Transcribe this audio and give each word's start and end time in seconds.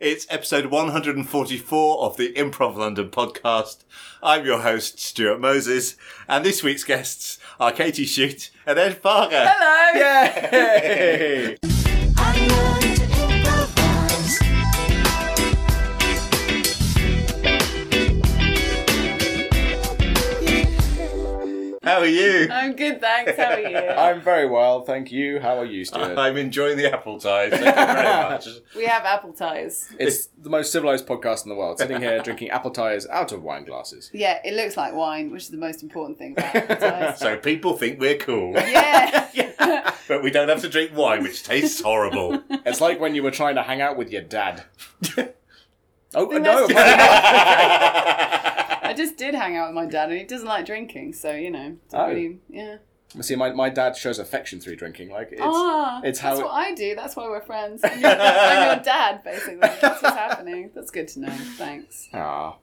It's 0.00 0.26
episode 0.30 0.66
144 0.66 2.00
of 2.00 2.16
the 2.16 2.32
Improv 2.32 2.74
London 2.74 3.10
podcast. 3.10 3.84
I'm 4.22 4.46
your 4.46 4.60
host, 4.62 4.98
Stuart 4.98 5.40
Moses, 5.40 5.94
and 6.26 6.42
this 6.42 6.62
week's 6.62 6.84
guests 6.84 7.38
are 7.60 7.70
Katie 7.70 8.06
Shute 8.06 8.50
and 8.64 8.78
Ed 8.78 9.02
Farger. 9.02 9.46
Hello. 9.46 10.00
Yay! 11.60 12.66
How 21.90 21.98
are 22.02 22.06
you? 22.06 22.48
I'm 22.52 22.76
good, 22.76 23.00
thanks. 23.00 23.36
How 23.36 23.50
are 23.50 23.58
you? 23.58 23.76
I'm 23.76 24.20
very 24.20 24.48
well, 24.48 24.82
thank 24.82 25.10
you. 25.10 25.40
How 25.40 25.58
are 25.58 25.64
you, 25.64 25.84
Stuart? 25.84 26.16
I'm 26.16 26.36
enjoying 26.36 26.76
the 26.76 26.92
apple 26.92 27.18
ties. 27.18 27.50
Thank 27.50 27.64
you 27.64 27.72
very 27.72 28.04
much. 28.04 28.46
we 28.76 28.84
have 28.84 29.04
apple 29.04 29.32
ties. 29.32 29.92
it's 29.98 30.28
the 30.40 30.50
most 30.50 30.70
civilized 30.70 31.04
podcast 31.08 31.42
in 31.42 31.48
the 31.48 31.56
world, 31.56 31.80
sitting 31.80 32.00
here 32.00 32.22
drinking 32.22 32.50
apple 32.50 32.70
ties 32.70 33.08
out 33.08 33.32
of 33.32 33.42
wine 33.42 33.64
glasses. 33.64 34.08
Yeah, 34.12 34.38
it 34.44 34.54
looks 34.54 34.76
like 34.76 34.94
wine, 34.94 35.32
which 35.32 35.42
is 35.42 35.48
the 35.48 35.56
most 35.56 35.82
important 35.82 36.16
thing 36.16 36.34
about 36.34 36.54
apple 36.54 36.76
ties. 36.76 37.18
So 37.18 37.36
people 37.36 37.76
think 37.76 37.98
we're 37.98 38.18
cool, 38.18 38.52
yeah. 38.54 39.92
but 40.06 40.22
we 40.22 40.30
don't 40.30 40.48
have 40.48 40.60
to 40.60 40.68
drink 40.68 40.96
wine, 40.96 41.24
which 41.24 41.42
tastes 41.42 41.80
horrible. 41.80 42.40
It's 42.64 42.80
like 42.80 43.00
when 43.00 43.16
you 43.16 43.24
were 43.24 43.32
trying 43.32 43.56
to 43.56 43.64
hang 43.64 43.80
out 43.80 43.96
with 43.96 44.12
your 44.12 44.22
dad. 44.22 44.62
Oh 46.14 46.28
think 46.28 46.42
no! 46.42 46.68
That's- 49.00 49.00
apparently 49.00 49.00
I 49.00 49.04
just 49.06 49.16
did 49.16 49.34
hang 49.34 49.56
out 49.56 49.68
with 49.68 49.74
my 49.74 49.86
dad, 49.86 50.10
and 50.10 50.18
he 50.18 50.24
doesn't 50.24 50.46
like 50.48 50.66
drinking, 50.66 51.12
so 51.14 51.32
you 51.32 51.50
know, 51.50 51.76
Oh. 51.92 52.08
really, 52.08 52.38
yeah. 52.48 52.76
See, 53.20 53.34
my, 53.34 53.50
my 53.50 53.68
dad 53.70 53.96
shows 53.96 54.20
affection 54.20 54.60
through 54.60 54.76
drinking. 54.76 55.10
Like 55.10 55.30
it's 55.32 55.40
ah, 55.42 56.00
it's 56.04 56.20
that's 56.20 56.38
how- 56.38 56.44
what 56.46 56.52
I 56.54 56.74
do. 56.74 56.94
That's 56.94 57.16
why 57.16 57.24
we're 57.28 57.40
friends. 57.40 57.80
I'm 57.82 58.00
your, 58.00 58.10
I'm 58.10 58.66
your 58.76 58.84
dad, 58.84 59.24
basically. 59.24 59.56
That's 59.56 59.82
what's 60.02 60.14
happening. 60.16 60.70
That's 60.74 60.92
good 60.92 61.08
to 61.08 61.20
know. 61.20 61.36
Thanks. 61.56 62.08
ah. 62.14 62.56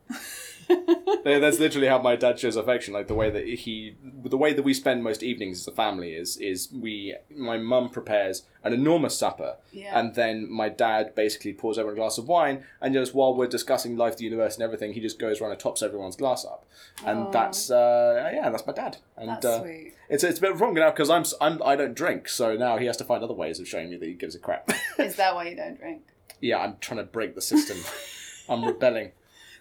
That's 1.24 1.60
literally 1.60 1.88
how 1.88 2.02
my 2.02 2.16
dad 2.16 2.40
shows 2.40 2.56
affection. 2.56 2.94
Like 2.94 3.08
the 3.08 3.14
way 3.16 3.30
that 3.30 3.46
he, 3.46 3.96
the 4.24 4.38
way 4.38 4.54
that 4.54 4.64
we 4.64 4.74
spend 4.74 5.04
most 5.04 5.24
evenings 5.24 5.60
as 5.62 5.68
a 5.68 5.72
family 5.72 6.14
is 6.14 6.38
is 6.38 6.70
we. 6.74 7.16
My 7.36 7.58
mum 7.58 7.90
prepares 7.90 8.44
an 8.64 8.74
enormous 8.74 9.18
supper, 9.18 9.58
Yeah. 9.72 9.98
and 10.00 10.16
then 10.16 10.50
my 10.52 10.70
dad 10.70 11.16
basically 11.16 11.54
pours 11.54 11.78
over 11.78 11.92
a 11.92 11.96
glass 11.96 12.18
of 12.18 12.28
wine, 12.28 12.64
and 12.82 12.94
just 12.94 13.14
while 13.14 13.36
we're 13.36 13.48
discussing 13.48 13.96
life, 13.98 14.18
the 14.18 14.24
universe, 14.26 14.56
and 14.56 14.64
everything, 14.64 14.94
he 14.94 15.00
just 15.00 15.20
goes 15.20 15.40
around 15.42 15.52
and 15.52 15.60
tops 15.60 15.82
everyone's 15.82 16.16
glass 16.16 16.46
up, 16.46 16.66
and 17.06 17.32
that's 17.34 17.70
uh, 17.72 18.32
yeah, 18.34 18.50
that's 18.50 18.66
my 18.68 18.74
dad. 18.74 18.98
And 19.18 19.30
That's 19.30 19.46
uh, 19.46 19.62
sweet. 19.62 19.94
it's 20.10 20.24
it's 20.24 20.40
a 20.40 20.42
bit 20.42 20.56
wrong 20.60 20.74
now 20.74 20.92
because 20.92 21.10
I'm, 21.10 21.24
I'm 21.42 21.62
I 21.64 21.76
don't 21.76 21.94
drink, 21.96 22.30
so 22.30 22.56
now 22.56 22.78
he 22.78 22.86
has 22.86 22.98
to 22.98 23.04
find 23.04 23.24
other 23.24 23.34
ways 23.34 23.60
of 23.60 23.68
showing 23.68 23.90
me 23.90 23.98
that 23.98 24.06
he 24.08 24.14
gives 24.14 24.36
a 24.36 24.40
crap. 24.40 24.70
Is 25.00 25.16
that 25.18 25.36
why 25.36 25.50
you 25.50 25.56
don't 25.56 25.78
drink? 25.78 26.02
yeah, 26.42 26.60
I'm 26.60 26.78
trying 26.80 26.98
to 27.00 27.04
break 27.06 27.36
the 27.36 27.42
system. 27.42 27.78
I'm 28.50 28.64
rebelling. 28.64 29.12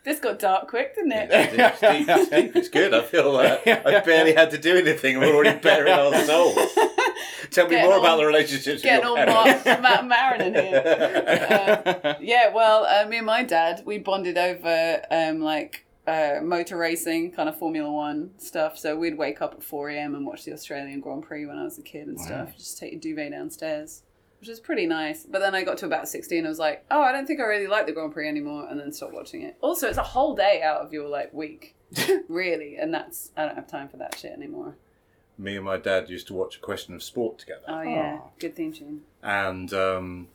This 0.06 0.20
got 0.20 0.38
dark 0.38 0.68
quick, 0.68 0.94
didn't 0.94 1.10
it? 1.12 1.28
It's 1.32 1.80
deep, 1.80 2.08
it's 2.08 2.30
deep, 2.30 2.54
it's 2.56 2.68
good. 2.68 2.94
I 2.94 3.02
feel 3.02 3.34
uh, 3.36 3.58
I 3.66 4.00
barely 4.06 4.34
had 4.34 4.52
to 4.52 4.58
do 4.58 4.76
anything. 4.76 5.18
We're 5.18 5.34
already 5.34 5.58
bearing 5.58 5.92
our 5.92 6.14
souls. 6.24 6.54
Tell 7.50 7.64
me 7.66 7.70
Getting 7.72 7.86
more 7.86 7.94
all- 7.94 8.00
about 8.00 8.16
the 8.18 8.24
relationships 8.26 8.66
with 8.76 8.82
Getting 8.84 9.02
your 9.04 9.18
all 9.18 9.44
parents. 9.44 9.64
Matt, 9.64 9.82
Marc 9.82 10.04
Maron 10.06 10.40
in 10.42 10.54
here. 10.54 11.92
Uh, 12.06 12.14
yeah, 12.20 12.52
well, 12.54 12.84
uh, 12.86 13.08
me 13.08 13.16
and 13.16 13.26
my 13.26 13.42
dad, 13.42 13.82
we 13.84 13.98
bonded 13.98 14.38
over 14.38 15.02
um, 15.10 15.40
like 15.40 15.84
uh, 16.06 16.34
motor 16.40 16.76
racing, 16.76 17.32
kind 17.32 17.48
of 17.48 17.58
Formula 17.58 17.90
One 17.90 18.30
stuff. 18.38 18.78
So 18.78 18.96
we'd 18.96 19.18
wake 19.18 19.42
up 19.42 19.54
at 19.54 19.62
4 19.64 19.90
a.m. 19.90 20.14
and 20.14 20.24
watch 20.24 20.44
the 20.44 20.52
Australian 20.52 21.00
Grand 21.00 21.24
Prix 21.24 21.46
when 21.46 21.58
I 21.58 21.64
was 21.64 21.78
a 21.78 21.82
kid 21.82 22.06
and 22.06 22.20
stuff. 22.20 22.56
Just 22.56 22.78
take 22.78 22.92
a 22.92 22.96
duvet 22.96 23.32
downstairs, 23.32 24.02
which 24.40 24.48
is 24.48 24.60
pretty 24.60 24.86
nice. 24.86 25.24
But 25.24 25.40
then 25.40 25.54
I 25.54 25.64
got 25.64 25.78
to 25.78 25.86
about 25.86 26.08
16, 26.08 26.44
I 26.44 26.48
was 26.48 26.58
like, 26.58 26.84
oh, 26.90 27.00
I 27.02 27.12
don't 27.12 27.26
think 27.26 27.40
I 27.40 27.44
really 27.44 27.66
like 27.66 27.86
the 27.86 27.92
Grand 27.92 28.12
Prix 28.12 28.28
anymore, 28.28 28.66
and 28.70 28.78
then 28.78 28.92
stopped 28.92 29.12
watching 29.14 29.42
it. 29.42 29.56
Also, 29.60 29.88
it's 29.88 29.98
a 29.98 30.02
whole 30.02 30.34
day 30.34 30.62
out 30.62 30.80
of 30.82 30.92
your 30.92 31.08
like 31.08 31.32
week, 31.34 31.74
really, 32.28 32.76
and 32.76 32.92
that's 32.92 33.30
I 33.36 33.44
don't 33.46 33.54
have 33.56 33.66
time 33.66 33.88
for 33.88 33.96
that 33.98 34.16
shit 34.18 34.32
anymore. 34.32 34.76
Me 35.38 35.56
and 35.56 35.64
my 35.64 35.76
dad 35.76 36.08
used 36.08 36.26
to 36.28 36.34
watch 36.34 36.56
a 36.56 36.60
question 36.60 36.94
of 36.94 37.02
sport 37.02 37.38
together. 37.38 37.64
Oh 37.68 37.82
yeah, 37.82 38.18
Aw. 38.22 38.28
good 38.38 38.56
theme 38.56 38.72
tune. 38.72 39.02
and 39.22 39.72
um, 39.74 40.28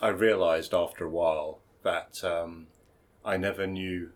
I 0.00 0.08
realised 0.08 0.74
after 0.74 1.04
a 1.04 1.08
while 1.10 1.60
that 1.84 2.22
um, 2.24 2.66
I 3.24 3.36
never 3.36 3.66
knew 3.68 4.10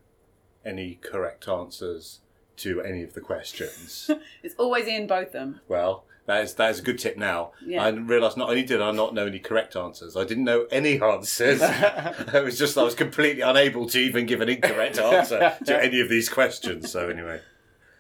any 0.64 0.96
correct 1.00 1.46
answers 1.48 2.20
to 2.56 2.80
any 2.80 3.02
of 3.04 3.14
the 3.14 3.20
questions. 3.20 4.10
It's 4.42 4.54
always 4.58 4.86
in 4.86 5.06
both 5.06 5.30
them. 5.32 5.60
well, 5.68 6.04
that 6.26 6.42
is 6.44 6.54
that 6.54 6.70
is 6.70 6.78
a 6.80 6.82
good 6.82 6.98
tip 6.98 7.16
now. 7.16 7.52
Yeah. 7.64 7.82
I 7.84 7.88
realised 7.90 8.36
not 8.36 8.48
only 8.50 8.62
did 8.64 8.82
I 8.82 8.90
not 8.90 9.14
know 9.14 9.26
any 9.26 9.38
correct 9.38 9.76
answers, 9.76 10.16
I 10.16 10.24
didn't 10.24 10.44
know 10.44 10.66
any 10.70 11.00
answers. 11.00 11.60
it 11.62 12.44
was 12.44 12.58
just 12.58 12.76
I 12.76 12.82
was 12.82 12.94
completely 12.94 13.42
unable 13.42 13.86
to 13.88 13.98
even 13.98 14.26
give 14.26 14.40
an 14.40 14.48
incorrect 14.48 14.98
answer 14.98 15.56
to 15.64 15.82
any 15.82 16.00
of 16.00 16.08
these 16.08 16.28
questions. 16.28 16.90
So 16.90 17.08
anyway, 17.08 17.40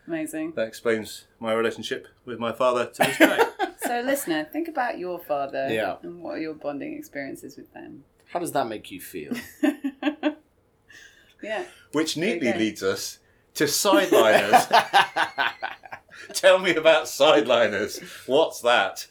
Amazing. 0.06 0.52
that 0.56 0.66
explains 0.68 1.26
my 1.40 1.52
relationship 1.52 2.08
with 2.24 2.38
my 2.38 2.52
father 2.52 2.86
to 2.86 3.02
this 3.02 3.18
day. 3.18 3.38
So, 3.86 4.00
listener, 4.00 4.42
think 4.52 4.66
about 4.66 4.98
your 4.98 5.20
father 5.20 5.68
Yeah. 5.70 5.96
and 6.02 6.20
what 6.20 6.30
are 6.32 6.40
your 6.40 6.54
bonding 6.54 6.94
experiences 6.98 7.56
with 7.56 7.72
them. 7.72 8.02
How 8.32 8.40
does 8.40 8.50
that 8.50 8.66
make 8.66 8.90
you 8.90 9.00
feel? 9.00 9.32
yeah. 11.40 11.64
Which 11.92 12.16
neatly 12.16 12.48
Okay. 12.48 12.58
leads 12.58 12.82
us 12.82 13.18
to 13.54 13.64
sideliners. 13.64 14.66
Tell 16.36 16.58
me 16.58 16.74
about 16.74 17.04
sideliners. 17.04 18.02
What's 18.28 18.60
that? 18.60 19.06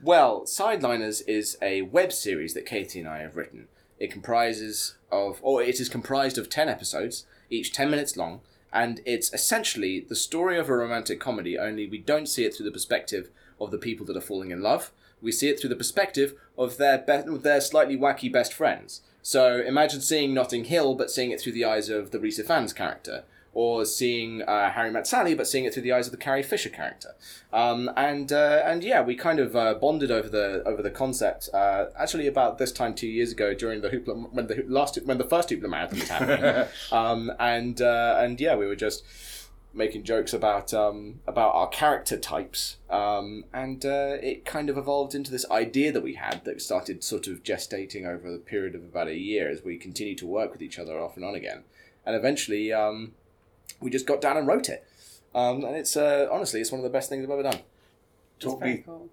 Well, 0.00 0.42
Sideliners 0.42 1.22
is 1.26 1.58
a 1.60 1.82
web 1.82 2.12
series 2.12 2.54
that 2.54 2.66
Katie 2.66 3.00
and 3.00 3.08
I 3.08 3.18
have 3.18 3.36
written. 3.36 3.66
It 3.98 4.12
comprises 4.12 4.94
of, 5.10 5.40
or 5.42 5.60
it 5.60 5.80
is 5.80 5.88
comprised 5.88 6.38
of 6.38 6.48
10 6.48 6.68
episodes, 6.68 7.26
each 7.50 7.72
10 7.72 7.90
minutes 7.90 8.16
long, 8.16 8.42
and 8.72 9.00
it's 9.04 9.34
essentially 9.34 9.98
the 9.98 10.14
story 10.14 10.56
of 10.56 10.68
a 10.68 10.76
romantic 10.76 11.18
comedy, 11.18 11.58
only 11.58 11.88
we 11.88 11.98
don't 11.98 12.28
see 12.28 12.44
it 12.44 12.54
through 12.54 12.66
the 12.66 12.70
perspective 12.70 13.28
of 13.60 13.72
the 13.72 13.78
people 13.78 14.06
that 14.06 14.16
are 14.16 14.20
falling 14.20 14.52
in 14.52 14.62
love. 14.62 14.92
We 15.20 15.32
see 15.32 15.48
it 15.48 15.58
through 15.58 15.70
the 15.70 15.76
perspective 15.76 16.34
of 16.56 16.76
their, 16.76 16.98
be- 16.98 17.38
their 17.38 17.60
slightly 17.60 17.96
wacky 17.96 18.32
best 18.32 18.54
friends. 18.54 19.00
So 19.20 19.60
imagine 19.60 20.00
seeing 20.00 20.32
Notting 20.32 20.66
Hill, 20.66 20.94
but 20.94 21.10
seeing 21.10 21.32
it 21.32 21.40
through 21.40 21.52
the 21.52 21.64
eyes 21.64 21.88
of 21.88 22.12
the 22.12 22.20
Rhys 22.20 22.38
Ifans 22.38 22.72
character. 22.72 23.24
Or 23.60 23.84
seeing 23.84 24.42
uh, 24.42 24.70
Harry 24.70 24.92
Met 24.92 25.04
Sally, 25.08 25.34
but 25.34 25.48
seeing 25.48 25.64
it 25.64 25.74
through 25.74 25.82
the 25.82 25.92
eyes 25.92 26.06
of 26.06 26.12
the 26.12 26.16
Carrie 26.16 26.44
Fisher 26.44 26.68
character, 26.68 27.16
um, 27.52 27.90
and 27.96 28.30
uh, 28.30 28.62
and 28.64 28.84
yeah, 28.84 29.02
we 29.02 29.16
kind 29.16 29.40
of 29.40 29.56
uh, 29.56 29.74
bonded 29.74 30.12
over 30.12 30.28
the 30.28 30.62
over 30.64 30.80
the 30.80 30.92
concept. 30.92 31.48
Uh, 31.52 31.86
actually, 31.98 32.28
about 32.28 32.58
this 32.58 32.70
time 32.70 32.94
two 32.94 33.08
years 33.08 33.32
ago, 33.32 33.54
during 33.54 33.80
the 33.80 33.88
Hoopla 33.90 34.32
when 34.32 34.46
the 34.46 34.64
last 34.68 34.96
when 35.04 35.18
the 35.18 35.24
first 35.24 35.48
Hoopla 35.48 35.68
marathon 35.68 35.98
was 35.98 36.08
happening, 36.08 36.68
um, 36.92 37.32
and 37.40 37.82
uh, 37.82 38.20
and 38.20 38.40
yeah, 38.40 38.54
we 38.54 38.64
were 38.68 38.76
just 38.76 39.02
making 39.74 40.02
jokes 40.04 40.32
about 40.32 40.72
um, 40.72 41.20
about 41.26 41.54
our 41.54 41.68
character 41.68 42.16
types, 42.16 42.76
um, 42.90 43.44
and 43.52 43.84
uh, 43.84 44.16
it 44.22 44.44
kind 44.44 44.70
of 44.70 44.78
evolved 44.78 45.14
into 45.14 45.30
this 45.30 45.48
idea 45.50 45.90
that 45.90 46.02
we 46.02 46.14
had 46.14 46.44
that 46.44 46.62
started 46.62 47.02
sort 47.02 47.26
of 47.26 47.42
gestating 47.42 48.06
over 48.06 48.30
the 48.30 48.38
period 48.38 48.74
of 48.74 48.82
about 48.84 49.08
a 49.08 49.18
year 49.18 49.48
as 49.50 49.64
we 49.64 49.76
continued 49.76 50.18
to 50.18 50.26
work 50.26 50.52
with 50.52 50.62
each 50.62 50.78
other 50.78 50.98
off 51.00 51.16
and 51.16 51.24
on 51.24 51.34
again, 51.34 51.64
and 52.06 52.14
eventually 52.14 52.72
um, 52.72 53.14
we 53.80 53.90
just 53.90 54.06
got 54.06 54.20
down 54.20 54.36
and 54.36 54.46
wrote 54.46 54.68
it, 54.68 54.86
um, 55.34 55.64
and 55.64 55.76
it's 55.76 55.96
uh, 55.96 56.28
honestly 56.30 56.60
it's 56.60 56.72
one 56.72 56.80
of 56.80 56.84
the 56.84 56.90
best 56.90 57.08
things 57.08 57.24
I've 57.24 57.30
ever 57.30 57.42
done. 57.42 57.60
Talk 58.40 58.60
me, 58.60 58.82
cool. 58.86 59.08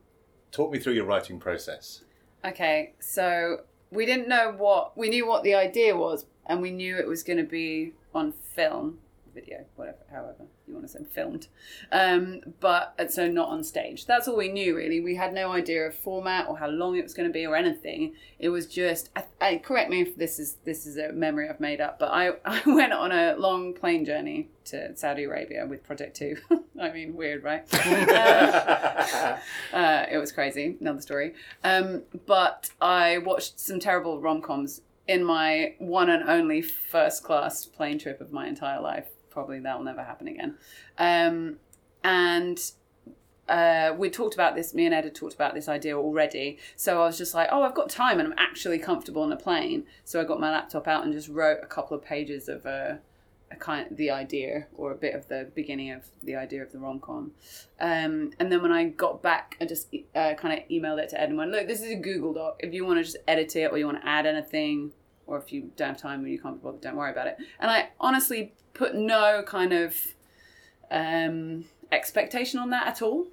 talk 0.52 0.72
me 0.72 0.80
through 0.80 0.94
your 0.94 1.06
writing 1.06 1.40
process. 1.40 2.02
Okay, 2.44 2.94
so 3.00 3.62
we 3.92 4.06
didn't 4.06 4.28
know 4.28 4.54
what, 4.56 4.96
we 4.98 5.10
knew 5.10 5.28
what 5.28 5.44
the 5.44 5.56
idea 5.56 5.96
was, 5.96 6.26
and 6.46 6.62
we 6.62 6.72
knew 6.72 6.98
it 6.98 7.08
was 7.08 7.24
going 7.24 7.38
to 7.38 7.44
be 7.44 7.94
on 8.14 8.32
film, 8.32 9.00
video, 9.34 9.66
whatever, 9.76 9.98
however 10.12 10.46
you 10.68 10.74
want 10.74 10.88
to 10.88 10.92
say, 10.92 11.04
filmed. 11.04 11.48
Um, 11.92 12.42
but, 12.60 13.12
so 13.12 13.28
not 13.28 13.50
on 13.50 13.64
stage. 13.64 14.06
That's 14.06 14.28
all 14.28 14.38
we 14.38 14.50
knew, 14.50 14.76
really. 14.76 15.00
We 15.00 15.16
had 15.16 15.34
no 15.34 15.52
idea 15.52 15.86
of 15.86 15.96
format 15.96 16.48
or 16.48 16.58
how 16.58 16.68
long 16.68 16.96
it 16.96 17.04
was 17.04 17.14
going 17.14 17.30
to 17.30 17.34
be 17.34 17.46
or 17.46 17.56
anything. 17.56 18.14
It 18.40 18.50
was 18.50 18.66
just, 18.66 19.10
I, 19.16 19.26
I, 19.40 19.58
correct 19.58 19.90
me 19.90 20.02
if 20.02 20.16
this 20.16 20.40
is 20.40 20.58
this 20.66 20.86
is 20.86 20.98
a 20.98 21.12
memory 21.12 21.50
I've 21.50 21.60
made 21.60 21.82
up, 21.82 22.00
but 22.00 22.12
I, 22.12 22.32
I 22.46 22.62
went 22.66 22.94
on 22.94 23.12
a 23.12 23.36
long 23.38 23.74
plane 23.74 24.06
journey 24.06 24.50
to 24.66 24.96
Saudi 24.98 25.24
Arabia 25.24 25.66
with 25.68 25.84
Project 25.84 26.16
2. 26.18 26.38
I 26.82 26.92
mean, 26.92 27.16
weird, 27.16 27.44
right? 27.44 27.66
Uh, 28.16 29.38
uh, 29.74 30.06
it 30.12 30.18
was 30.18 30.32
crazy. 30.32 30.76
Another 30.80 31.02
story. 31.02 31.34
Um, 31.64 32.04
but 32.26 32.72
I 32.82 33.20
watched 33.20 33.60
some 33.60 33.80
terrible 33.80 34.20
rom 34.20 34.42
coms 34.42 34.82
in 35.08 35.24
my 35.24 35.76
one 35.78 36.10
and 36.10 36.28
only 36.28 36.62
first 36.62 37.24
class 37.24 37.66
plane 37.66 38.00
trip 38.00 38.22
of 38.22 38.32
my 38.32 38.48
entire 38.48 38.82
life. 38.82 39.08
Probably 39.36 39.60
that 39.60 39.78
will 39.78 39.84
never 39.84 40.02
happen 40.02 40.30
again. 40.30 40.56
Um, 40.98 41.58
and 42.06 42.58
uh, 43.50 43.94
we 43.98 44.10
talked 44.10 44.34
about 44.34 44.56
this. 44.56 44.74
Me 44.74 44.86
and 44.86 44.96
Ed 44.96 45.04
had 45.04 45.14
talked 45.14 45.34
about 45.34 45.54
this 45.54 45.68
idea 45.68 45.98
already. 45.98 46.58
So 46.78 47.02
I 47.02 47.06
was 47.06 47.18
just 47.18 47.34
like, 47.36 47.50
oh, 47.52 47.62
I've 47.62 47.76
got 47.76 47.90
time 47.90 48.18
and 48.20 48.30
I'm 48.30 48.36
actually 48.38 48.80
comfortable 48.80 49.24
on 49.24 49.34
a 49.34 49.36
plane. 49.36 49.88
So 50.06 50.22
I 50.22 50.24
got 50.24 50.40
my 50.40 50.50
laptop 50.50 50.88
out 50.88 51.04
and 51.04 51.12
just 51.12 51.28
wrote 51.28 51.58
a 51.62 51.66
couple 51.66 51.98
of 51.98 52.02
pages 52.02 52.48
of 52.48 52.66
a, 52.66 53.02
a 53.52 53.58
kind 53.58 53.88
the 53.92 54.10
idea 54.10 54.68
or 54.74 54.94
a 54.94 54.96
bit 54.96 55.14
of 55.14 55.28
the 55.28 55.52
beginning 55.54 55.92
of 55.92 56.06
the 56.24 56.38
idea 56.38 56.64
of 56.64 56.72
the 56.72 56.80
rom 56.80 57.02
com. 57.02 57.34
Um, 57.82 58.32
and 58.40 58.50
then 58.50 58.62
when 58.62 58.72
I 58.72 58.86
got 58.86 59.22
back, 59.22 59.58
I 59.60 59.66
just 59.66 59.94
uh, 60.16 60.36
kind 60.36 60.58
of 60.58 60.66
emailed 60.70 61.00
it 61.00 61.10
to 61.10 61.20
Ed 61.20 61.28
and 61.28 61.38
went, 61.38 61.52
look, 61.52 61.68
this 61.68 61.82
is 61.82 61.92
a 61.92 61.96
Google 61.96 62.32
Doc. 62.32 62.56
If 62.60 62.74
you 62.74 62.86
want 62.86 63.00
to 63.00 63.04
just 63.04 63.18
edit 63.28 63.54
it 63.58 63.70
or 63.70 63.78
you 63.78 63.86
want 63.86 64.02
to 64.02 64.08
add 64.08 64.26
anything, 64.26 64.94
or 65.28 65.38
if 65.38 65.52
you 65.52 65.72
don't 65.76 65.90
have 65.90 65.98
time 65.98 66.22
and 66.22 66.32
you 66.32 66.40
can't 66.40 66.62
be 66.62 66.64
bothered, 66.64 66.82
don't 66.82 66.96
worry 66.96 67.12
about 67.12 67.28
it. 67.28 67.38
And 67.60 67.72
I 67.72 67.90
honestly 68.00 68.54
put 68.74 68.96
no 68.96 69.44
kind 69.46 69.74
of 69.74 69.96
um, 70.92 71.66
expectation 71.92 72.60
on 72.60 72.70
that 72.72 72.88
at 72.88 73.02
all. 73.02 73.28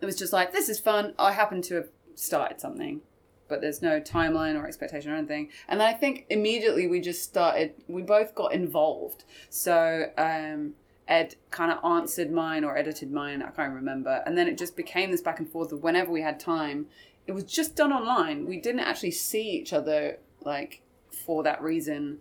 It 0.00 0.06
was 0.06 0.16
just 0.16 0.32
like, 0.32 0.52
this 0.52 0.68
is 0.68 0.80
fun. 0.80 1.14
I 1.18 1.32
happen 1.32 1.62
to 1.62 1.74
have 1.76 1.88
started 2.14 2.60
something, 2.60 3.02
but 3.48 3.60
there's 3.60 3.82
no 3.82 4.00
timeline 4.00 4.60
or 4.60 4.66
expectation 4.66 5.12
or 5.12 5.16
anything. 5.16 5.50
And 5.68 5.82
I 5.82 5.92
think 5.92 6.26
immediately 6.30 6.86
we 6.86 7.00
just 7.00 7.22
started, 7.22 7.74
we 7.86 8.02
both 8.02 8.34
got 8.34 8.52
involved. 8.52 9.24
So 9.50 10.06
um, 10.16 10.72
Ed 11.06 11.36
kind 11.50 11.70
of 11.70 11.84
answered 11.84 12.32
mine 12.32 12.64
or 12.64 12.76
edited 12.76 13.12
mine, 13.12 13.42
I 13.42 13.50
can't 13.50 13.74
remember. 13.74 14.22
And 14.24 14.38
then 14.38 14.48
it 14.48 14.56
just 14.56 14.76
became 14.76 15.10
this 15.10 15.20
back 15.20 15.38
and 15.38 15.48
forth 15.48 15.72
of 15.72 15.82
whenever 15.82 16.10
we 16.10 16.22
had 16.22 16.40
time. 16.40 16.86
It 17.26 17.32
was 17.32 17.44
just 17.44 17.76
done 17.76 17.92
online. 17.92 18.46
We 18.46 18.58
didn't 18.58 18.80
actually 18.80 19.10
see 19.10 19.50
each 19.50 19.72
other 19.72 20.18
like 20.42 20.82
for 21.12 21.42
that 21.42 21.62
reason 21.62 22.18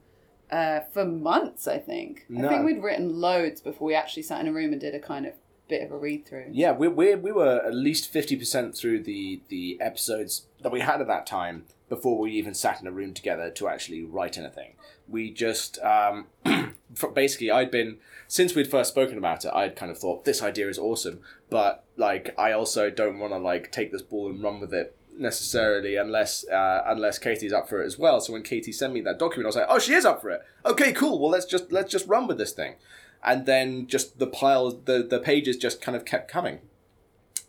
uh, 0.51 0.81
for 0.91 1.05
months, 1.05 1.67
I 1.67 1.77
think. 1.77 2.25
I 2.35 2.47
think 2.47 2.65
we'd 2.65 2.81
written 2.81 3.19
loads 3.19 3.61
before 3.61 3.87
we 3.87 3.95
actually 3.95 4.23
sat 4.23 4.41
in 4.41 4.47
a 4.47 4.53
room 4.53 4.71
and 4.71 4.81
did 4.81 4.95
a 4.95 4.99
kind 4.99 5.25
of 5.25 5.33
bit 5.67 5.83
of 5.83 5.91
a 5.91 5.97
read 5.97 6.25
through. 6.27 6.47
Yeah, 6.51 6.71
we 6.71 6.87
we 6.87 7.15
we 7.15 7.31
were 7.31 7.61
at 7.63 7.73
least 7.73 8.11
fifty 8.11 8.35
percent 8.35 8.75
through 8.75 9.03
the 9.03 9.41
the 9.49 9.79
episodes 9.79 10.47
that 10.61 10.71
we 10.71 10.81
had 10.81 11.01
at 11.01 11.07
that 11.07 11.27
time 11.27 11.65
before 11.87 12.17
we 12.17 12.31
even 12.31 12.53
sat 12.53 12.81
in 12.81 12.87
a 12.87 12.91
room 12.91 13.13
together 13.13 13.49
to 13.49 13.67
actually 13.67 14.03
write 14.03 14.37
anything. 14.37 14.73
We 15.07 15.31
just 15.31 15.79
um, 15.79 16.27
basically 17.13 17.51
I'd 17.51 17.71
been 17.71 17.97
since 18.27 18.55
we'd 18.55 18.69
first 18.69 18.91
spoken 18.91 19.17
about 19.17 19.45
it. 19.45 19.53
I'd 19.53 19.75
kind 19.75 19.91
of 19.91 19.97
thought 19.97 20.25
this 20.25 20.41
idea 20.41 20.67
is 20.67 20.79
awesome, 20.79 21.21
but 21.49 21.85
like 21.95 22.33
I 22.37 22.51
also 22.51 22.89
don't 22.89 23.19
want 23.19 23.33
to 23.33 23.37
like 23.37 23.71
take 23.71 23.91
this 23.91 24.01
ball 24.01 24.29
and 24.29 24.43
run 24.43 24.59
with 24.59 24.73
it 24.73 24.95
necessarily 25.19 25.95
unless 25.95 26.47
uh, 26.47 26.83
unless 26.87 27.19
Katie's 27.19 27.53
up 27.53 27.69
for 27.69 27.81
it 27.81 27.85
as 27.85 27.99
well. 27.99 28.21
So 28.21 28.33
when 28.33 28.43
Katie 28.43 28.71
sent 28.71 28.93
me 28.93 29.01
that 29.01 29.19
document, 29.19 29.45
I 29.45 29.49
was 29.49 29.55
like, 29.55 29.67
oh, 29.69 29.79
she 29.79 29.93
is 29.93 30.05
up 30.05 30.21
for 30.21 30.29
it. 30.29 30.41
Okay, 30.65 30.93
cool. 30.93 31.19
Well, 31.19 31.31
let's 31.31 31.45
just 31.45 31.71
let's 31.71 31.91
just 31.91 32.07
run 32.07 32.27
with 32.27 32.37
this 32.37 32.53
thing. 32.53 32.75
And 33.23 33.45
then 33.45 33.87
just 33.87 34.17
the 34.19 34.27
pile, 34.27 34.71
the 34.71 35.03
the 35.03 35.19
pages 35.19 35.57
just 35.57 35.81
kind 35.81 35.95
of 35.95 36.05
kept 36.05 36.31
coming 36.31 36.59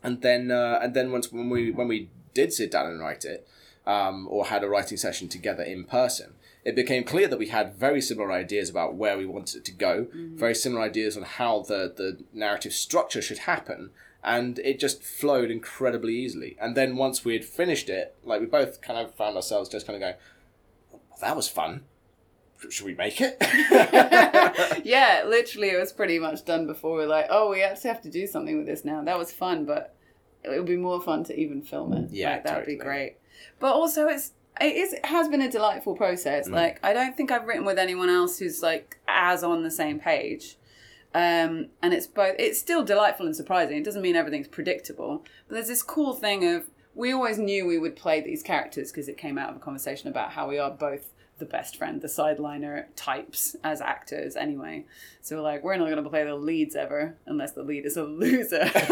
and 0.02 0.22
then 0.22 0.50
uh, 0.50 0.78
and 0.82 0.94
then 0.94 1.12
once 1.12 1.32
when 1.32 1.50
we 1.50 1.70
when 1.70 1.88
we 1.88 2.08
did 2.34 2.52
sit 2.52 2.70
down 2.70 2.86
and 2.86 3.00
write 3.00 3.24
it, 3.24 3.46
um, 3.86 4.26
or 4.30 4.46
had 4.46 4.62
a 4.62 4.68
writing 4.68 4.96
session 4.96 5.28
together 5.28 5.62
in 5.62 5.84
person, 5.84 6.34
it 6.64 6.74
became 6.74 7.04
clear 7.04 7.28
that 7.28 7.38
we 7.38 7.48
had 7.48 7.74
very 7.74 8.00
similar 8.00 8.32
ideas 8.32 8.70
about 8.70 8.94
where 8.94 9.18
we 9.18 9.26
wanted 9.26 9.56
it 9.56 9.64
to 9.64 9.72
go, 9.72 10.06
very 10.12 10.54
similar 10.54 10.82
ideas 10.82 11.16
on 11.16 11.22
how 11.24 11.60
the 11.60 11.92
the 11.94 12.18
narrative 12.32 12.72
structure 12.72 13.22
should 13.22 13.38
happen, 13.38 13.90
and 14.22 14.58
it 14.60 14.78
just 14.78 15.02
flowed 15.02 15.50
incredibly 15.50 16.14
easily. 16.14 16.56
And 16.60 16.76
then 16.76 16.96
once 16.96 17.24
we 17.24 17.32
had 17.32 17.44
finished 17.44 17.88
it, 17.88 18.16
like 18.24 18.40
we 18.40 18.46
both 18.46 18.80
kind 18.80 18.98
of 18.98 19.14
found 19.14 19.36
ourselves 19.36 19.68
just 19.68 19.86
kind 19.86 19.96
of 19.96 20.00
going, 20.00 20.14
well, 20.90 21.02
"That 21.20 21.36
was 21.36 21.48
fun. 21.48 21.84
Should 22.68 22.86
we 22.86 22.94
make 22.94 23.20
it?" 23.20 23.36
yeah, 24.84 25.24
literally, 25.26 25.70
it 25.70 25.78
was 25.78 25.92
pretty 25.92 26.18
much 26.18 26.44
done 26.44 26.66
before. 26.66 26.96
We're 26.96 27.06
like, 27.06 27.26
oh, 27.30 27.50
we 27.50 27.62
actually 27.62 27.88
have 27.88 28.02
to 28.02 28.10
do 28.10 28.26
something 28.26 28.58
with 28.58 28.66
this 28.66 28.84
now. 28.84 29.02
That 29.02 29.18
was 29.18 29.32
fun, 29.32 29.64
but 29.64 29.94
it 30.42 30.50
would 30.50 30.66
be 30.66 30.76
more 30.76 31.00
fun 31.00 31.24
to 31.24 31.38
even 31.38 31.62
film 31.62 31.92
it. 31.92 32.10
Yeah, 32.10 32.32
like, 32.32 32.44
that 32.44 32.56
would 32.58 32.66
be 32.66 32.76
great. 32.76 33.16
But 33.58 33.74
also, 33.74 34.08
it's 34.08 34.32
it 34.60 34.76
is 34.76 34.92
it 34.92 35.06
has 35.06 35.28
been 35.28 35.42
a 35.42 35.50
delightful 35.50 35.94
process. 35.94 36.48
Mm. 36.48 36.52
Like, 36.52 36.80
I 36.82 36.92
don't 36.92 37.16
think 37.16 37.30
I've 37.30 37.46
written 37.46 37.64
with 37.64 37.78
anyone 37.78 38.10
else 38.10 38.38
who's 38.38 38.62
like 38.62 38.98
as 39.08 39.42
on 39.42 39.62
the 39.62 39.70
same 39.70 39.98
page. 39.98 40.56
Um, 41.14 41.66
and 41.82 41.92
it's 41.92 42.06
both. 42.06 42.36
It's 42.38 42.58
still 42.60 42.84
delightful 42.84 43.26
and 43.26 43.34
surprising. 43.34 43.76
It 43.76 43.84
doesn't 43.84 44.02
mean 44.02 44.16
everything's 44.16 44.48
predictable, 44.48 45.24
but 45.48 45.54
there's 45.54 45.68
this 45.68 45.82
cool 45.82 46.14
thing 46.14 46.46
of 46.46 46.66
we 46.94 47.12
always 47.12 47.38
knew 47.38 47.66
we 47.66 47.78
would 47.78 47.96
play 47.96 48.20
these 48.20 48.42
characters 48.42 48.90
because 48.92 49.08
it 49.08 49.16
came 49.16 49.38
out 49.38 49.50
of 49.50 49.56
a 49.56 49.60
conversation 49.60 50.08
about 50.08 50.32
how 50.32 50.48
we 50.48 50.58
are 50.58 50.70
both 50.70 51.10
the 51.38 51.44
best 51.46 51.76
friend, 51.76 52.00
the 52.02 52.06
sideliner 52.08 52.84
types 52.94 53.56
as 53.64 53.80
actors 53.80 54.36
anyway. 54.36 54.84
So 55.22 55.36
we're 55.36 55.42
like, 55.42 55.64
we're 55.64 55.76
not 55.76 55.86
going 55.86 56.02
to 56.04 56.08
play 56.10 56.22
the 56.24 56.34
leads 56.36 56.76
ever 56.76 57.16
unless 57.26 57.52
the 57.52 57.62
lead 57.62 57.86
is 57.86 57.96
a 57.96 58.04
loser. 58.04 58.68
so 58.68 58.82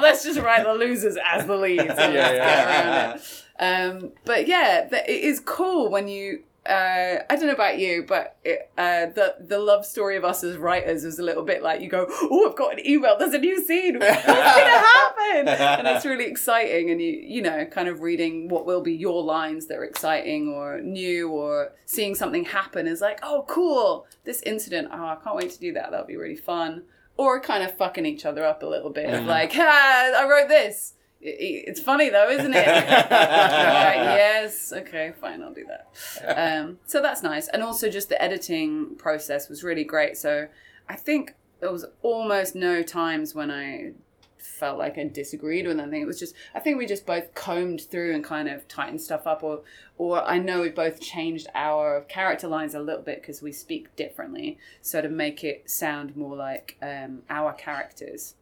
let's 0.00 0.22
just 0.24 0.38
write 0.40 0.64
the 0.64 0.74
losers 0.74 1.18
as 1.24 1.44
the 1.46 1.56
leads 1.56 1.84
Yeah, 1.84 2.10
yeah. 2.10 2.32
get 2.32 2.66
around 2.66 3.16
it. 3.16 3.44
Um, 3.60 4.12
but 4.24 4.46
yeah, 4.46 4.88
it 4.92 5.08
is 5.10 5.40
cool 5.40 5.90
when 5.90 6.08
you. 6.08 6.44
Uh, 6.68 7.24
I 7.30 7.36
don't 7.36 7.46
know 7.46 7.54
about 7.54 7.78
you, 7.78 8.04
but 8.06 8.36
it, 8.44 8.70
uh, 8.76 9.06
the 9.06 9.36
the 9.40 9.58
love 9.58 9.86
story 9.86 10.16
of 10.18 10.24
us 10.24 10.44
as 10.44 10.58
writers 10.58 11.02
is 11.02 11.18
a 11.18 11.22
little 11.22 11.42
bit 11.42 11.62
like 11.62 11.80
you 11.80 11.88
go, 11.88 12.06
oh, 12.08 12.50
I've 12.50 12.56
got 12.56 12.74
an 12.74 12.86
email. 12.86 13.16
There's 13.18 13.32
a 13.32 13.38
new 13.38 13.64
scene. 13.64 13.94
What's 13.98 14.26
gonna 14.26 14.36
happen? 14.36 15.48
and 15.48 15.88
it's 15.88 16.04
really 16.04 16.26
exciting. 16.26 16.90
And 16.90 17.00
you 17.00 17.12
you 17.12 17.40
know, 17.40 17.64
kind 17.64 17.88
of 17.88 18.02
reading 18.02 18.48
what 18.48 18.66
will 18.66 18.82
be 18.82 18.92
your 18.92 19.22
lines 19.22 19.66
that 19.68 19.78
are 19.78 19.84
exciting 19.84 20.48
or 20.48 20.80
new, 20.82 21.30
or 21.30 21.72
seeing 21.86 22.14
something 22.14 22.44
happen 22.44 22.86
is 22.86 23.00
like, 23.00 23.20
oh, 23.22 23.46
cool. 23.48 24.06
This 24.24 24.42
incident. 24.42 24.88
Oh, 24.92 25.06
I 25.06 25.16
can't 25.24 25.36
wait 25.36 25.50
to 25.52 25.58
do 25.58 25.72
that. 25.72 25.90
That'll 25.90 26.06
be 26.06 26.16
really 26.16 26.36
fun. 26.36 26.82
Or 27.16 27.40
kind 27.40 27.62
of 27.64 27.76
fucking 27.76 28.04
each 28.04 28.26
other 28.26 28.44
up 28.44 28.62
a 28.62 28.66
little 28.66 28.90
bit 28.90 29.12
of 29.12 29.24
like, 29.24 29.52
ah, 29.56 30.20
I 30.20 30.28
wrote 30.28 30.48
this. 30.48 30.94
It's 31.20 31.80
funny 31.80 32.10
though, 32.10 32.30
isn't 32.30 32.54
it? 32.54 32.66
Right, 32.68 33.96
yes. 33.96 34.72
Okay, 34.72 35.12
fine. 35.20 35.42
I'll 35.42 35.52
do 35.52 35.66
that. 35.66 36.62
Um, 36.62 36.78
so 36.86 37.02
that's 37.02 37.22
nice. 37.22 37.48
And 37.48 37.62
also, 37.62 37.90
just 37.90 38.08
the 38.08 38.20
editing 38.22 38.94
process 38.96 39.48
was 39.48 39.64
really 39.64 39.84
great. 39.84 40.16
So 40.16 40.48
I 40.88 40.96
think 40.96 41.34
there 41.60 41.72
was 41.72 41.84
almost 42.02 42.54
no 42.54 42.82
times 42.82 43.34
when 43.34 43.50
I 43.50 43.92
felt 44.38 44.78
like 44.78 44.96
I 44.98 45.04
disagreed 45.04 45.66
with 45.66 45.78
anything. 45.78 46.02
It 46.02 46.06
was 46.06 46.18
just 46.18 46.34
I 46.54 46.60
think 46.60 46.78
we 46.78 46.86
just 46.86 47.06
both 47.06 47.34
combed 47.34 47.80
through 47.82 48.14
and 48.14 48.22
kind 48.22 48.48
of 48.48 48.66
tightened 48.68 49.00
stuff 49.00 49.26
up, 49.26 49.42
or 49.42 49.62
or 49.96 50.22
I 50.22 50.38
know 50.38 50.60
we 50.62 50.70
both 50.70 51.00
changed 51.00 51.48
our 51.54 52.02
character 52.02 52.48
lines 52.48 52.74
a 52.74 52.80
little 52.80 53.02
bit 53.02 53.20
because 53.20 53.42
we 53.42 53.52
speak 53.52 53.94
differently, 53.96 54.58
so 54.80 55.00
to 55.00 55.08
make 55.08 55.42
it 55.44 55.68
sound 55.70 56.16
more 56.16 56.36
like 56.36 56.76
um, 56.82 57.22
our 57.28 57.52
characters. 57.52 58.34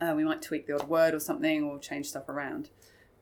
Uh, 0.00 0.14
we 0.16 0.24
might 0.24 0.40
tweak 0.42 0.66
the 0.66 0.74
odd 0.74 0.88
word 0.88 1.14
or 1.14 1.20
something, 1.20 1.64
or 1.64 1.78
change 1.78 2.06
stuff 2.08 2.28
around. 2.28 2.70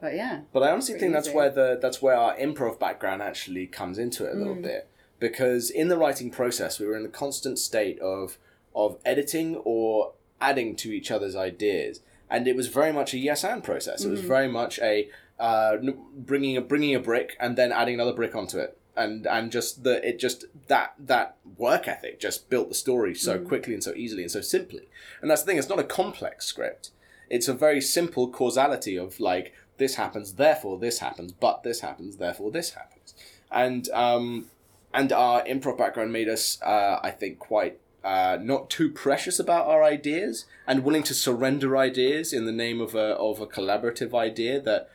But 0.00 0.14
yeah, 0.14 0.43
But 0.52 0.62
I 0.62 0.70
honestly 0.73 0.93
Pretty 0.94 1.06
think 1.06 1.14
that's 1.14 1.31
where 1.34 1.49
the 1.50 1.78
that's 1.81 2.02
where 2.02 2.17
our 2.17 2.37
improv 2.37 2.78
background 2.78 3.23
actually 3.23 3.67
comes 3.67 3.99
into 3.99 4.26
it 4.26 4.34
a 4.34 4.38
little 4.38 4.55
Mm. 4.56 4.62
bit 4.62 4.88
because 5.19 5.70
in 5.70 5.88
the 5.88 5.96
writing 5.96 6.31
process 6.31 6.78
we 6.78 6.87
were 6.87 6.96
in 6.99 7.06
a 7.06 7.08
constant 7.08 7.58
state 7.58 7.99
of 8.00 8.37
of 8.75 8.99
editing 9.06 9.56
or 9.64 10.12
adding 10.38 10.76
to 10.76 10.93
each 10.93 11.11
other's 11.11 11.34
ideas 11.34 12.00
and 12.28 12.46
it 12.46 12.55
was 12.55 12.67
very 12.69 12.93
much 12.93 13.14
a 13.14 13.19
yes 13.19 13.43
and 13.43 13.64
process. 13.64 14.05
It 14.05 14.11
was 14.11 14.19
Mm-hmm. 14.20 14.29
very 14.29 14.49
much 14.49 14.79
a 14.81 15.08
uh, 15.38 15.79
bringing 16.14 16.58
a 16.58 16.61
bringing 16.61 16.94
a 16.94 17.00
brick 17.00 17.34
and 17.40 17.56
then 17.56 17.72
adding 17.72 17.94
another 17.94 18.12
brick 18.12 18.34
onto 18.34 18.58
it. 18.58 18.76
And, 18.96 19.26
and 19.26 19.52
just 19.52 19.84
the 19.84 20.06
it 20.08 20.19
just 20.19 20.46
that 20.69 20.94
that 20.98 21.36
work 21.58 21.86
ethic 21.86 22.19
just 22.19 22.48
built 22.48 22.69
the 22.70 22.74
story 22.74 23.15
so 23.15 23.38
Mm. 23.38 23.46
quickly 23.46 23.74
and 23.74 23.84
so 23.84 23.93
easily 23.94 24.22
and 24.22 24.31
so 24.32 24.41
simply. 24.41 24.88
And 25.20 25.31
that's 25.31 25.43
the 25.43 25.46
thing 25.46 25.58
it's 25.58 25.69
not 25.69 25.79
a 25.79 25.84
complex 25.84 26.46
script. 26.46 26.91
It's 27.29 27.48
a 27.48 27.55
very 27.55 27.81
simple 27.81 28.29
causality 28.31 28.96
of 28.96 29.20
like 29.20 29.53
this 29.76 29.96
happens 29.96 30.34
therefore 30.34 30.79
this 30.79 31.00
happens 31.00 31.32
but 31.32 31.62
this 31.62 31.81
happens 31.81 32.17
therefore 32.17 32.50
this 32.50 32.70
happens. 32.74 33.15
And 33.50 33.88
um 33.91 34.46
and 34.94 35.12
our 35.12 35.43
improv 35.44 35.76
background 35.76 36.10
made 36.12 36.29
us 36.29 36.58
uh 36.62 36.98
i 37.03 37.10
think 37.10 37.38
quite 37.38 37.79
uh, 38.05 38.38
not 38.41 38.70
too 38.70 38.88
precious 38.88 39.41
about 39.41 39.67
our 39.67 39.82
ideas 39.82 40.44
and 40.67 40.84
willing 40.84 41.03
to 41.03 41.12
surrender 41.12 41.76
ideas 41.76 42.32
in 42.32 42.46
the 42.46 42.53
name 42.53 42.81
of 42.81 42.94
a 42.94 43.08
of 43.17 43.41
a 43.41 43.46
collaborative 43.46 44.15
idea 44.15 44.60
that 44.60 44.88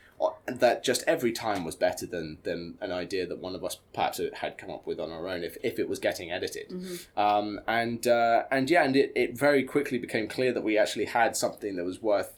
that 0.45 0.83
just 0.83 1.03
every 1.07 1.31
time 1.31 1.63
was 1.63 1.75
better 1.75 2.05
than 2.05 2.37
than 2.43 2.77
an 2.81 2.91
idea 2.91 3.25
that 3.25 3.39
one 3.39 3.55
of 3.55 3.63
us 3.63 3.79
perhaps 3.93 4.19
had 4.33 4.57
come 4.57 4.69
up 4.69 4.85
with 4.85 4.99
on 4.99 5.11
our 5.11 5.27
own 5.27 5.43
if, 5.43 5.57
if 5.63 5.79
it 5.79 5.89
was 5.89 5.99
getting 5.99 6.31
edited 6.31 6.71
um, 7.17 7.59
and 7.67 8.07
uh, 8.07 8.43
and 8.51 8.69
yeah 8.69 8.83
and 8.83 8.95
it, 8.95 9.11
it 9.15 9.37
very 9.37 9.63
quickly 9.63 9.97
became 9.97 10.27
clear 10.27 10.53
that 10.53 10.63
we 10.63 10.77
actually 10.77 11.05
had 11.05 11.35
something 11.35 11.75
that 11.75 11.83
was 11.83 12.01
worth 12.01 12.37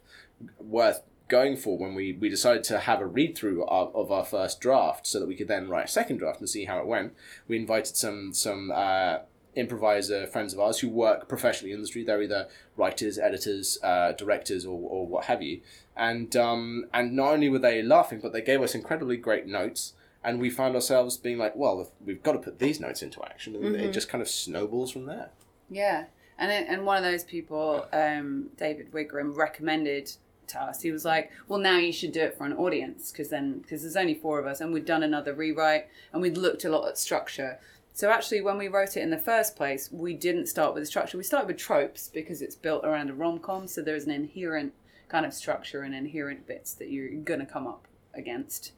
worth 0.59 1.01
going 1.29 1.55
for 1.55 1.77
when 1.77 1.95
we, 1.95 2.13
we 2.13 2.29
decided 2.29 2.63
to 2.63 2.79
have 2.79 2.99
a 2.99 3.05
read 3.05 3.35
through 3.35 3.65
of, 3.65 3.95
of 3.95 4.11
our 4.11 4.25
first 4.25 4.59
draft 4.59 5.07
so 5.07 5.19
that 5.19 5.25
we 5.25 5.35
could 5.35 5.47
then 5.47 5.69
write 5.69 5.85
a 5.85 5.91
second 5.91 6.17
draft 6.17 6.39
and 6.39 6.49
see 6.49 6.65
how 6.65 6.79
it 6.79 6.85
went. 6.85 7.13
We 7.47 7.57
invited 7.57 7.95
some 7.95 8.33
some 8.33 8.71
uh, 8.71 9.19
improviser 9.55 10.27
friends 10.27 10.53
of 10.53 10.59
ours 10.59 10.79
who 10.79 10.89
work 10.89 11.27
professionally 11.27 11.71
in 11.71 11.77
the 11.77 11.81
industry. 11.81 12.03
They're 12.03 12.21
either 12.21 12.47
writers, 12.75 13.17
editors, 13.17 13.77
uh, 13.83 14.11
directors, 14.13 14.65
or, 14.65 14.79
or 14.79 15.07
what 15.07 15.25
have 15.25 15.41
you. 15.41 15.61
And 15.95 16.35
um, 16.35 16.85
and 16.93 17.15
not 17.15 17.33
only 17.33 17.49
were 17.49 17.59
they 17.59 17.81
laughing, 17.81 18.19
but 18.21 18.33
they 18.33 18.41
gave 18.41 18.61
us 18.61 18.73
incredibly 18.73 19.17
great 19.17 19.47
notes. 19.47 19.93
And 20.23 20.39
we 20.39 20.49
found 20.49 20.73
ourselves 20.75 21.17
being 21.17 21.37
like, 21.37 21.55
well, 21.55 21.91
we've 22.03 22.23
got 22.23 22.31
to 22.31 22.39
put 22.39 22.59
these 22.59 22.79
notes 22.79 23.01
into 23.03 23.21
action, 23.23 23.55
and 23.55 23.75
it 23.75 23.91
just 23.91 24.07
kind 24.07 24.21
of 24.21 24.29
snowballs 24.29 24.89
from 24.91 25.05
there. 25.05 25.31
Yeah, 25.69 26.05
and 26.37 26.49
it, 26.49 26.65
and 26.69 26.85
one 26.85 26.97
of 26.97 27.03
those 27.03 27.25
people, 27.25 27.85
um, 27.91 28.49
David 28.57 28.91
Wigram, 28.93 29.35
recommended 29.35 30.13
to 30.47 30.61
us. 30.61 30.81
He 30.81 30.91
was 30.91 31.03
like, 31.03 31.31
"Well, 31.47 31.59
now 31.59 31.77
you 31.77 31.91
should 31.91 32.13
do 32.13 32.21
it 32.21 32.37
for 32.37 32.45
an 32.45 32.53
audience 32.53 33.11
because 33.11 33.29
then 33.29 33.59
because 33.59 33.81
there's 33.81 33.97
only 33.97 34.13
four 34.13 34.39
of 34.39 34.45
us, 34.45 34.61
and 34.61 34.73
we'd 34.73 34.85
done 34.85 35.03
another 35.03 35.33
rewrite, 35.33 35.87
and 36.11 36.21
we'd 36.21 36.37
looked 36.37 36.65
a 36.65 36.69
lot 36.69 36.87
at 36.87 36.97
structure." 36.97 37.59
So 37.93 38.09
actually, 38.09 38.41
when 38.41 38.57
we 38.57 38.67
wrote 38.69 38.97
it 38.97 39.01
in 39.01 39.11
the 39.11 39.19
first 39.19 39.55
place, 39.55 39.91
we 39.91 40.15
didn't 40.15 40.47
start 40.47 40.73
with 40.73 40.81
the 40.81 40.87
structure. 40.87 41.17
We 41.17 41.23
started 41.23 41.47
with 41.47 41.57
tropes 41.57 42.07
because 42.07 42.41
it's 42.41 42.55
built 42.55 42.83
around 42.83 43.09
a 43.09 43.13
rom 43.13 43.39
com, 43.39 43.67
so 43.67 43.81
there's 43.81 44.05
an 44.05 44.11
inherent 44.11 44.73
kind 45.13 45.27
of 45.27 45.33
structure 45.33 45.83
and 45.83 45.93
inherent 45.93 46.47
bits 46.47 46.73
that 46.73 46.89
you're 46.89 47.13
gonna 47.21 47.45
come 47.45 47.67
up 47.67 47.87
against. 48.15 48.71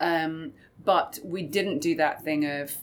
Um, 0.00 0.52
but 0.82 1.18
we 1.22 1.42
didn't 1.42 1.80
do 1.80 1.94
that 1.96 2.24
thing 2.24 2.46
of 2.46 2.78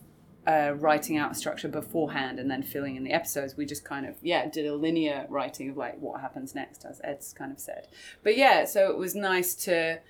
uh, 0.45 0.73
writing 0.75 1.17
out 1.17 1.31
a 1.31 1.35
structure 1.35 1.67
beforehand 1.67 2.37
and 2.39 2.51
then 2.51 2.61
filling 2.61 2.95
in 2.95 3.03
the 3.03 3.11
episodes. 3.11 3.57
We 3.57 3.65
just 3.65 3.83
kind 3.83 4.05
of, 4.05 4.15
yeah, 4.21 4.47
did 4.47 4.67
a 4.67 4.75
linear 4.75 5.25
writing 5.27 5.71
of 5.71 5.75
like 5.75 5.99
what 5.99 6.21
happens 6.21 6.53
next, 6.53 6.85
as 6.85 7.01
Ed's 7.03 7.33
kind 7.33 7.51
of 7.51 7.59
said. 7.59 7.87
But 8.21 8.37
yeah, 8.37 8.65
so 8.65 8.91
it 8.91 8.97
was 8.97 9.15
nice 9.15 9.55
to, 9.65 10.01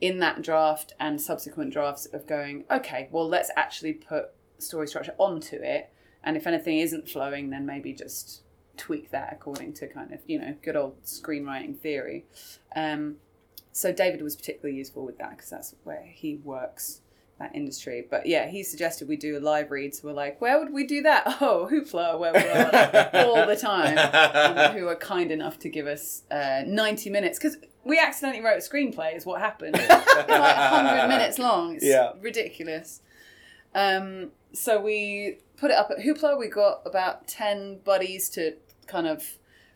in 0.00 0.20
that 0.20 0.40
draft 0.40 0.94
and 1.00 1.20
subsequent 1.20 1.72
drafts, 1.72 2.06
of 2.06 2.24
going, 2.24 2.66
okay, 2.70 3.08
well, 3.10 3.28
let's 3.28 3.50
actually 3.56 3.94
put 3.94 4.26
story 4.58 4.86
structure 4.86 5.14
onto 5.18 5.56
it. 5.56 5.90
And 6.22 6.36
if 6.36 6.46
anything 6.46 6.78
isn't 6.78 7.08
flowing, 7.08 7.50
then 7.50 7.66
maybe 7.66 7.92
just 7.92 8.43
tweak 8.76 9.10
that 9.10 9.32
according 9.32 9.72
to 9.74 9.86
kind 9.88 10.12
of, 10.12 10.20
you 10.26 10.38
know, 10.38 10.54
good 10.62 10.76
old 10.76 11.02
screenwriting 11.04 11.76
theory. 11.78 12.24
Um, 12.74 13.16
so 13.72 13.92
David 13.92 14.22
was 14.22 14.36
particularly 14.36 14.76
useful 14.78 15.04
with 15.04 15.18
that 15.18 15.30
because 15.30 15.50
that's 15.50 15.74
where 15.84 16.04
he 16.06 16.36
works 16.36 17.00
that 17.40 17.52
industry. 17.54 18.06
But 18.08 18.26
yeah, 18.26 18.46
he 18.46 18.62
suggested 18.62 19.08
we 19.08 19.16
do 19.16 19.36
a 19.36 19.40
live 19.40 19.72
read. 19.72 19.94
So 19.94 20.06
we're 20.06 20.14
like, 20.14 20.40
where 20.40 20.58
would 20.60 20.72
we 20.72 20.86
do 20.86 21.02
that? 21.02 21.24
Oh, 21.40 21.68
Hoopla, 21.70 22.16
where 22.18 22.32
we 22.32 22.38
are 22.40 23.10
all 23.26 23.46
the 23.46 23.56
time. 23.56 24.76
Who 24.76 24.86
are 24.86 24.94
kind 24.94 25.32
enough 25.32 25.58
to 25.60 25.68
give 25.68 25.86
us 25.88 26.22
uh, 26.30 26.62
90 26.66 27.10
minutes 27.10 27.38
because 27.38 27.56
we 27.84 27.98
accidentally 27.98 28.42
wrote 28.44 28.58
a 28.58 28.60
screenplay 28.60 29.16
is 29.16 29.26
what 29.26 29.40
happened. 29.40 29.74
It's 29.76 29.88
like 29.88 30.28
100 30.28 31.08
minutes 31.08 31.38
long. 31.40 31.74
It's 31.74 31.84
Yeah. 31.84 32.12
ridiculous. 32.20 33.00
Um, 33.74 34.30
so 34.54 34.80
we 34.80 35.38
put 35.56 35.70
it 35.70 35.76
up 35.76 35.90
at 35.90 35.98
Hoopla. 35.98 36.38
We 36.38 36.48
got 36.48 36.82
about 36.86 37.26
10 37.26 37.80
buddies 37.84 38.28
to 38.30 38.54
kind 38.86 39.06
of 39.06 39.24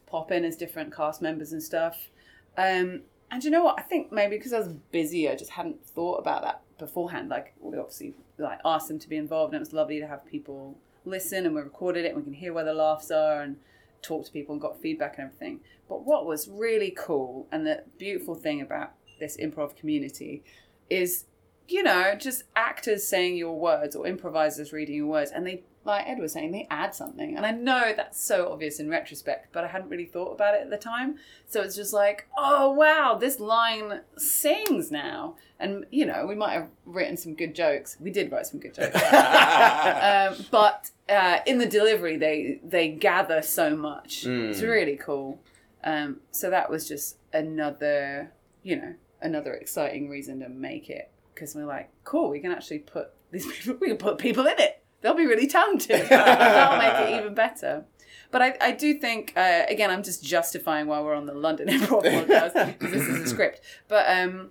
pop 0.07 0.31
in 0.31 0.45
as 0.45 0.57
different 0.57 0.95
cast 0.95 1.21
members 1.21 1.53
and 1.53 1.63
stuff. 1.63 2.11
Um, 2.57 3.03
and 3.31 3.45
you 3.45 3.51
know 3.51 3.63
what? 3.63 3.79
I 3.79 3.83
think 3.83 4.11
maybe 4.11 4.37
because 4.37 4.53
I 4.53 4.59
was 4.59 4.69
busy, 4.91 5.29
I 5.29 5.37
just 5.37 5.51
hadn't 5.51 5.85
thought 5.85 6.17
about 6.17 6.43
that 6.43 6.63
beforehand. 6.79 7.29
Like 7.29 7.55
we 7.61 7.77
obviously 7.77 8.15
like 8.39 8.61
asked 8.65 8.89
them 8.89 8.99
to 8.99 9.09
be 9.09 9.17
involved, 9.17 9.53
and 9.53 9.59
it 9.59 9.61
was 9.61 9.73
lovely 9.73 10.01
to 10.01 10.07
have 10.07 10.25
people 10.27 10.79
listen, 11.05 11.45
and 11.45 11.55
we 11.55 11.61
recorded 11.61 12.05
it, 12.05 12.09
and 12.09 12.17
we 12.17 12.23
can 12.23 12.33
hear 12.33 12.53
where 12.53 12.65
the 12.65 12.73
laughs 12.73 13.11
are, 13.11 13.43
and 13.43 13.57
talk 14.01 14.25
to 14.25 14.33
people 14.33 14.55
and 14.55 14.63
got 14.63 14.81
feedback 14.81 15.19
and 15.19 15.27
everything. 15.27 15.61
But 15.89 16.05
what 16.05 16.27
was 16.27 16.49
really 16.49 16.95
cool 16.97 17.47
and 17.51 17.67
the 17.67 17.85
beautiful 17.99 18.35
thing 18.35 18.61
about 18.61 18.93
this 19.19 19.37
improv 19.37 19.77
community 19.77 20.43
is, 20.89 21.25
you 21.69 21.83
know, 21.83 22.15
just 22.15 22.45
actors 22.57 23.07
saying 23.07 23.37
your 23.37 23.59
words 23.59 23.95
or 23.95 24.07
improvisers 24.07 24.73
reading 24.73 24.97
your 24.97 25.07
words, 25.07 25.31
and 25.31 25.47
they, 25.47 25.65
like 25.85 26.09
Ed 26.09 26.19
was 26.19 26.33
saying, 26.33 26.53
they 26.53 26.67
add 26.71 26.95
something. 26.95 27.37
And 27.37 27.45
I 27.45 27.51
know 27.51 27.93
that's 27.95 28.21
so 28.21 28.51
obvious 28.51 28.81
in 28.81 28.89
retrospect, 28.89 29.53
but 29.53 29.65
I 29.65 29.69
hadn't 29.69 29.91
really 29.91 30.07
thought 30.07 30.33
about 30.33 30.55
it 30.55 30.63
at 30.63 30.71
the 30.71 30.79
time. 30.79 31.17
So 31.47 31.61
it's 31.61 31.77
just 31.77 31.93
like, 31.93 32.27
oh 32.39 32.71
wow, 32.71 33.19
this 33.21 33.39
line 33.39 34.01
sings 34.17 34.91
now. 34.91 35.37
And 35.61 35.85
you 35.91 36.07
know, 36.07 36.27
we 36.27 36.35
might 36.35 36.53
have 36.53 36.71
written 36.87 37.17
some 37.17 37.35
good 37.35 37.55
jokes. 37.55 37.97
We 38.01 38.11
did 38.11 38.33
write 38.33 38.47
some 38.47 38.61
good 38.61 38.75
jokes, 38.75 38.97
um, 39.13 40.47
but 40.51 40.91
uh, 41.09 41.41
in 41.47 41.59
the 41.59 41.67
delivery, 41.67 42.17
they 42.17 42.61
they 42.65 42.89
gather 42.89 43.43
so 43.43 43.77
much. 43.77 44.25
It's 44.25 44.63
really 44.63 44.97
cool. 44.97 45.41
Um, 45.85 46.21
so 46.31 46.51
that 46.51 46.71
was 46.71 46.89
just 46.89 47.19
another, 47.33 48.33
you 48.63 48.77
know, 48.77 48.95
another 49.21 49.55
exciting 49.55 50.09
reason 50.09 50.41
to 50.41 50.49
make 50.49 50.91
it 50.91 51.11
because 51.39 51.55
we're 51.55 51.67
like, 51.67 51.89
cool, 52.03 52.31
we 52.31 52.41
can 52.41 52.51
actually 52.51 52.81
put 52.81 53.11
these 53.31 53.47
people, 53.53 53.77
we 53.81 53.89
can 53.89 53.97
put 53.97 54.19
people 54.19 54.47
in 54.47 54.59
it. 54.59 54.83
They'll 55.01 55.15
be 55.15 55.27
really 55.27 55.47
talented. 55.47 56.07
That'll 56.09 56.79
make 56.79 57.09
it 57.09 57.21
even 57.21 57.35
better. 57.35 57.85
But 58.31 58.43
I, 58.43 58.57
I 58.61 58.73
do 58.73 58.95
think, 58.95 59.33
uh, 59.37 59.63
again, 59.69 59.91
I'm 59.91 60.03
just 60.03 60.25
justifying 60.25 60.87
why 60.89 61.01
we're 61.01 61.15
on 61.15 61.27
the 61.27 61.35
London 61.35 61.69
Improv 61.71 62.03
podcast 62.03 62.79
because 62.79 62.93
this 62.93 63.07
is 63.07 63.21
a 63.21 63.29
script. 63.29 63.61
But 63.87 64.07
um, 64.09 64.51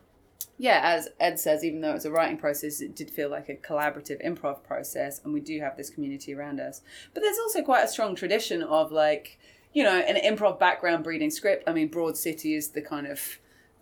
yeah, 0.58 0.80
as 0.84 1.10
Ed 1.20 1.38
says, 1.38 1.66
even 1.66 1.82
though 1.82 1.94
it's 1.94 2.06
a 2.06 2.12
writing 2.12 2.38
process, 2.38 2.80
it 2.80 2.96
did 2.96 3.12
feel 3.12 3.30
like 3.30 3.50
a 3.50 3.56
collaborative 3.56 4.26
improv 4.26 4.64
process, 4.64 5.22
and 5.24 5.34
we 5.34 5.42
do 5.42 5.60
have 5.60 5.76
this 5.78 5.90
community 5.90 6.34
around 6.34 6.60
us. 6.60 6.82
But 7.14 7.22
there's 7.22 7.38
also 7.38 7.62
quite 7.62 7.84
a 7.84 7.88
strong 7.88 8.16
tradition 8.16 8.64
of 8.64 8.92
like, 8.92 9.38
you 9.74 9.84
know, 9.84 10.00
an 10.00 10.16
improv 10.16 10.58
background 10.58 11.04
breeding 11.04 11.30
script. 11.30 11.66
I 11.68 11.74
mean, 11.74 11.90
Broad 11.90 12.18
City 12.18 12.56
is 12.56 12.70
the 12.70 12.82
kind 12.82 13.06
of 13.06 13.38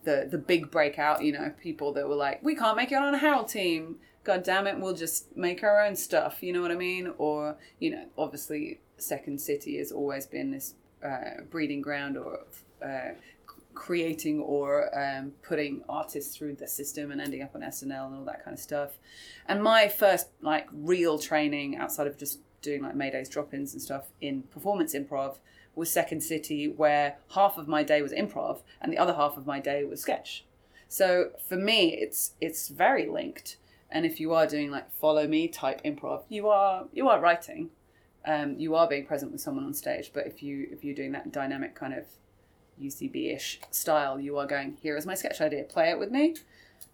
the 0.06 0.28
the 0.30 0.38
big 0.38 0.72
breakout. 0.72 1.24
You 1.24 1.34
know, 1.34 1.54
people 1.62 1.94
that 1.94 2.08
were 2.08 2.16
like, 2.16 2.42
we 2.44 2.56
can't 2.56 2.78
make 2.78 2.92
it 2.92 2.96
on 2.96 3.14
a 3.14 3.18
Harold 3.18 3.48
team. 3.50 3.98
God 4.24 4.44
damn 4.44 4.66
it, 4.66 4.80
we'll 4.80 4.96
just 4.96 5.36
make 5.38 5.64
our 5.64 5.84
own 5.84 5.96
stuff. 5.96 6.42
You 6.42 6.54
know 6.54 6.62
what 6.62 6.72
I 6.72 6.76
mean? 6.76 7.14
Or 7.18 7.58
you 7.80 7.92
know, 7.92 8.06
obviously, 8.18 8.80
Second 8.98 9.42
City 9.42 9.78
has 9.78 9.92
always 9.92 10.26
been 10.26 10.52
this 10.52 10.76
uh, 11.04 11.42
breeding 11.50 11.82
ground 11.82 12.18
or. 12.18 12.40
Uh, 12.84 13.14
creating 13.74 14.40
or 14.40 14.90
um, 14.98 15.34
putting 15.44 15.84
artists 15.90 16.36
through 16.36 16.56
the 16.56 16.66
system 16.66 17.12
and 17.12 17.20
ending 17.20 17.44
up 17.44 17.54
on 17.56 17.62
SNL 17.62 18.08
and 18.08 18.16
all 18.16 18.24
that 18.24 18.42
kind 18.42 18.56
of 18.56 18.60
stuff. 18.60 18.98
And 19.48 19.62
my 19.62 19.90
first 19.90 20.30
like 20.42 20.68
real 20.72 21.20
training 21.20 21.76
outside 21.76 22.08
of 22.08 22.18
just 22.18 22.40
doing 22.62 22.82
like 22.82 22.96
Maydays 22.96 23.30
drop-ins 23.30 23.74
and 23.74 23.82
stuff 23.82 24.08
in 24.22 24.44
performance 24.44 24.96
improv 24.96 25.38
was 25.76 25.92
Second 25.92 26.22
City, 26.22 26.68
where 26.68 27.18
half 27.34 27.58
of 27.58 27.68
my 27.68 27.84
day 27.84 28.02
was 28.02 28.12
improv 28.12 28.62
and 28.82 28.92
the 28.92 28.98
other 28.98 29.14
half 29.14 29.38
of 29.38 29.46
my 29.46 29.60
day 29.60 29.84
was 29.84 30.02
sketch. 30.02 30.46
So 30.88 31.32
for 31.48 31.58
me, 31.58 31.94
it's 31.94 32.32
it's 32.40 32.70
very 32.70 33.08
linked. 33.08 33.58
And 33.92 34.06
if 34.06 34.20
you 34.20 34.34
are 34.34 34.48
doing 34.48 34.72
like 34.72 34.92
follow 34.92 35.28
me 35.28 35.48
type 35.48 35.82
improv, 35.84 36.24
you 36.30 36.48
are 36.50 36.86
you 36.94 37.10
are 37.10 37.20
writing. 37.20 37.70
Um, 38.28 38.56
you 38.58 38.74
are 38.74 38.88
being 38.88 39.06
present 39.06 39.32
with 39.32 39.42
someone 39.42 39.66
on 39.66 39.74
stage. 39.74 40.12
But 40.14 40.26
if 40.26 40.42
you 40.42 40.68
if 40.72 40.84
you're 40.84 40.96
doing 40.96 41.12
that 41.12 41.32
dynamic 41.32 41.76
kind 41.76 41.94
of 41.94 42.06
UCB-ish 42.82 43.60
style, 43.72 44.20
you 44.20 44.38
are 44.38 44.46
going, 44.46 44.78
here 44.82 44.98
is 44.98 45.06
my 45.06 45.14
sketch 45.14 45.42
idea, 45.42 45.64
play 45.64 45.90
it 45.90 46.00
with 46.00 46.12
me. 46.12 46.36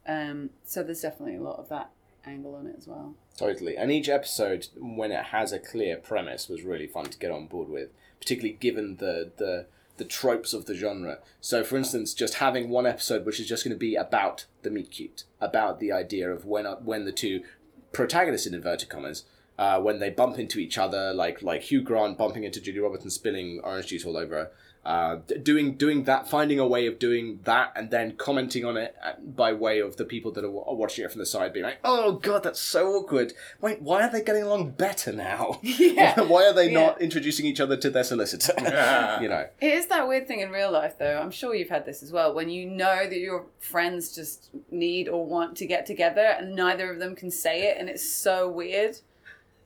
Um, 0.08 0.52
so 0.64 0.84
there's 0.84 1.02
definitely 1.02 1.38
a 1.38 1.42
lot 1.42 1.58
of 1.58 1.70
that 1.70 1.92
angle 2.26 2.56
on 2.56 2.68
it 2.68 2.76
as 2.78 2.88
well. 2.88 3.16
Totally. 3.38 3.78
And 3.78 3.92
each 3.92 4.10
episode, 4.10 4.68
when 4.78 5.12
it 5.12 5.26
has 5.26 5.52
a 5.52 5.60
clear 5.60 5.98
premise, 5.98 6.48
was 6.48 6.64
really 6.64 6.88
fun 6.88 7.06
to 7.06 7.18
get 7.18 7.32
on 7.32 7.48
board 7.48 7.70
with, 7.70 7.90
particularly 8.22 8.58
given 8.60 8.98
the 8.98 9.32
the 9.38 9.66
the 9.98 10.06
tropes 10.06 10.54
of 10.54 10.66
the 10.66 10.74
genre. 10.74 11.20
So, 11.42 11.64
for 11.64 11.78
instance, 11.78 12.14
just 12.14 12.36
having 12.36 12.70
one 12.70 12.86
episode 12.86 13.26
which 13.26 13.40
is 13.40 13.48
just 13.48 13.64
going 13.64 13.76
to 13.76 13.80
be 13.80 13.96
about 13.96 14.46
the 14.62 14.72
meet 14.72 14.92
cute, 14.92 15.26
about 15.42 15.80
the 15.80 15.92
idea 15.92 16.32
of 16.32 16.46
when 16.46 16.66
when 16.66 17.06
the 17.06 17.12
two 17.12 17.44
protagonists 17.92 18.48
in 18.48 18.54
inverted 18.54 18.90
commas. 18.90 19.26
Uh, 19.60 19.80
when 19.80 20.00
they 20.00 20.10
bump 20.10 20.40
into 20.40 20.58
each 20.58 20.78
other, 20.78 21.14
like 21.14 21.44
like 21.44 21.64
Hugh 21.64 21.82
Grant 21.82 22.18
bumping 22.18 22.46
into 22.46 22.62
Julia 22.62 22.84
Roberts 22.84 23.04
and 23.04 23.14
spilling 23.14 23.60
orange 23.64 23.88
juice 23.88 24.06
all 24.06 24.18
over 24.18 24.36
her, 24.36 24.52
uh, 24.84 25.18
doing 25.44 25.76
doing 25.76 26.06
that, 26.06 26.28
finding 26.28 26.58
a 26.60 26.66
way 26.66 26.88
of 26.88 26.98
doing 26.98 27.40
that, 27.44 27.72
and 27.76 27.92
then 27.92 28.16
commenting 28.18 28.66
on 28.66 28.78
it 28.78 28.96
uh, 29.04 29.12
by 29.22 29.54
way 29.54 29.80
of 29.80 29.98
the 29.98 30.06
people 30.06 30.32
that 30.32 30.44
are, 30.44 30.48
are 30.48 30.74
watching 30.76 31.06
it 31.06 31.12
from 31.12 31.20
the 31.20 31.26
side, 31.26 31.54
being 31.54 31.66
like, 31.66 31.78
"Oh 31.84 32.14
God, 32.14 32.42
that's 32.44 32.60
so 32.60 32.88
awkward." 32.94 33.34
Wait, 33.62 33.80
why 33.82 34.02
are 34.02 34.12
they 34.12 34.24
getting 34.24 34.42
along 34.44 34.72
better 34.72 35.12
now? 35.12 35.60
Yeah. 35.64 36.20
why 36.22 36.46
are 36.48 36.54
they 36.54 36.72
Yeah. 36.72 36.80
not 36.88 37.02
introducing 37.02 37.46
each 37.46 37.60
other 37.60 37.78
to 37.78 37.90
their 37.92 38.04
solicitor? 38.04 38.54
you 39.22 39.30
know, 39.30 39.46
It 39.60 39.74
is 39.74 39.86
that 39.88 40.08
weird 40.08 40.28
thing 40.28 40.40
in 40.40 40.50
real 40.50 40.72
life, 40.72 40.98
though. 40.98 41.20
I'm 41.20 41.32
sure 41.32 41.54
you've 41.54 41.70
had 41.70 41.86
this 41.86 42.02
as 42.02 42.12
well. 42.12 42.34
When 42.34 42.50
you 42.50 42.66
know 42.66 43.08
that 43.08 43.18
your 43.20 43.46
friends 43.60 44.16
just 44.16 44.50
need 44.72 45.08
or 45.08 45.26
want 45.26 45.58
to 45.58 45.66
get 45.68 45.86
together 45.86 46.22
and 46.40 46.56
neither 46.56 46.92
of 46.92 47.00
them 47.00 47.16
can 47.16 47.30
say 47.30 47.68
it, 47.70 47.78
and 47.78 47.88
it's 47.88 48.10
so 48.10 48.50
weird. 48.50 48.98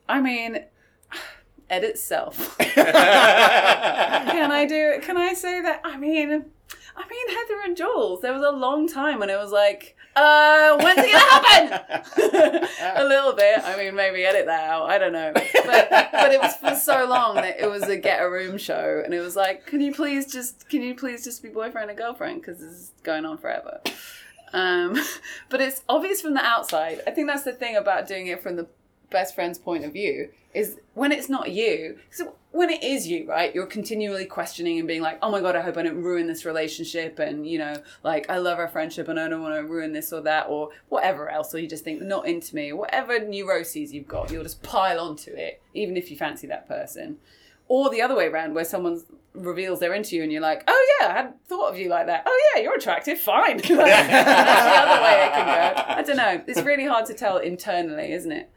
I 0.09 0.19
mean, 0.19 0.65
edit 1.69 1.97
self. 1.97 2.57
can 2.59 4.51
I 4.51 4.65
do 4.65 4.75
it? 4.75 5.01
Can 5.01 5.17
I 5.17 5.33
say 5.33 5.61
that? 5.61 5.81
I 5.83 5.97
mean, 5.97 6.45
I 6.97 7.07
mean, 7.09 7.29
Heather 7.29 7.61
and 7.65 7.75
Jules. 7.75 8.21
There 8.21 8.33
was 8.33 8.43
a 8.43 8.51
long 8.51 8.87
time 8.87 9.19
when 9.19 9.29
it 9.29 9.37
was 9.37 9.51
like, 9.51 9.95
uh, 10.15 10.77
when's 10.77 10.99
it 10.99 11.11
gonna 11.11 11.19
happen? 11.19 12.67
a 12.95 13.03
little 13.03 13.33
bit. 13.33 13.59
I 13.63 13.75
mean, 13.75 13.95
maybe 13.95 14.23
edit 14.23 14.45
that 14.45 14.69
out. 14.69 14.89
I 14.89 14.97
don't 14.97 15.11
know. 15.11 15.33
But 15.33 15.89
but 15.89 16.31
it 16.31 16.39
was 16.39 16.55
for 16.55 16.75
so 16.75 17.05
long 17.05 17.35
that 17.35 17.59
it 17.59 17.69
was 17.69 17.83
a 17.83 17.97
get 17.97 18.21
a 18.21 18.29
room 18.29 18.57
show, 18.57 19.01
and 19.03 19.13
it 19.13 19.19
was 19.19 19.35
like, 19.35 19.65
can 19.65 19.81
you 19.81 19.93
please 19.93 20.31
just 20.31 20.69
can 20.69 20.81
you 20.81 20.95
please 20.95 21.23
just 21.23 21.43
be 21.43 21.49
boyfriend 21.49 21.89
and 21.89 21.97
girlfriend 21.97 22.41
because 22.41 22.59
this 22.59 22.71
is 22.71 22.91
going 23.03 23.25
on 23.25 23.37
forever. 23.37 23.81
Um, 24.53 24.97
but 25.49 25.59
it's 25.59 25.83
obvious 25.89 26.21
from 26.21 26.33
the 26.33 26.43
outside. 26.43 27.01
I 27.05 27.11
think 27.11 27.27
that's 27.27 27.43
the 27.43 27.53
thing 27.53 27.75
about 27.75 28.07
doing 28.07 28.27
it 28.27 28.41
from 28.41 28.55
the 28.55 28.67
best 29.15 29.33
friend's 29.33 29.57
point 29.57 29.85
of 29.85 29.93
view 29.93 30.29
is 30.53 30.77
when 30.93 31.11
it's 31.11 31.29
not 31.29 31.51
you. 31.51 31.97
So 32.11 32.35
when 32.51 32.69
it 32.69 32.83
is 32.83 33.07
you, 33.07 33.27
right? 33.27 33.53
You're 33.53 33.65
continually 33.65 34.25
questioning 34.25 34.79
and 34.79 34.87
being 34.87 35.01
like, 35.01 35.19
"Oh 35.21 35.29
my 35.29 35.41
god, 35.41 35.55
I 35.55 35.61
hope 35.61 35.77
I 35.77 35.83
don't 35.83 36.01
ruin 36.01 36.27
this 36.27 36.45
relationship," 36.45 37.19
and 37.19 37.47
you 37.47 37.57
know, 37.57 37.75
like 38.03 38.29
I 38.29 38.37
love 38.37 38.59
our 38.59 38.67
friendship 38.67 39.07
and 39.07 39.19
I 39.19 39.27
don't 39.27 39.41
want 39.41 39.55
to 39.55 39.67
ruin 39.67 39.93
this 39.93 40.13
or 40.13 40.21
that 40.21 40.47
or 40.49 40.69
whatever 40.89 41.29
else. 41.29 41.53
Or 41.53 41.59
you 41.59 41.67
just 41.67 41.83
think 41.83 42.01
not 42.01 42.27
into 42.27 42.55
me, 42.55 42.73
whatever 42.73 43.19
neuroses 43.19 43.93
you've 43.93 44.07
got, 44.07 44.31
you'll 44.31 44.43
just 44.43 44.63
pile 44.63 44.99
onto 44.99 45.31
it, 45.31 45.61
even 45.73 45.97
if 45.97 46.09
you 46.09 46.17
fancy 46.17 46.47
that 46.47 46.67
person. 46.67 47.17
Or 47.67 47.89
the 47.89 48.01
other 48.01 48.15
way 48.15 48.27
around, 48.27 48.53
where 48.53 48.65
someone 48.65 49.01
reveals 49.33 49.79
they're 49.79 49.93
into 49.93 50.15
you 50.15 50.23
and 50.23 50.31
you're 50.31 50.41
like, 50.41 50.63
oh 50.67 50.97
yeah, 51.01 51.07
I 51.07 51.13
hadn't 51.13 51.35
thought 51.47 51.71
of 51.71 51.77
you 51.77 51.89
like 51.89 52.05
that. 52.07 52.23
Oh 52.25 52.51
yeah, 52.55 52.61
you're 52.61 52.75
attractive, 52.75 53.19
fine. 53.19 53.57
That's 53.57 53.67
the 53.67 53.73
other 53.73 55.03
way 55.03 55.25
it 55.25 55.31
can 55.33 55.45
go. 55.45 55.83
I 55.99 56.03
don't 56.03 56.17
know. 56.17 56.43
It's 56.47 56.61
really 56.61 56.85
hard 56.85 57.05
to 57.07 57.13
tell 57.13 57.37
internally, 57.37 58.11
isn't 58.13 58.31
it? 58.31 58.49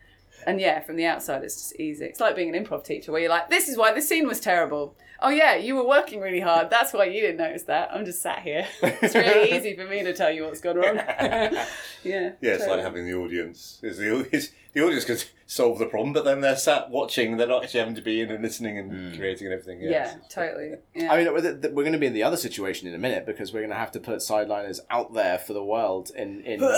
And 0.46 0.60
yeah, 0.60 0.80
from 0.80 0.96
the 0.96 1.06
outside, 1.06 1.42
it's 1.44 1.54
just 1.54 1.76
easy. 1.76 2.06
It's 2.06 2.20
like 2.20 2.36
being 2.36 2.54
an 2.54 2.64
improv 2.64 2.84
teacher 2.84 3.12
where 3.12 3.20
you're 3.20 3.30
like, 3.30 3.50
this 3.50 3.68
is 3.68 3.76
why 3.76 3.92
this 3.92 4.08
scene 4.08 4.26
was 4.26 4.40
terrible. 4.40 4.96
Oh, 5.20 5.30
yeah, 5.30 5.56
you 5.56 5.74
were 5.74 5.86
working 5.86 6.20
really 6.20 6.40
hard. 6.40 6.70
That's 6.70 6.92
why 6.92 7.06
you 7.06 7.20
didn't 7.20 7.38
notice 7.38 7.64
that. 7.64 7.90
I'm 7.92 8.04
just 8.04 8.22
sat 8.22 8.40
here. 8.40 8.66
It's 8.82 9.14
really 9.14 9.52
easy 9.56 9.74
for 9.74 9.84
me 9.84 10.04
to 10.04 10.14
tell 10.14 10.30
you 10.30 10.44
what's 10.44 10.60
gone 10.60 10.76
wrong. 10.76 10.96
yeah. 10.96 11.64
Yeah, 12.04 12.32
it's 12.40 12.58
totally. 12.58 12.76
like 12.76 12.84
having 12.84 13.06
the 13.06 13.14
audience. 13.14 13.80
Is 13.82 13.98
the 13.98 14.28
is, 14.34 14.52
the 14.72 14.82
audience 14.82 15.04
can 15.04 15.18
solve 15.50 15.78
the 15.78 15.86
problem, 15.86 16.12
but 16.12 16.26
then 16.26 16.42
they're 16.42 16.54
sat 16.56 16.90
watching. 16.90 17.38
They're 17.38 17.46
not 17.48 17.64
actually 17.64 17.80
having 17.80 17.94
to 17.94 18.02
be 18.02 18.20
in 18.20 18.30
and 18.30 18.42
listening 18.44 18.76
and 18.76 18.92
hmm. 18.92 19.16
creating 19.18 19.46
and 19.46 19.54
everything. 19.54 19.80
Yeah, 19.80 19.90
Yes. 19.90 20.16
totally. 20.28 20.74
Yeah. 20.94 21.10
I 21.10 21.16
mean, 21.16 21.32
we're 21.32 21.40
th- 21.40 21.62
th- 21.62 21.72
we're 21.72 21.84
going 21.84 21.94
to 21.94 21.98
be 21.98 22.06
in 22.06 22.12
the 22.12 22.22
other 22.22 22.36
situation 22.36 22.86
in 22.86 22.94
a 22.94 22.98
minute 22.98 23.24
because 23.24 23.50
we're 23.52 23.60
going 23.60 23.70
to 23.70 23.76
have 23.76 23.90
to 23.92 24.00
put 24.00 24.18
sideliners 24.18 24.80
out 24.90 25.14
there 25.14 25.38
for 25.38 25.54
the 25.54 25.64
world 25.64 26.10
in 26.14 26.42
in. 26.42 26.60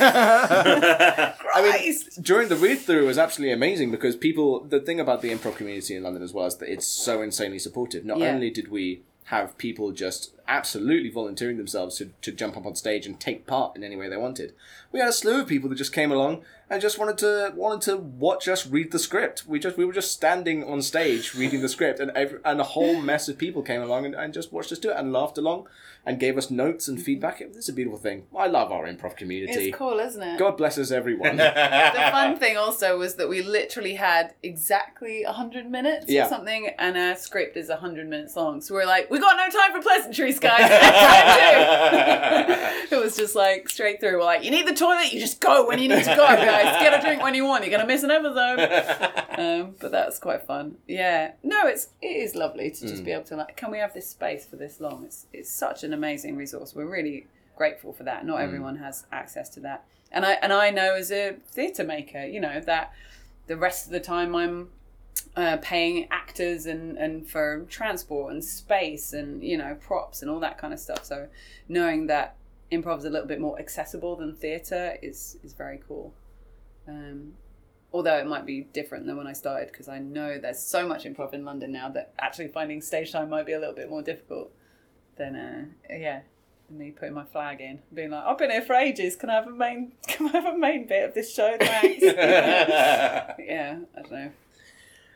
I 0.00 1.34
mean, 1.60 1.94
during 2.22 2.48
the 2.48 2.56
read 2.56 2.78
through, 2.78 3.02
it 3.02 3.06
was 3.06 3.18
absolutely 3.18 3.52
amazing 3.52 3.90
because 3.90 4.14
people. 4.16 4.60
The 4.60 4.78
thing 4.80 5.00
about 5.00 5.20
the 5.20 5.30
improv 5.34 5.56
community 5.56 5.96
in 5.96 6.04
London 6.04 6.22
as 6.22 6.32
well 6.32 6.46
is 6.46 6.56
that 6.56 6.72
it's 6.72 6.86
so 6.86 7.20
insanely 7.20 7.58
supportive. 7.58 8.04
Not 8.04 8.18
Yeah. 8.18 8.28
only 8.30 8.50
did 8.50 8.68
we 8.70 9.02
have 9.24 9.58
people 9.58 9.90
just 9.92 10.32
absolutely 10.48 11.10
volunteering 11.10 11.56
themselves 11.58 11.96
to, 11.98 12.10
to 12.22 12.32
jump 12.32 12.56
up 12.56 12.66
on 12.66 12.74
stage 12.74 13.06
and 13.06 13.20
take 13.20 13.46
part 13.46 13.76
in 13.76 13.84
any 13.84 13.94
way 13.96 14.08
they 14.08 14.16
wanted, 14.16 14.54
we 14.90 14.98
had 15.00 15.08
a 15.08 15.12
slew 15.12 15.42
of 15.42 15.46
people 15.46 15.68
that 15.68 15.76
just 15.76 15.92
came 15.92 16.10
along 16.10 16.42
and 16.70 16.82
just 16.82 16.98
wanted 16.98 17.16
to 17.18 17.52
wanted 17.54 17.80
to 17.82 17.96
watch 17.96 18.46
us 18.48 18.66
read 18.66 18.90
the 18.92 18.98
script. 18.98 19.46
We 19.46 19.58
just 19.58 19.76
we 19.76 19.84
were 19.84 19.92
just 19.92 20.12
standing 20.12 20.64
on 20.64 20.82
stage 20.82 21.34
reading 21.34 21.62
the 21.62 21.68
script, 21.68 22.00
and 22.00 22.10
every, 22.12 22.38
and 22.44 22.60
a 22.60 22.64
whole 22.64 23.00
mess 23.00 23.28
of 23.28 23.38
people 23.38 23.62
came 23.62 23.80
along 23.82 24.04
and, 24.06 24.14
and 24.14 24.34
just 24.34 24.52
watched 24.52 24.72
us 24.72 24.78
do 24.78 24.90
it 24.90 24.96
and 24.96 25.12
laughed 25.12 25.38
along 25.38 25.66
and 26.06 26.18
gave 26.20 26.38
us 26.38 26.50
notes 26.50 26.88
and 26.88 27.02
feedback. 27.02 27.40
It 27.40 27.54
was 27.54 27.68
a 27.68 27.72
beautiful 27.72 27.98
thing. 27.98 28.24
I 28.36 28.46
love 28.46 28.70
our 28.72 28.86
improv 28.86 29.16
community. 29.16 29.68
it's 29.68 29.76
cool, 29.76 29.98
isn't 29.98 30.22
it? 30.22 30.38
God 30.38 30.56
blesses 30.56 30.90
everyone. 30.90 31.36
the 31.36 32.08
fun 32.12 32.38
thing 32.38 32.56
also 32.56 32.98
was 32.98 33.16
that 33.16 33.28
we 33.28 33.42
literally 33.42 33.94
had 33.94 34.34
exactly 34.42 35.24
100 35.24 35.70
minutes 35.70 36.06
Yeah. 36.08 36.26
or 36.26 36.28
something, 36.28 36.68
and 36.78 36.96
our 36.96 37.14
script 37.16 37.56
is 37.56 37.68
100 37.68 38.08
minutes 38.08 38.36
long. 38.36 38.60
So 38.60 38.74
we're 38.74 38.86
like, 38.86 39.10
we 39.10 39.18
got 39.18 39.36
no 39.36 39.48
time 39.48 39.72
for 39.72 39.82
pleasantries, 39.82 40.37
guys. 40.38 40.60
it 42.90 42.98
was 42.98 43.16
just 43.16 43.34
like 43.34 43.68
straight 43.68 44.00
through. 44.00 44.18
We're 44.18 44.24
like, 44.24 44.44
you 44.44 44.50
need 44.50 44.66
the 44.66 44.74
toilet, 44.74 45.12
you 45.12 45.20
just 45.20 45.40
go 45.40 45.66
when 45.66 45.78
you 45.78 45.88
need 45.88 46.04
to 46.04 46.16
go, 46.16 46.26
guys. 46.26 46.82
Get 46.82 46.98
a 46.98 47.04
drink 47.04 47.22
when 47.22 47.34
you 47.34 47.44
want. 47.44 47.66
You're 47.66 47.78
to 47.78 47.86
miss 47.86 48.02
an 48.02 48.10
episode. 48.10 49.24
Um, 49.38 49.76
but 49.80 49.92
that's 49.92 50.18
quite 50.18 50.42
fun. 50.48 50.78
Yeah. 50.88 51.30
No, 51.44 51.68
it's 51.68 51.90
it 52.02 52.08
is 52.08 52.34
lovely 52.34 52.72
to 52.72 52.88
just 52.88 53.04
be 53.04 53.12
able 53.12 53.22
to 53.24 53.36
like, 53.36 53.56
can 53.56 53.70
we 53.70 53.78
have 53.78 53.94
this 53.94 54.08
space 54.08 54.44
for 54.44 54.56
this 54.56 54.80
long? 54.80 55.04
It's 55.04 55.26
it's 55.32 55.48
such 55.48 55.84
an 55.84 55.92
amazing 55.92 56.36
resource. 56.36 56.74
We're 56.74 56.88
really 56.88 57.28
grateful 57.56 57.92
for 57.92 58.02
that. 58.02 58.26
Not 58.26 58.40
everyone 58.40 58.78
has 58.78 59.06
access 59.12 59.48
to 59.50 59.60
that. 59.60 59.84
And 60.10 60.26
I 60.26 60.32
and 60.42 60.52
I 60.52 60.70
know 60.70 60.94
as 60.94 61.12
a 61.12 61.36
theatre 61.52 61.84
maker, 61.84 62.24
you 62.24 62.40
know, 62.40 62.60
that 62.62 62.92
the 63.46 63.56
rest 63.56 63.86
of 63.86 63.92
the 63.92 64.00
time 64.00 64.34
I'm 64.34 64.70
uh, 65.36 65.56
paying 65.60 66.08
actors 66.10 66.66
and, 66.66 66.96
and 66.96 67.28
for 67.28 67.66
transport 67.68 68.32
and 68.32 68.44
space 68.44 69.12
and 69.12 69.42
you 69.42 69.56
know 69.56 69.76
props 69.80 70.22
and 70.22 70.30
all 70.30 70.40
that 70.40 70.58
kind 70.58 70.72
of 70.72 70.80
stuff. 70.80 71.04
So 71.04 71.28
knowing 71.68 72.06
that 72.06 72.36
improv 72.70 72.98
is 72.98 73.04
a 73.04 73.10
little 73.10 73.28
bit 73.28 73.40
more 73.40 73.58
accessible 73.58 74.16
than 74.16 74.34
theatre 74.34 74.96
is 75.02 75.38
is 75.42 75.52
very 75.52 75.80
cool. 75.86 76.14
Um, 76.86 77.34
although 77.92 78.18
it 78.18 78.26
might 78.26 78.46
be 78.46 78.62
different 78.72 79.06
than 79.06 79.16
when 79.16 79.26
I 79.26 79.32
started 79.32 79.68
because 79.68 79.88
I 79.88 79.98
know 79.98 80.38
there's 80.38 80.58
so 80.58 80.86
much 80.86 81.04
improv 81.04 81.32
in 81.32 81.44
London 81.44 81.72
now 81.72 81.88
that 81.90 82.12
actually 82.18 82.48
finding 82.48 82.82
stage 82.82 83.12
time 83.12 83.30
might 83.30 83.46
be 83.46 83.52
a 83.52 83.58
little 83.58 83.74
bit 83.74 83.88
more 83.88 84.02
difficult 84.02 84.52
than 85.16 85.36
uh, 85.36 85.64
yeah 85.90 86.20
me 86.70 86.90
putting 86.90 87.14
my 87.14 87.24
flag 87.24 87.60
in 87.62 87.78
being 87.94 88.10
like 88.10 88.24
I've 88.24 88.36
been 88.36 88.50
here 88.50 88.62
for 88.62 88.74
ages 88.74 89.16
can 89.16 89.30
I 89.30 89.34
have 89.34 89.46
a 89.46 89.52
main 89.52 89.92
can 90.06 90.28
I 90.28 90.32
have 90.32 90.54
a 90.54 90.58
main 90.58 90.86
bit 90.86 91.08
of 91.08 91.14
this 91.14 91.32
show 91.32 91.56
thanks 91.58 92.02
yeah 92.02 93.78
I 93.96 94.00
don't 94.02 94.12
know 94.12 94.30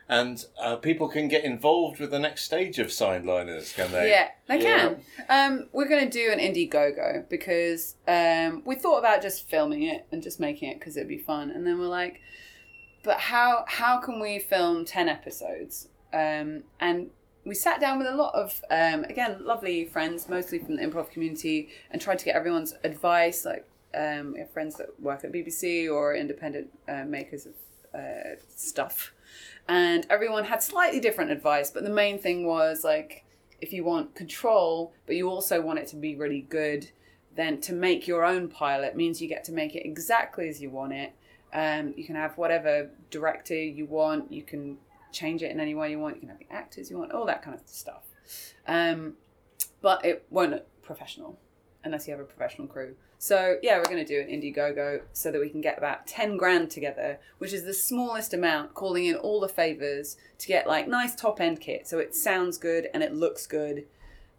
and 0.09 0.45
uh, 0.61 0.77
people 0.77 1.09
can 1.09 1.29
get 1.29 1.45
involved 1.45 2.01
with 2.01 2.11
the 2.11 2.19
next 2.19 2.45
stage 2.45 2.79
of 2.79 2.89
Sideliners, 2.89 3.75
can 3.75 3.91
they? 3.93 4.11
Yeah, 4.11 4.29
they 4.49 4.63
Yeah. 4.63 4.95
can. 5.29 5.53
Um, 5.61 5.69
we're 5.73 5.89
going 5.89 6.09
to 6.09 6.11
do 6.11 6.31
an 6.33 6.39
Indiegogo 6.39 7.29
because 7.29 7.97
um, 8.09 8.63
we 8.67 8.75
thought 8.75 8.99
about 8.99 9.23
just 9.23 9.49
filming 9.49 9.83
it 9.85 10.07
and 10.13 10.23
just 10.23 10.41
making 10.41 10.71
it 10.71 10.79
because 10.79 10.97
it'd 10.97 11.09
be 11.09 11.19
fun, 11.19 11.51
and 11.51 11.67
then 11.67 11.79
we're 11.79 11.87
like, 11.87 12.21
but 13.05 13.19
how 13.19 13.65
how 13.67 13.99
can 13.99 14.21
we 14.21 14.39
film 14.39 14.85
ten 14.85 15.09
episodes? 15.09 15.89
Um, 16.13 16.65
and 16.79 17.11
we 17.45 17.55
sat 17.57 17.81
down 17.81 17.99
with 17.99 18.07
a 18.07 18.15
lot 18.15 18.35
of 18.35 18.63
um, 18.71 19.05
again 19.05 19.45
lovely 19.45 19.85
friends, 19.85 20.29
mostly 20.29 20.59
from 20.59 20.77
the 20.77 20.83
improv 20.83 21.11
community, 21.11 21.71
and 21.91 22.01
tried 22.01 22.19
to 22.21 22.25
get 22.25 22.37
everyone's 22.37 22.75
advice. 22.85 23.45
Like 23.45 23.67
um, 23.95 24.35
we 24.35 24.39
have 24.41 24.51
friends 24.53 24.77
that 24.77 24.89
work 25.01 25.25
at 25.25 25.33
BBC 25.33 25.93
or 25.93 26.15
independent 26.15 26.69
uh, 26.89 27.05
makers 27.05 27.47
of 27.47 27.55
uh, 27.95 28.37
stuff, 28.57 29.13
and 29.69 30.07
everyone 30.11 30.45
had 30.45 30.63
slightly 30.63 31.01
different 31.01 31.31
advice. 31.31 31.71
But 31.71 31.85
the 31.85 31.91
main 31.91 32.19
thing 32.19 32.47
was 32.47 32.85
like 32.85 33.25
if 33.61 33.73
you 33.73 33.85
want 33.85 34.15
control, 34.15 34.93
but 35.07 35.17
you 35.17 35.29
also 35.29 35.61
want 35.61 35.79
it 35.79 35.87
to 35.89 35.97
be 35.97 36.17
really 36.17 36.43
good, 36.43 36.91
then 37.37 37.61
to 37.61 37.73
make 37.73 38.07
your 38.07 38.25
own 38.25 38.49
pilot 38.49 38.97
means 38.97 39.23
you 39.23 39.29
get 39.29 39.45
to 39.45 39.53
make 39.53 39.75
it 39.75 39.87
exactly 39.87 40.49
as 40.49 40.61
you 40.61 40.69
want 40.69 40.93
it. 40.93 41.13
Um, 41.55 41.95
you 41.97 42.05
can 42.05 42.17
have 42.17 42.37
whatever 42.37 42.91
director 43.11 43.55
you 43.55 43.87
want. 43.87 44.33
You 44.33 44.43
can 44.43 44.79
change 45.13 45.43
it 45.43 45.51
in 45.51 45.61
any 45.61 45.75
way 45.75 45.91
you 45.91 45.99
want. 45.99 46.17
You 46.17 46.21
can 46.21 46.31
have 46.31 46.39
the 46.39 46.53
actors 46.53 46.91
you 46.91 46.99
want, 46.99 47.13
all 47.13 47.27
that 47.27 47.43
kind 47.43 47.59
of 47.59 47.67
stuff. 47.67 48.03
Um, 48.67 49.15
but 49.81 50.05
it 50.05 50.27
won't 50.31 50.51
look 50.51 50.67
professional 50.83 51.39
unless 51.85 52.07
you 52.07 52.13
have 52.13 52.21
a 52.21 52.25
professional 52.25 52.67
crew. 52.67 52.95
So 53.19 53.57
yeah, 53.63 53.79
we're 53.79 53.85
going 53.85 54.05
to 54.05 54.07
do 54.07 54.21
an 54.21 54.27
Indiegogo 54.27 55.03
so 55.13 55.31
that 55.31 55.41
we 55.41 55.49
can 55.49 55.61
get 55.61 55.79
about 55.79 56.07
ten 56.09 56.37
grand 56.37 56.71
together, 56.71 57.21
which 57.39 57.53
is 57.53 57.65
the 57.65 57.73
smallest 57.73 58.35
amount, 58.35 58.75
calling 58.75 59.07
in 59.07 59.15
all 59.15 59.39
the 59.39 59.49
favors 59.49 60.17
to 60.39 60.49
get 60.49 60.67
like 60.67 60.89
nice 60.89 61.15
top 61.15 61.41
end 61.41 61.61
kit, 61.61 61.87
so 61.87 61.99
it 61.99 62.15
sounds 62.15 62.59
good 62.59 62.89
and 62.93 63.01
it 63.01 63.15
looks 63.15 63.47
good, 63.47 63.85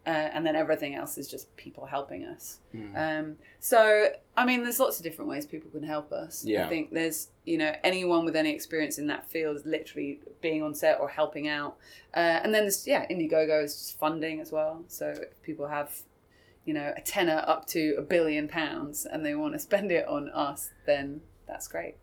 uh, 0.06 0.10
and 0.10 0.46
then 0.46 0.58
everything 0.58 0.96
else 0.96 1.18
is 1.18 1.30
just 1.30 1.56
people 1.56 1.86
helping 1.86 2.26
us. 2.26 2.60
Um, 2.98 3.38
so 3.62 4.08
I 4.36 4.46
mean, 4.46 4.64
there's 4.64 4.82
lots 4.82 4.98
of 4.98 5.04
different 5.04 5.30
ways 5.32 5.46
people 5.46 5.72
can 5.72 5.84
help 5.84 6.12
us. 6.12 6.44
Yeah. 6.44 6.66
I 6.66 6.70
think 6.70 6.92
there's 6.92 7.30
you 7.46 7.58
know 7.58 7.74
anyone 7.86 8.26
with 8.26 8.36
any 8.36 8.52
experience 8.52 8.98
in 8.98 9.08
that 9.08 9.30
field 9.30 9.56
is 9.56 9.66
literally 9.66 10.20
being 10.42 10.62
on 10.62 10.76
set 10.76 11.00
or 11.00 11.08
helping 11.08 11.48
out, 11.48 11.78
uh, 12.14 12.42
and 12.44 12.54
then 12.54 12.64
there's 12.64 12.86
yeah, 12.86 13.08
Indiegogo 13.08 13.64
is 13.64 13.76
just 13.76 13.98
funding 13.98 14.42
as 14.42 14.52
well. 14.52 14.84
So 14.90 15.14
people 15.42 15.68
have 15.68 16.02
you 16.66 16.74
know, 16.74 16.94
a 16.96 17.02
tenner 17.02 17.44
up 17.48 17.68
to 17.68 17.96
a 17.98 18.02
billion 18.02 18.48
pounds 18.48 19.06
and 19.06 19.26
they 19.26 19.36
want 19.36 19.54
to 19.54 19.60
spend 19.60 19.92
it 19.92 20.08
on 20.08 20.30
us, 20.30 20.72
then 20.86 21.22
that's 21.48 21.68
great. 21.68 21.96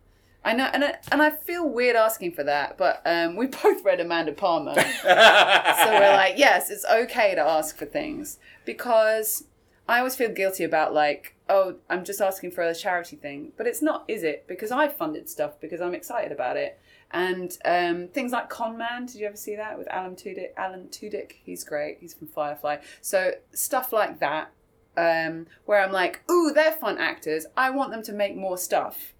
I 0.43 0.53
know, 0.53 0.69
and 0.73 0.83
I, 0.83 0.97
and 1.11 1.21
I 1.21 1.29
feel 1.29 1.69
weird 1.69 1.95
asking 1.95 2.31
for 2.33 2.43
that, 2.43 2.77
but 2.77 3.01
um, 3.05 3.35
we 3.35 3.45
both 3.63 3.83
read 3.85 3.99
Amanda 3.99 4.31
Palmer, 4.31 4.73
so 4.73 5.05
we're 5.05 6.13
like, 6.13 6.37
yes, 6.37 6.71
it's 6.71 6.85
okay 6.85 7.35
to 7.35 7.41
ask 7.41 7.77
for 7.77 7.85
things 7.85 8.39
because 8.65 9.43
I 9.87 9.99
always 9.99 10.15
feel 10.15 10.29
guilty 10.29 10.63
about 10.63 10.93
like, 10.93 11.35
oh, 11.47 11.75
I'm 11.89 12.03
just 12.03 12.21
asking 12.21 12.51
for 12.51 12.63
a 12.63 12.73
charity 12.73 13.17
thing, 13.17 13.51
but 13.57 13.67
it's 13.67 13.81
not, 13.81 14.05
is 14.07 14.23
it? 14.23 14.47
Because 14.47 14.71
I 14.71 14.87
funded 14.87 15.29
stuff 15.29 15.59
because 15.59 15.81
I'm 15.81 15.93
excited 15.93 16.31
about 16.31 16.57
it, 16.57 16.79
and 17.13 17.57
um, 17.65 18.07
things 18.09 18.31
like 18.31 18.49
Con 18.49 18.77
Man. 18.77 19.05
Did 19.05 19.15
you 19.15 19.27
ever 19.27 19.35
see 19.37 19.55
that 19.55 19.77
with 19.77 19.87
Alan 19.89 20.15
Tudyk? 20.15 20.49
Alan 20.57 20.87
Tudyk, 20.89 21.33
he's 21.43 21.63
great. 21.63 21.97
He's 21.99 22.13
from 22.13 22.27
Firefly. 22.27 22.77
So 23.01 23.31
stuff 23.53 23.91
like 23.93 24.19
that, 24.19 24.51
um, 24.97 25.47
where 25.65 25.81
I'm 25.81 25.91
like, 25.91 26.21
ooh, 26.29 26.51
they're 26.53 26.71
fun 26.73 26.97
actors. 26.97 27.45
I 27.57 27.69
want 27.71 27.91
them 27.91 28.03
to 28.03 28.13
make 28.13 28.35
more 28.35 28.57
stuff. 28.57 29.13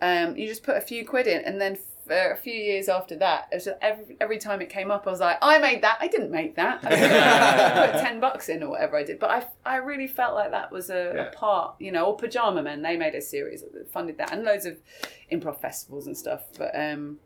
Um, 0.00 0.36
you 0.36 0.46
just 0.46 0.62
put 0.62 0.76
a 0.76 0.80
few 0.80 1.04
quid 1.06 1.26
in, 1.26 1.42
and 1.44 1.60
then 1.60 1.76
for 2.06 2.32
a 2.32 2.36
few 2.36 2.54
years 2.54 2.88
after 2.88 3.14
that, 3.16 3.46
it 3.52 3.56
was 3.56 3.68
every, 3.82 4.16
every 4.20 4.38
time 4.38 4.60
it 4.62 4.68
came 4.70 4.90
up, 4.90 5.06
I 5.06 5.10
was 5.10 5.20
like, 5.20 5.36
I 5.42 5.58
made 5.58 5.82
that. 5.82 5.98
I 6.00 6.08
didn't 6.08 6.30
make 6.32 6.56
that. 6.56 6.80
I 6.82 7.92
put 7.92 8.00
ten 8.04 8.18
bucks 8.18 8.48
in 8.48 8.62
or 8.62 8.70
whatever 8.70 8.96
I 8.96 9.04
did, 9.04 9.18
but 9.18 9.30
I, 9.30 9.46
I 9.64 9.76
really 9.76 10.08
felt 10.08 10.34
like 10.34 10.50
that 10.52 10.72
was 10.72 10.88
a, 10.90 11.12
Yeah. 11.14 11.22
a 11.26 11.32
part, 11.32 11.74
you 11.78 11.92
know. 11.92 12.06
Or 12.06 12.16
Pajama 12.16 12.62
Men, 12.62 12.80
they 12.82 12.96
made 12.96 13.14
a 13.14 13.20
series 13.20 13.62
that 13.62 13.92
funded 13.92 14.16
that, 14.18 14.32
and 14.32 14.42
loads 14.42 14.64
of 14.64 14.78
improv 15.30 15.60
festivals 15.60 16.06
and 16.06 16.16
stuff. 16.16 16.44
But 16.58 16.72
um, 16.74 17.18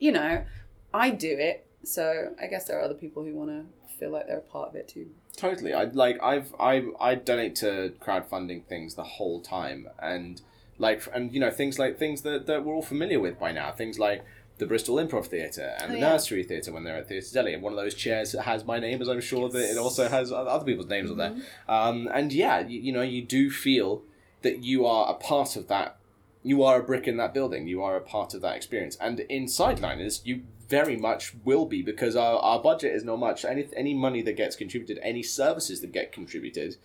you 0.00 0.10
know, 0.10 0.44
I 0.92 1.10
do 1.10 1.36
it, 1.38 1.66
so 1.84 2.34
I 2.42 2.46
guess 2.48 2.64
there 2.64 2.78
are 2.78 2.82
other 2.82 2.94
people 2.94 3.22
who 3.22 3.34
want 3.34 3.50
to 3.50 3.64
feel 3.98 4.10
like 4.10 4.26
they're 4.26 4.38
a 4.38 4.40
part 4.40 4.70
of 4.70 4.74
it 4.74 4.88
too. 4.88 5.06
Totally. 5.36 5.72
I 5.72 5.84
like 5.84 6.20
I've 6.22 6.52
I 6.58 6.82
I 6.98 7.14
donate 7.14 7.54
to 7.56 7.92
crowdfunding 8.00 8.64
things 8.64 8.94
the 8.96 9.04
whole 9.04 9.40
time 9.40 9.88
and 10.02 10.42
like 10.78 11.06
and 11.14 11.32
you 11.32 11.38
know 11.38 11.50
things 11.50 11.78
like 11.78 11.98
things 11.98 12.22
that, 12.22 12.46
that 12.46 12.64
we're 12.64 12.74
all 12.74 12.82
familiar 12.82 13.20
with 13.20 13.38
by 13.38 13.52
now. 13.52 13.70
Things 13.70 13.98
like 13.98 14.24
the 14.58 14.66
Bristol 14.66 14.96
Improv 14.96 15.26
Theatre 15.26 15.74
and 15.80 15.90
Oh, 15.90 15.94
the 15.94 16.00
yeah. 16.00 16.10
Nursery 16.10 16.42
Theatre 16.42 16.72
when 16.72 16.84
they're 16.84 16.96
at 16.96 17.08
Theatre 17.08 17.32
Deli. 17.32 17.54
And 17.54 17.62
one 17.62 17.72
of 17.72 17.78
those 17.78 17.94
chairs 17.94 18.32
has 18.32 18.64
my 18.64 18.78
name, 18.78 19.00
as 19.00 19.08
I'm 19.08 19.20
sure 19.20 19.48
that 19.48 19.70
it 19.70 19.78
also 19.78 20.08
has 20.08 20.32
other 20.32 20.64
people's 20.64 20.88
names 20.88 21.10
on 21.10 21.16
there. 21.16 21.30
Mm-hmm. 21.30 21.70
Um, 21.70 22.08
and 22.12 22.32
yeah, 22.32 22.60
you, 22.60 22.80
you 22.80 22.92
know, 22.92 23.02
you 23.02 23.22
do 23.22 23.50
feel 23.50 24.02
that 24.42 24.62
you 24.62 24.84
are 24.86 25.10
a 25.10 25.14
part 25.14 25.56
of 25.56 25.68
that. 25.68 25.96
You 26.42 26.62
are 26.62 26.80
a 26.80 26.82
brick 26.82 27.06
in 27.06 27.16
that 27.18 27.34
building. 27.34 27.66
You 27.66 27.82
are 27.82 27.96
a 27.96 28.00
part 28.00 28.34
of 28.34 28.40
that 28.42 28.56
experience. 28.56 28.96
And 29.00 29.20
in 29.20 29.44
Sideliners, 29.44 30.24
you 30.24 30.42
very 30.68 30.96
much 30.96 31.34
will 31.44 31.66
be 31.66 31.82
because 31.82 32.16
our, 32.16 32.38
our 32.38 32.62
budget 32.62 32.94
is 32.94 33.04
not 33.04 33.18
much. 33.18 33.44
Any 33.44 33.68
any 33.76 33.92
money 33.92 34.22
that 34.22 34.36
gets 34.36 34.56
contributed, 34.56 34.98
any 35.02 35.22
services 35.22 35.80
that 35.80 35.92
get 35.92 36.12
contributed, 36.12 36.76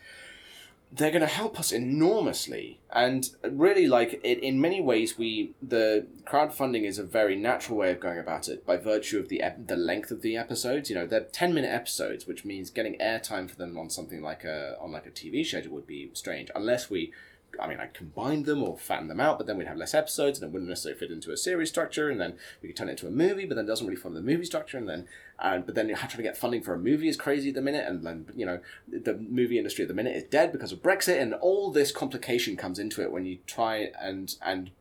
they're 0.91 1.11
going 1.11 1.21
to 1.21 1.27
help 1.27 1.59
us 1.59 1.71
enormously 1.71 2.79
and 2.91 3.29
really 3.49 3.87
like 3.87 4.19
it 4.23 4.39
in 4.39 4.61
many 4.61 4.79
ways 4.79 5.17
we 5.17 5.53
the 5.61 6.05
crowdfunding 6.25 6.83
is 6.83 6.97
a 6.97 7.03
very 7.03 7.35
natural 7.35 7.77
way 7.77 7.91
of 7.91 7.99
going 7.99 8.19
about 8.19 8.47
it 8.47 8.65
by 8.65 8.77
virtue 8.77 9.19
of 9.19 9.27
the 9.27 9.41
ep- 9.41 9.67
the 9.67 9.75
length 9.75 10.11
of 10.11 10.21
the 10.21 10.37
episodes 10.37 10.89
you 10.89 10.95
know 10.95 11.05
they're 11.05 11.21
10 11.21 11.53
minute 11.53 11.69
episodes 11.69 12.27
which 12.27 12.45
means 12.45 12.69
getting 12.69 12.97
airtime 12.99 13.49
for 13.49 13.55
them 13.55 13.77
on 13.77 13.89
something 13.89 14.21
like 14.21 14.43
a 14.43 14.77
on 14.79 14.91
like 14.91 15.05
a 15.05 15.11
tv 15.11 15.45
schedule 15.45 15.73
would 15.73 15.87
be 15.87 16.09
strange 16.13 16.49
unless 16.55 16.89
we 16.89 17.11
I 17.59 17.67
mean, 17.67 17.79
I'd 17.79 17.93
combine 17.93 18.43
them 18.43 18.63
or 18.63 18.77
fatten 18.77 19.07
them 19.07 19.19
out, 19.19 19.37
but 19.37 19.47
then 19.47 19.57
we'd 19.57 19.67
have 19.67 19.77
less 19.77 19.93
episodes, 19.93 20.39
and 20.39 20.47
it 20.47 20.53
wouldn't 20.53 20.69
necessarily 20.69 20.99
fit 20.99 21.11
into 21.11 21.31
a 21.31 21.37
series 21.37 21.69
structure. 21.69 22.09
And 22.09 22.19
then 22.19 22.37
we 22.61 22.69
could 22.69 22.75
turn 22.75 22.87
it 22.87 22.91
into 22.91 23.07
a 23.07 23.11
movie, 23.11 23.45
but 23.45 23.55
then 23.55 23.65
it 23.65 23.67
doesn't 23.67 23.87
really 23.87 23.99
follow 23.99 24.15
the 24.15 24.21
movie 24.21 24.45
structure. 24.45 24.77
And 24.77 24.89
then, 24.89 25.07
and 25.39 25.65
but 25.65 25.75
then 25.75 25.89
you 25.89 25.95
have 25.95 26.15
to 26.15 26.21
get 26.21 26.37
funding 26.37 26.61
for 26.61 26.73
a 26.73 26.79
movie 26.79 27.07
is 27.07 27.17
crazy 27.17 27.49
at 27.49 27.55
the 27.55 27.61
minute, 27.61 27.87
and 27.87 28.05
then 28.05 28.27
you 28.35 28.45
know 28.45 28.59
the 28.87 29.15
movie 29.15 29.57
industry 29.57 29.83
at 29.83 29.87
the 29.87 29.93
minute 29.93 30.15
is 30.15 30.23
dead 30.23 30.51
because 30.51 30.71
of 30.71 30.81
Brexit, 30.81 31.21
and 31.21 31.33
all 31.33 31.71
this 31.71 31.91
complication 31.91 32.55
comes 32.57 32.79
into 32.79 33.01
it 33.01 33.11
when 33.11 33.25
you 33.25 33.39
try 33.45 33.89
and 33.99 34.35
and 34.41 34.71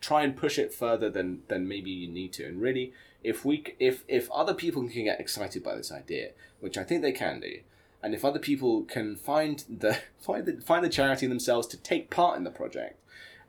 try 0.00 0.22
and 0.22 0.36
push 0.36 0.58
it 0.58 0.72
further 0.72 1.10
than 1.10 1.42
than 1.48 1.68
maybe 1.68 1.90
you 1.90 2.08
need 2.08 2.32
to. 2.34 2.46
And 2.46 2.60
really, 2.60 2.92
if 3.22 3.44
we 3.44 3.64
if 3.78 4.04
if 4.08 4.30
other 4.30 4.54
people 4.54 4.88
can 4.88 5.04
get 5.04 5.20
excited 5.20 5.62
by 5.62 5.74
this 5.74 5.90
idea, 5.90 6.30
which 6.60 6.78
I 6.78 6.84
think 6.84 7.02
they 7.02 7.12
can 7.12 7.40
do, 7.40 7.60
and 8.06 8.14
if 8.14 8.24
other 8.24 8.38
people 8.38 8.84
can 8.84 9.16
find 9.16 9.64
the 9.68 9.98
find 10.20 10.46
the 10.46 10.60
find 10.60 10.84
the 10.84 10.88
charity 10.88 11.26
themselves 11.26 11.66
to 11.66 11.76
take 11.76 12.08
part 12.08 12.38
in 12.38 12.44
the 12.44 12.52
project, 12.52 13.00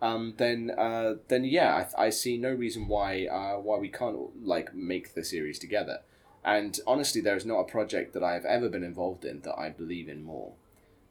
um, 0.02 0.34
then 0.38 0.72
uh, 0.76 1.18
then 1.28 1.44
yeah, 1.44 1.86
I, 1.96 2.06
I 2.06 2.10
see 2.10 2.40
no 2.40 2.52
reason 2.52 2.88
why 2.88 3.28
uh, 3.28 3.60
why 3.60 3.78
we 3.78 3.90
can't 3.90 4.18
like 4.44 4.74
make 4.74 5.14
the 5.14 5.24
series 5.24 5.60
together. 5.60 6.00
And 6.44 6.80
honestly, 6.88 7.22
there 7.22 7.36
is 7.36 7.46
not 7.46 7.60
a 7.60 7.66
project 7.66 8.14
that 8.16 8.24
I 8.24 8.34
have 8.34 8.46
ever 8.46 8.68
been 8.68 8.84
involved 8.84 9.26
in 9.26 9.42
that 9.42 9.60
I 9.60 9.70
believe 9.70 10.10
in 10.10 10.24
more. 10.24 10.54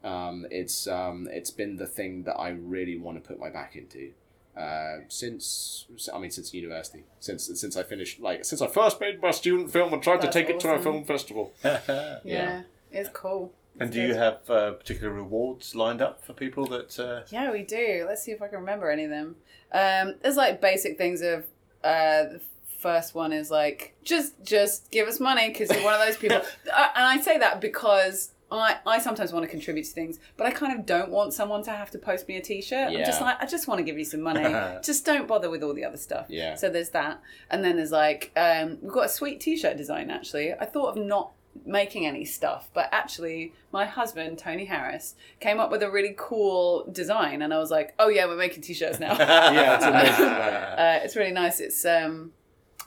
Um, 0.03 0.45
it's 0.51 0.85
um, 0.85 1.29
it's 1.31 1.51
been 1.51 1.77
the 1.77 1.87
thing 1.87 2.23
that 2.23 2.35
I 2.35 2.49
really 2.49 2.97
want 2.97 3.23
to 3.23 3.25
put 3.25 3.39
my 3.39 3.49
back 3.49 3.77
into. 3.77 4.11
Uh, 4.57 5.05
since 5.07 5.85
I 6.13 6.17
mean 6.19 6.31
since 6.31 6.53
university 6.53 7.05
since 7.21 7.49
since 7.61 7.77
I 7.77 7.83
finished 7.83 8.19
like 8.19 8.43
since 8.43 8.61
I 8.61 8.67
first 8.67 8.99
made 8.99 9.21
my 9.21 9.31
student 9.31 9.71
film 9.71 9.93
and 9.93 10.03
tried 10.03 10.21
That's 10.21 10.35
to 10.35 10.41
take 10.41 10.49
it 10.49 10.59
to 10.61 10.73
a 10.73 10.79
film 10.79 11.05
festival. 11.05 11.53
Yeah, 11.63 11.79
Yeah. 12.25 12.61
It's 12.91 13.09
cool. 13.09 13.53
And 13.79 13.89
It's 13.89 13.95
do 13.95 14.01
you 14.01 14.15
have 14.15 14.49
uh, 14.49 14.71
particular 14.71 15.13
rewards 15.13 15.75
lined 15.75 16.01
up 16.01 16.25
for 16.25 16.33
people 16.33 16.65
that? 16.67 16.99
Uh... 16.99 17.21
Yeah, 17.29 17.51
we 17.51 17.63
do. 17.63 18.05
Let's 18.07 18.23
see 18.23 18.31
if 18.31 18.41
I 18.41 18.47
can 18.47 18.59
remember 18.59 18.89
any 18.89 19.03
of 19.03 19.09
them. 19.09 19.35
Um, 19.71 20.15
there's 20.21 20.37
like 20.37 20.61
basic 20.61 20.97
things 20.97 21.21
of 21.21 21.45
uh, 21.83 22.23
the 22.23 22.41
first 22.79 23.15
one 23.15 23.33
is 23.33 23.51
like 23.51 23.95
just 24.03 24.43
just 24.43 24.89
give 24.91 25.07
us 25.07 25.19
money 25.19 25.49
because 25.49 25.69
you're 25.71 25.83
one 25.83 25.93
of 25.93 25.99
those 25.99 26.17
people. 26.17 26.41
Uh, 26.73 26.89
and 26.95 27.05
I 27.05 27.19
say 27.21 27.37
that 27.37 27.61
because 27.61 28.31
I 28.51 28.77
I 28.85 28.99
sometimes 28.99 29.33
want 29.33 29.43
to 29.43 29.49
contribute 29.49 29.85
to 29.85 29.91
things, 29.91 30.19
but 30.37 30.47
I 30.47 30.51
kind 30.51 30.77
of 30.77 30.85
don't 30.85 31.09
want 31.09 31.33
someone 31.33 31.63
to 31.63 31.71
have 31.71 31.91
to 31.91 31.97
post 31.97 32.27
me 32.27 32.37
a 32.37 32.41
T-shirt. 32.41 32.91
Yeah. 32.91 32.99
I'm 32.99 33.05
just 33.05 33.21
like 33.21 33.41
I 33.41 33.45
just 33.45 33.67
want 33.67 33.79
to 33.79 33.83
give 33.83 33.97
you 33.97 34.05
some 34.05 34.21
money. 34.21 34.43
just 34.83 35.05
don't 35.05 35.27
bother 35.27 35.49
with 35.49 35.63
all 35.63 35.73
the 35.73 35.85
other 35.85 35.97
stuff. 35.97 36.27
Yeah. 36.29 36.55
So 36.55 36.69
there's 36.69 36.89
that, 36.89 37.21
and 37.49 37.63
then 37.63 37.77
there's 37.77 37.91
like 37.91 38.31
um, 38.35 38.77
we've 38.81 38.91
got 38.91 39.05
a 39.05 39.09
sweet 39.09 39.39
T-shirt 39.39 39.77
design. 39.77 40.09
Actually, 40.09 40.53
I 40.53 40.65
thought 40.65 40.97
of 40.97 41.03
not 41.03 41.31
making 41.65 42.05
any 42.05 42.23
stuff 42.25 42.69
but 42.73 42.87
actually 42.91 43.53
my 43.71 43.85
husband 43.85 44.37
tony 44.37 44.65
harris 44.65 45.15
came 45.39 45.59
up 45.59 45.69
with 45.71 45.81
a 45.83 45.89
really 45.89 46.13
cool 46.17 46.85
design 46.91 47.41
and 47.41 47.53
i 47.53 47.57
was 47.57 47.71
like 47.71 47.93
oh 47.99 48.07
yeah 48.09 48.25
we're 48.25 48.37
making 48.37 48.61
t-shirts 48.61 48.99
now 48.99 49.13
Yeah, 49.17 49.75
it's 49.75 49.85
amazing. 49.85 50.25
uh, 50.33 50.99
it's 51.03 51.15
really 51.15 51.31
nice 51.31 51.59
it's 51.59 51.85
um 51.85 52.31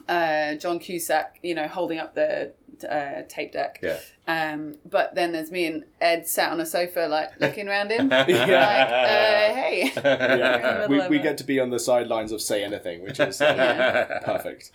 uh 0.09 0.55
john 0.55 0.79
cusack 0.79 1.39
you 1.43 1.53
know 1.55 1.67
holding 1.67 1.99
up 1.99 2.15
the 2.15 2.53
uh, 2.89 3.21
tape 3.29 3.51
deck 3.51 3.79
Yeah. 3.83 3.99
um 4.27 4.73
but 4.89 5.13
then 5.13 5.31
there's 5.33 5.51
me 5.51 5.67
and 5.67 5.83
ed 5.99 6.27
sat 6.27 6.51
on 6.51 6.59
a 6.59 6.65
sofa 6.65 7.01
like 7.07 7.29
looking 7.39 7.67
around 7.67 7.91
him 7.91 8.09
like 8.09 8.27
Yeah. 8.27 9.51
uh, 9.51 9.53
hey 9.53 9.91
yeah, 9.95 10.87
we, 10.87 11.07
we 11.07 11.19
get 11.19 11.37
to 11.39 11.43
be 11.43 11.59
on 11.59 11.69
the 11.69 11.79
sidelines 11.79 12.31
of 12.31 12.41
say 12.41 12.63
anything, 12.63 13.03
which 13.03 13.19
is 13.19 13.39
Yeah. 13.39 14.19
perfect. 14.25 14.71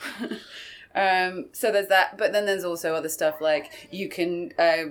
Um, 0.96 1.46
so 1.52 1.70
there's 1.70 1.88
that, 1.88 2.16
but 2.16 2.32
then 2.32 2.46
there's 2.46 2.64
also 2.64 2.94
other 2.94 3.11
stuff 3.11 3.40
like 3.40 3.88
you 3.92 4.09
can 4.09 4.52
uh, 4.59 4.85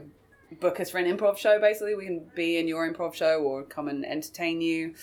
book 0.59 0.79
us 0.79 0.91
for 0.91 0.99
an 0.99 1.05
improv 1.05 1.37
show. 1.37 1.59
Basically, 1.59 1.95
we 1.95 2.05
can 2.05 2.31
be 2.35 2.57
in 2.57 2.67
your 2.67 2.87
improv 2.91 3.15
show 3.15 3.41
or 3.41 3.63
come 3.63 3.87
and 3.87 4.05
entertain 4.05 4.61
you. 4.61 4.93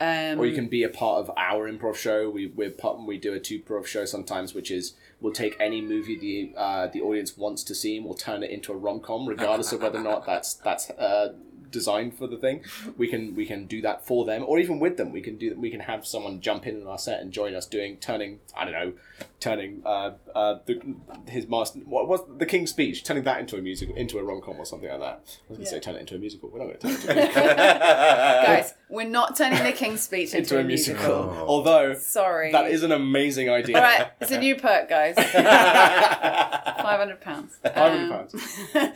Um, 0.00 0.38
Or 0.38 0.46
you 0.46 0.54
can 0.54 0.68
be 0.68 0.82
a 0.82 0.88
part 0.88 1.20
of 1.20 1.30
our 1.36 1.70
improv 1.70 1.96
show. 1.96 2.28
We 2.28 2.48
we're 2.48 2.70
part, 2.70 2.98
we 3.06 3.18
do 3.18 3.32
a 3.32 3.40
two 3.40 3.60
improv 3.60 3.86
show 3.86 4.04
sometimes, 4.04 4.54
which 4.54 4.70
is 4.70 4.94
we'll 5.20 5.32
take 5.32 5.56
any 5.58 5.80
movie 5.80 6.18
the 6.18 6.58
uh, 6.58 6.86
the 6.88 7.00
audience 7.00 7.36
wants 7.36 7.62
to 7.64 7.74
see 7.74 7.96
and 7.96 8.04
we'll 8.04 8.14
turn 8.14 8.42
it 8.42 8.50
into 8.50 8.72
a 8.72 8.76
rom 8.76 9.00
com, 9.00 9.26
regardless 9.26 9.72
of 9.72 9.82
whether 9.82 9.98
or 9.98 10.02
not 10.02 10.26
that's 10.26 10.54
that's 10.54 10.90
uh, 10.90 11.32
designed 11.70 12.14
for 12.14 12.26
the 12.26 12.36
thing. 12.36 12.62
We 12.98 13.08
can 13.08 13.34
we 13.34 13.46
can 13.46 13.66
do 13.66 13.80
that 13.82 14.06
for 14.06 14.26
them, 14.26 14.44
or 14.46 14.58
even 14.58 14.80
with 14.80 14.98
them. 14.98 15.12
We 15.12 15.22
can 15.22 15.38
do 15.38 15.54
we 15.58 15.70
can 15.70 15.80
have 15.80 16.06
someone 16.06 16.42
jump 16.42 16.66
in 16.66 16.82
on 16.82 16.86
our 16.86 16.98
set 16.98 17.20
and 17.22 17.32
join 17.32 17.54
us 17.54 17.66
doing 17.66 17.96
turning 17.96 18.40
I 18.54 18.64
don't 18.64 18.74
know, 18.74 18.92
turning 19.38 19.82
uh, 19.84 20.12
uh, 20.34 20.58
the, 20.64 20.80
his 21.28 21.46
master 21.46 21.78
what 21.80 22.08
was 22.08 22.20
the 22.38 22.46
King's 22.46 22.70
Speech, 22.70 23.04
turning 23.04 23.22
that 23.24 23.38
into 23.38 23.56
a 23.56 23.60
musical 23.60 23.94
into 23.94 24.18
a 24.18 24.24
rom 24.24 24.40
com 24.40 24.56
or 24.58 24.64
something 24.64 24.88
like 24.88 25.00
that. 25.00 25.20
I 25.48 25.48
was 25.48 25.58
going 25.58 25.60
to 25.60 25.66
say 25.66 25.76
Yeah. 25.76 25.80
turn 25.80 25.94
it 25.96 26.00
into 26.00 26.14
a 26.14 26.18
musical. 26.18 26.48
We're 26.48 26.58
not 26.66 26.80
going 26.80 26.96
to 26.96 27.06
turn 27.06 27.18
it 27.18 27.24
into 27.28 27.38
a 27.40 27.44
musical. 27.44 27.54
guys, 28.46 28.74
we're 28.88 29.08
not 29.08 29.36
turning 29.36 29.62
the 29.62 29.72
King's 29.72 30.00
Speech 30.00 30.32
into, 30.34 30.38
into 30.56 30.60
a 30.60 30.64
musical. 30.64 31.12
Oh. 31.12 31.44
Although 31.46 31.94
Sorry. 31.94 32.50
that 32.52 32.70
is 32.70 32.82
an 32.82 32.92
amazing 32.92 33.50
idea. 33.50 33.76
All 33.76 33.82
right, 33.82 34.08
it's 34.20 34.30
a 34.30 34.38
new 34.38 34.56
perk, 34.56 34.88
guys. 34.88 35.16
Five 35.96 36.98
hundred 36.98 37.20
pounds. 37.20 37.58
£500. 37.64 38.34
uh, 38.74 38.90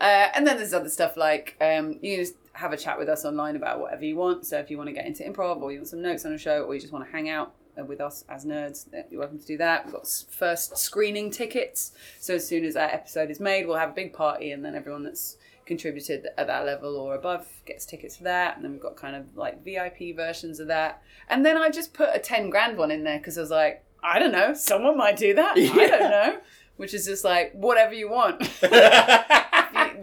and 0.00 0.46
then 0.46 0.56
there's 0.56 0.74
other 0.74 0.88
stuff 0.88 1.16
like 1.16 1.56
um, 1.60 1.98
you 2.02 2.16
can 2.16 2.24
just 2.24 2.34
have 2.52 2.72
a 2.72 2.76
chat 2.76 2.98
with 2.98 3.08
us 3.08 3.24
online 3.24 3.56
about 3.56 3.80
whatever 3.80 4.04
you 4.04 4.16
want. 4.16 4.46
So 4.46 4.58
if 4.58 4.70
you 4.70 4.76
want 4.76 4.88
to 4.88 4.92
get 4.94 5.06
into 5.06 5.22
improv, 5.22 5.60
or 5.62 5.72
you 5.72 5.78
want 5.78 5.88
some 5.88 6.02
notes 6.02 6.24
on 6.24 6.32
a 6.32 6.38
show, 6.38 6.62
or 6.62 6.74
you 6.74 6.80
just 6.80 6.92
want 6.92 7.04
to 7.04 7.10
hang 7.12 7.28
out 7.28 7.54
with 7.84 8.00
us 8.00 8.24
as 8.28 8.44
nerds, 8.44 8.86
uh, 8.94 9.02
you're 9.10 9.20
welcome 9.20 9.38
to 9.38 9.46
do 9.46 9.56
that. 9.58 9.84
We've 9.84 9.94
got 9.94 10.08
first 10.30 10.76
screening 10.78 11.30
tickets. 11.30 11.92
So 12.18 12.34
as 12.34 12.46
soon 12.46 12.64
as 12.64 12.74
that 12.74 12.94
episode 12.94 13.30
is 13.30 13.40
made, 13.40 13.66
we'll 13.66 13.76
have 13.76 13.90
a 13.90 13.94
big 13.94 14.12
party, 14.12 14.52
and 14.52 14.64
then 14.64 14.74
everyone 14.74 15.02
that's 15.02 15.36
contributed 15.66 16.28
at 16.38 16.46
that 16.46 16.64
level 16.64 16.96
or 16.96 17.14
above 17.14 17.46
gets 17.66 17.84
tickets 17.84 18.16
for 18.16 18.24
that. 18.24 18.56
And 18.56 18.64
then 18.64 18.72
we've 18.72 18.80
got 18.80 18.96
kind 18.96 19.16
of 19.16 19.36
like 19.36 19.64
vip 19.64 20.16
versions 20.16 20.60
of 20.60 20.68
that. 20.68 21.02
And 21.28 21.44
then 21.44 21.56
i 21.56 21.68
just 21.68 21.92
put 21.92 22.10
a 22.14 22.18
10 22.18 22.50
grand 22.50 22.78
one 22.78 22.90
in 22.90 23.02
there 23.04 23.18
because 23.18 23.36
i 23.36 23.40
was 23.40 23.50
like 23.50 23.84
i 24.02 24.18
don't 24.18 24.32
know. 24.32 24.54
Someone 24.54 24.96
might 24.96 25.16
do 25.16 25.34
that. 25.34 25.56
I 25.56 25.86
don't 25.88 26.10
know. 26.10 26.38
Which 26.76 26.94
is 26.94 27.06
just 27.06 27.24
like 27.24 27.52
whatever 27.52 27.94
you 27.94 28.08
want 28.08 28.40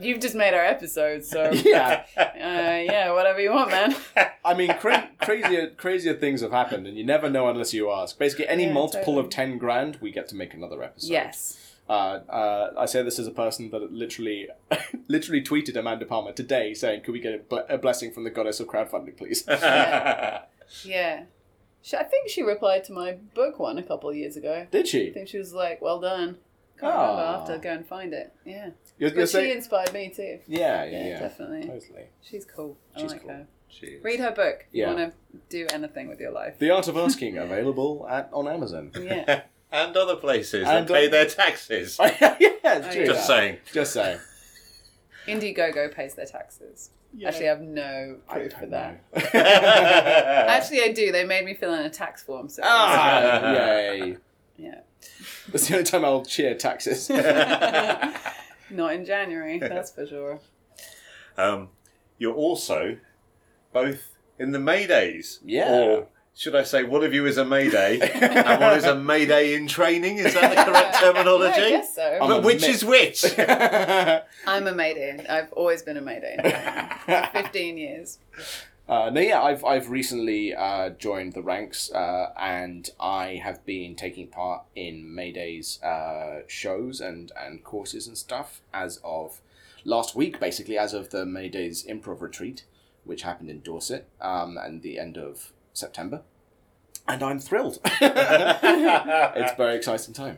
you've 0.02 0.20
just 0.20 0.36
made 0.36 0.54
our 0.54 0.64
episode 0.66 1.24
so 1.24 1.52
yeah. 1.66 2.04
uh, 2.18 2.22
yeah 2.36 3.12
whatever 3.12 3.40
you 3.40 3.52
want 3.52 3.70
man 3.72 3.96
I 4.46 4.54
mean, 4.56 4.74
cra- 4.78 5.10
crazier, 5.22 5.70
crazier 5.78 6.16
things 6.16 6.42
have 6.42 6.52
happened, 6.52 6.86
and 6.86 6.98
you 6.98 7.06
never 7.06 7.30
know 7.30 7.48
unless 7.48 7.74
you 7.74 7.90
ask. 7.90 8.20
Basically, 8.20 8.46
any 8.46 8.66
Yeah, 8.66 8.74
multiple 8.74 9.14
totally. 9.14 9.24
of 9.26 9.30
ten 9.30 9.58
grand, 9.58 9.98
we 10.02 10.12
get 10.12 10.28
to 10.30 10.36
make 10.36 10.54
another 10.54 10.84
episode. 10.84 11.10
yes 11.12 11.58
Uh, 11.90 11.94
uh, 12.30 12.74
I 12.78 12.86
say 12.86 13.04
this 13.04 13.20
as 13.20 13.28
a 13.28 13.32
person 13.32 13.70
that 13.70 13.94
literally, 13.94 14.50
literally 15.08 15.42
tweeted 15.42 15.78
Amanda 15.78 16.06
Palmer 16.06 16.34
today 16.34 16.74
saying, 16.74 17.02
"Could 17.04 17.14
we 17.14 17.22
get 17.22 17.34
a, 17.36 17.38
ble- 17.38 17.66
a 17.70 17.78
blessing 17.78 18.12
from 18.12 18.26
the 18.26 18.30
goddess 18.32 18.60
of 18.60 18.68
crowdfunding, 18.68 19.16
please?" 19.18 19.46
yeah 20.84 21.24
she, 21.82 21.96
i 21.98 22.04
think 22.04 22.30
she 22.30 22.42
replied 22.42 22.84
to 22.86 22.94
my 22.94 23.14
book 23.34 23.60
one 23.60 23.78
a 23.78 23.84
couple 23.84 24.10
of 24.10 24.16
years 24.16 24.36
ago 24.38 24.68
Did 24.72 24.88
she? 24.88 25.10
i 25.10 25.14
think 25.14 25.28
she 25.28 25.38
was 25.38 25.54
like 25.54 25.82
well 25.82 26.00
done 26.00 26.38
can't 26.80 26.94
remember 26.94 27.22
i'll 27.22 27.40
have 27.40 27.48
to 27.48 27.58
go 27.60 27.72
and 27.72 27.86
find 27.86 28.14
it 28.14 28.34
yeah 28.46 28.72
You're, 28.98 29.10
but 29.10 29.18
you're 29.18 29.28
she 29.28 29.32
saying, 29.32 29.58
inspired 29.58 29.94
me 29.94 30.10
too 30.16 30.40
yeah, 30.48 30.84
yeah, 30.84 30.92
yeah, 30.92 31.08
yeah, 31.08 31.20
definitely 31.20 31.62
totally. 31.62 32.06
She's 32.22 32.46
cool. 32.46 32.78
I 32.96 33.02
She's 33.02 33.12
like 33.12 33.22
cool. 33.22 33.32
her. 33.32 33.48
Jeez. 33.72 34.04
Read 34.04 34.20
her 34.20 34.32
book. 34.32 34.66
if 34.70 34.76
Yeah. 34.76 34.90
You 34.92 34.96
want 34.96 35.14
to 35.32 35.38
do 35.50 35.68
anything 35.74 36.08
with 36.08 36.20
your 36.20 36.32
life. 36.32 36.60
The 36.60 36.70
Art 36.70 36.88
of 36.88 36.96
Asking 36.96 37.38
available 37.38 38.06
at 38.10 38.30
on 38.32 38.48
Amazon. 38.48 38.92
Yeah. 39.00 39.42
and 39.72 39.98
other 39.98 40.16
places 40.16 40.68
And 40.68 40.88
that 40.88 40.94
pay 40.94 41.08
their 41.08 41.26
taxes. 41.30 41.98
yeah, 42.02 42.36
it's 42.40 42.96
true. 42.96 43.06
Just 43.08 43.26
saying. 43.26 43.58
Just 43.74 43.94
saying. 43.94 44.20
Indiegogo 45.28 45.94
pays 45.94 46.14
their 46.14 46.26
taxes. 46.26 46.92
Actually, 47.26 47.46
I 47.46 47.50
have 47.50 47.62
no 47.62 48.18
I 48.28 48.34
proof 48.34 48.54
for 48.54 48.60
don't 48.62 48.72
that. 48.72 49.04
know. 49.34 49.40
Actually, 49.40 50.82
I 50.84 50.92
do. 50.92 51.12
They 51.12 51.26
made 51.26 51.46
me 51.46 51.54
fill 51.54 51.74
in 51.74 51.82
a 51.86 51.90
tax 51.90 52.24
form. 52.24 52.50
So 52.50 52.64
ah, 52.66 53.54
yay! 53.54 54.18
yeah. 54.58 54.80
That's 55.52 55.68
the 55.68 55.76
only 55.76 55.86
time 55.86 56.04
I'll 56.06 56.26
cheer 56.26 56.56
taxes. 56.56 57.10
Not 58.74 58.94
in 58.94 59.06
January, 59.06 59.60
that's 59.60 59.92
for 59.92 60.06
sure. 60.06 60.40
Um, 61.38 61.70
you're 62.18 62.34
also 62.36 62.98
both 63.72 64.16
in 64.40 64.52
the 64.52 64.60
Maydays. 64.60 65.40
Yeah. 65.46 65.72
Or 65.74 66.08
should 66.36 66.56
I 66.56 66.64
say, 66.64 66.84
one 66.84 67.04
of 67.04 67.14
you 67.14 67.26
is 67.28 67.38
a 67.38 67.46
Mayday 67.46 68.00
and 68.14 68.60
one 68.62 68.78
is 68.78 68.86
a 68.86 68.96
Mayday 68.96 69.54
in 69.54 69.68
training? 69.68 70.18
Is 70.18 70.34
that 70.34 70.56
the 70.56 70.64
correct 70.72 70.96
terminology? 71.00 71.60
Yeah, 71.60 71.66
I 71.66 71.70
guess 71.70 71.96
so. 71.96 72.20
I'm 72.22 72.28
But 72.28 72.44
which 72.44 72.62
May- 72.62 72.70
is 72.70 72.84
which? 72.86 73.24
I'm 74.48 74.68
a 74.68 74.74
Mayday. 74.74 75.26
I've 75.28 75.52
always 75.54 75.82
been 75.84 75.98
a 75.98 76.02
Mayday. 76.02 76.38
15 77.34 77.78
years. 77.78 78.18
Uh, 78.88 79.10
no, 79.10 79.22
yeah, 79.22 79.42
I've 79.42 79.64
I've 79.64 79.90
recently 79.90 80.54
uh, 80.54 80.90
joined 80.92 81.34
the 81.34 81.42
ranks, 81.42 81.90
uh, 81.92 82.34
and 82.38 82.90
I 83.00 83.40
have 83.44 83.66
been 83.66 83.96
taking 83.96 84.28
part 84.28 84.64
in 84.76 85.14
Mayday's 85.16 85.82
uh, 85.82 86.42
shows 86.48 87.00
and 87.00 87.32
and 87.40 87.64
courses 87.64 88.08
and 88.08 88.18
stuff 88.18 88.62
as 88.74 89.00
of 89.04 89.40
last 89.86 90.16
week, 90.16 90.40
basically 90.40 90.78
as 90.78 90.94
of 90.94 91.12
the 91.12 91.26
Mayday's 91.26 91.86
improv 91.86 92.22
retreat. 92.22 92.66
which 93.06 93.24
happened 93.24 93.50
in 93.50 93.60
Dorset 93.62 94.08
um, 94.22 94.58
and 94.58 94.82
the 94.82 94.98
end 94.98 95.18
of 95.18 95.52
September. 95.74 96.22
And 97.06 97.22
I'm 97.22 97.38
thrilled. 97.40 97.80
it's 97.86 99.52
a 99.52 99.56
very 99.58 99.76
exciting 99.76 100.14
time. 100.14 100.38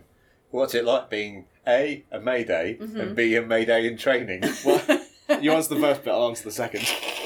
What's 0.49 0.73
it 0.73 0.84
like 0.84 1.10
being 1.12 1.45
A, 1.67 2.03
a 2.12 2.19
Mayday, 2.19 2.77
Mm-hmm. 2.81 2.99
and 2.99 3.15
B, 3.15 3.36
a 3.36 3.41
Mayday 3.43 3.86
in 3.88 3.97
training? 3.97 4.41
Well, 4.65 4.81
you 5.41 5.51
answer 5.51 5.75
the 5.75 5.81
first 5.81 6.03
bit, 6.03 6.11
I'll 6.11 6.27
answer 6.27 6.43
the 6.43 6.51
second. 6.51 6.85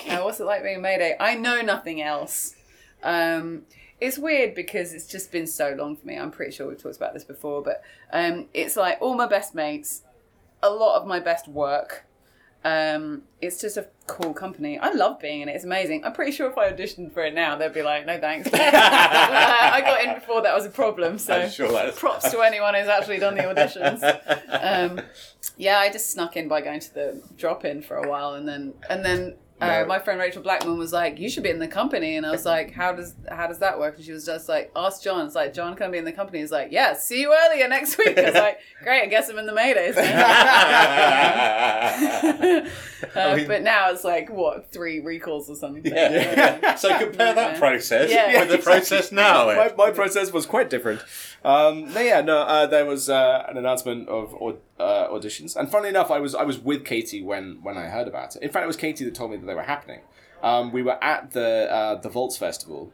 Uh, 0.09 0.21
what's 0.21 0.39
it 0.39 0.45
like 0.45 0.63
being 0.63 0.81
Mayday? 0.81 1.15
I 1.19 1.35
know 1.35 1.61
nothing 1.61 2.01
else. 2.01 2.55
Um, 3.03 3.63
it's 3.99 4.17
weird 4.17 4.55
because 4.55 4.93
it's 4.93 5.05
just 5.05 5.31
been 5.31 5.47
so 5.47 5.75
long 5.77 5.95
for 5.95 6.07
me. 6.07 6.17
I'm 6.17 6.31
pretty 6.31 6.51
sure 6.51 6.67
we've 6.67 6.81
talked 6.81 6.95
about 6.95 7.13
this 7.13 7.23
before, 7.23 7.61
but 7.61 7.81
um, 8.11 8.47
it's 8.53 8.75
like 8.75 8.97
all 9.01 9.15
my 9.15 9.27
best 9.27 9.53
mates, 9.53 10.03
a 10.63 10.69
lot 10.69 10.99
of 10.99 11.07
my 11.07 11.19
best 11.19 11.47
work. 11.47 12.05
Um, 12.63 13.21
it's 13.41 13.61
just 13.61 13.77
a 13.77 13.87
cool 14.05 14.33
company. 14.33 14.77
I 14.77 14.91
love 14.91 15.19
being 15.19 15.41
in 15.41 15.47
it. 15.49 15.55
It's 15.55 15.63
amazing. 15.63 16.03
I'm 16.03 16.11
pretty 16.11 16.33
sure 16.33 16.49
if 16.49 16.57
I 16.57 16.71
auditioned 16.71 17.13
for 17.13 17.23
it 17.23 17.33
now, 17.33 17.55
they'd 17.55 17.73
be 17.73 17.83
like, 17.83 18.05
"No 18.05 18.19
thanks." 18.19 18.49
I 18.53 19.81
got 19.81 20.03
in 20.03 20.15
before 20.15 20.41
that 20.41 20.53
was 20.53 20.65
a 20.65 20.69
problem, 20.69 21.17
so 21.17 21.47
sure 21.47 21.91
props 21.93 22.29
to 22.31 22.41
anyone 22.43 22.75
who's 22.75 22.87
actually 22.87 23.19
done 23.19 23.35
the 23.35 23.43
auditions. 23.43 24.01
Um, 24.49 25.01
yeah, 25.55 25.79
I 25.79 25.89
just 25.89 26.11
snuck 26.11 26.35
in 26.35 26.49
by 26.49 26.61
going 26.61 26.81
to 26.81 26.93
the 26.93 27.23
drop 27.37 27.63
in 27.63 27.81
for 27.81 27.95
a 27.95 28.09
while, 28.09 28.33
and 28.33 28.47
then 28.47 28.73
and 28.89 29.05
then 29.05 29.35
uh, 29.61 29.85
my 29.87 29.99
friend 29.99 30.19
Rachel 30.19 30.41
Blackman 30.41 30.77
was 30.77 30.93
like, 30.93 31.19
"You 31.19 31.29
should 31.29 31.43
be 31.43 31.49
in 31.49 31.59
the 31.59 31.67
company," 31.67 32.15
and 32.17 32.25
I 32.25 32.31
was 32.31 32.45
like, 32.55 32.71
"How 32.73 32.93
does 32.93 33.13
how 33.29 33.47
does 33.47 33.59
that 33.59 33.77
work?" 33.79 33.95
And 33.97 34.05
she 34.05 34.11
was 34.11 34.25
just 34.25 34.47
like, 34.49 34.71
"Ask 34.75 35.01
John." 35.03 35.25
It's 35.25 35.35
like, 35.35 35.53
"John, 35.53 35.75
can 35.75 35.87
I 35.87 35.91
be 35.91 35.97
in 35.97 36.05
the 36.05 36.11
company?" 36.11 36.39
He's 36.39 36.51
like, 36.51 36.69
"Yeah, 36.71 36.93
see 36.93 37.21
you 37.21 37.33
earlier 37.45 37.67
next 37.67 37.97
week." 37.97 38.17
I 38.17 38.25
was 38.25 38.33
like, 38.35 38.59
"Great, 38.83 39.03
I 39.03 39.05
guess 39.07 39.29
I'm 39.29 39.37
in 39.37 39.45
the 39.45 39.51
Maydays." 39.53 39.95
then." 41.89 42.69
uh, 43.15 43.35
mean- 43.35 43.47
but 43.47 43.61
now 43.63 43.91
it's 43.91 44.03
like 44.03 44.29
what 44.29 44.71
three 44.71 44.99
recalls 44.99 45.49
or 45.49 45.55
something. 45.55 45.85
Yeah. 45.85 46.75
so 46.75 46.97
compare 46.97 47.33
that 47.33 47.57
process 47.59 48.09
Yeah. 48.11 48.39
with 48.41 48.49
the 48.49 48.57
process 48.59 49.11
now. 49.11 49.45
my, 49.47 49.73
my 49.77 49.91
process 49.91 50.31
was 50.31 50.45
quite 50.45 50.69
different. 50.69 51.01
Um, 51.43 51.93
no, 51.93 52.01
yeah, 52.01 52.21
no, 52.21 52.39
uh, 52.39 52.65
there 52.67 52.85
was 52.85 53.09
uh, 53.09 53.45
an 53.47 53.57
announcement 53.57 54.09
of 54.09 54.33
uh, 54.33 55.07
auditions, 55.07 55.55
and 55.55 55.69
funnily 55.69 55.89
enough, 55.89 56.11
I 56.11 56.19
was 56.19 56.35
I 56.35 56.43
was 56.43 56.59
with 56.59 56.83
Katie 56.83 57.21
when 57.21 57.59
when 57.63 57.77
I 57.77 57.87
heard 57.87 58.07
about 58.07 58.35
it. 58.35 58.41
In 58.41 58.49
fact, 58.49 58.63
it 58.63 58.67
was 58.67 58.75
Katie 58.75 59.05
that 59.05 59.15
told 59.15 59.31
me 59.31 59.37
that 59.37 59.45
they 59.45 59.55
were 59.55 59.63
happening. 59.63 60.01
Um, 60.43 60.71
we 60.71 60.83
were 60.83 61.01
at 61.03 61.31
the 61.31 61.71
uh, 61.71 61.95
the 61.95 62.09
Vaults 62.09 62.37
Festival, 62.37 62.91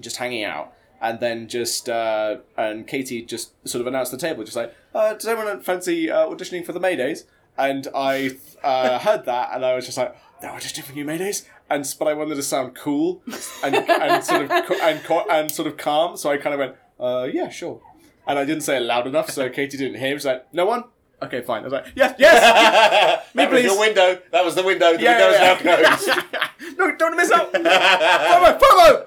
just 0.00 0.16
hanging 0.16 0.44
out, 0.44 0.72
and 1.02 1.20
then 1.20 1.48
just 1.48 1.88
uh, 1.88 2.36
and 2.56 2.86
Katie 2.86 3.22
just 3.22 3.52
sort 3.68 3.80
of 3.80 3.86
announced 3.86 4.10
the 4.10 4.18
table, 4.18 4.42
just 4.42 4.56
like, 4.56 4.74
uh, 4.94 5.12
"Does 5.12 5.26
anyone 5.26 5.60
fancy 5.60 6.06
auditioning 6.06 6.64
for 6.64 6.72
the 6.72 6.80
Maydays?" 6.80 7.24
And 7.58 7.88
I 7.94 8.36
heard 8.62 9.26
that, 9.26 9.50
and 9.52 9.66
I 9.66 9.74
was 9.74 9.84
just 9.84 9.98
like, 9.98 10.16
"They're 10.40 10.50
auditioning 10.50 10.84
for 10.84 10.92
new 10.94 11.04
Maydays." 11.04 11.46
And 11.68 11.84
but 11.98 12.08
I 12.08 12.14
wanted 12.14 12.36
to 12.36 12.42
sound 12.42 12.74
cool 12.74 13.22
and, 13.62 13.74
and 13.74 14.24
sort 14.24 14.44
of 14.44 14.50
and 14.50 15.00
and 15.30 15.50
sort 15.50 15.68
of 15.68 15.76
calm, 15.76 16.16
so 16.16 16.30
I 16.30 16.36
kind 16.36 16.54
of 16.54 16.60
went, 16.60 16.76
uh, 17.00 17.28
"Yeah, 17.32 17.48
sure." 17.48 17.80
And 18.26 18.38
I 18.38 18.44
didn't 18.44 18.62
say 18.62 18.76
it 18.78 18.80
loud 18.82 19.06
enough, 19.06 19.30
so 19.30 19.48
Katie 19.56 19.76
didn't 19.76 19.98
hear. 19.98 20.08
She 20.10 20.14
was 20.14 20.24
like, 20.24 20.52
"No 20.54 20.66
one." 20.66 20.84
Okay, 21.22 21.40
fine. 21.40 21.60
I 21.62 21.64
was 21.64 21.72
like, 21.72 21.86
"Yes, 21.94 22.14
yes." 22.18 23.22
that 23.34 23.50
was 23.50 23.62
your 23.64 23.78
window. 23.78 24.20
That 24.32 24.44
was 24.44 24.54
the 24.54 24.62
window. 24.62 24.96
The 24.96 25.02
Yeah, 25.02 25.18
window's 25.18 25.64
yeah, 25.64 25.74
now 25.74 25.78
yeah. 25.80 25.96
closed. 25.96 26.78
no, 26.78 26.96
don't 26.96 27.16
miss 27.16 27.30
out. 27.32 27.52
Follow, 27.52 28.58
follow. 28.58 29.04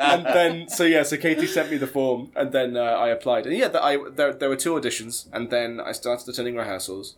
and 0.00 0.26
then, 0.26 0.68
so 0.68 0.82
yeah, 0.84 1.04
so 1.04 1.16
Katie 1.16 1.46
sent 1.46 1.70
me 1.70 1.76
the 1.76 1.86
form, 1.86 2.32
and 2.34 2.50
then 2.50 2.76
uh, 2.76 2.80
I 2.82 3.08
applied. 3.10 3.46
And 3.46 3.56
yeah, 3.56 3.68
the, 3.68 3.80
I 3.82 3.98
there, 4.10 4.32
there 4.32 4.48
were 4.48 4.56
two 4.56 4.72
auditions, 4.74 5.26
and 5.32 5.48
then 5.50 5.80
I 5.80 5.92
started 5.92 6.28
attending 6.28 6.56
rehearsals, 6.56 7.14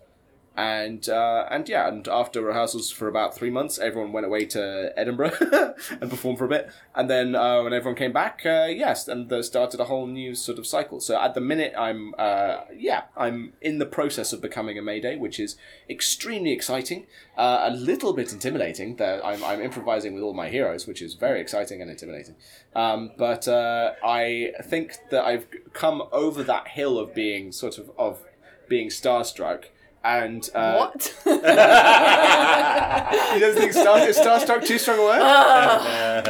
and 0.60 1.08
uh, 1.08 1.46
and 1.50 1.66
yeah, 1.70 1.88
and 1.88 2.06
after 2.06 2.42
rehearsals 2.42 2.90
for 2.90 3.08
about 3.08 3.34
three 3.34 3.48
months, 3.48 3.78
everyone 3.78 4.12
went 4.12 4.26
away 4.26 4.44
to 4.46 4.92
Edinburgh 4.94 5.32
and 6.02 6.10
performed 6.10 6.36
for 6.36 6.44
a 6.44 6.48
bit, 6.48 6.70
and 6.94 7.08
then 7.08 7.34
uh, 7.34 7.62
when 7.62 7.72
everyone 7.72 7.96
came 7.96 8.12
back, 8.12 8.42
uh, 8.44 8.66
yes, 8.68 9.08
and 9.08 9.32
started 9.42 9.80
a 9.80 9.84
whole 9.84 10.06
new 10.06 10.34
sort 10.34 10.58
of 10.58 10.66
cycle. 10.66 11.00
So 11.00 11.18
at 11.18 11.32
the 11.32 11.40
minute, 11.40 11.72
I'm 11.78 12.14
uh, 12.18 12.64
yeah, 12.76 13.04
I'm 13.16 13.54
in 13.62 13.78
the 13.78 13.86
process 13.86 14.34
of 14.34 14.42
becoming 14.42 14.76
a 14.76 14.82
Mayday, 14.82 15.16
which 15.16 15.40
is 15.40 15.56
extremely 15.88 16.52
exciting, 16.52 17.06
uh, 17.38 17.60
a 17.62 17.70
little 17.70 18.12
bit 18.12 18.30
intimidating. 18.30 18.96
That 18.96 19.24
I'm 19.24 19.42
I'm 19.42 19.62
improvising 19.62 20.12
with 20.12 20.22
all 20.22 20.34
my 20.34 20.50
heroes, 20.50 20.86
which 20.86 21.00
is 21.00 21.14
very 21.14 21.40
exciting 21.40 21.80
and 21.80 21.90
intimidating. 21.90 22.34
Um, 22.76 23.12
but 23.16 23.48
uh, 23.48 23.92
I 24.04 24.52
think 24.62 24.98
that 25.10 25.24
I've 25.24 25.46
come 25.72 26.02
over 26.12 26.42
that 26.42 26.68
hill 26.68 26.98
of 26.98 27.14
being 27.14 27.50
sort 27.50 27.78
of 27.78 27.90
of 27.96 28.22
being 28.68 28.88
starstruck. 28.88 29.64
And 30.02 30.48
uh, 30.54 30.76
What? 30.76 31.14
he 31.24 31.30
doesn't 33.40 33.60
think 33.60 33.72
star, 33.72 33.98
is 33.98 34.18
starstruck 34.18 34.66
too 34.66 34.78
strong 34.78 34.98
a 34.98 35.02
word? 35.02 35.18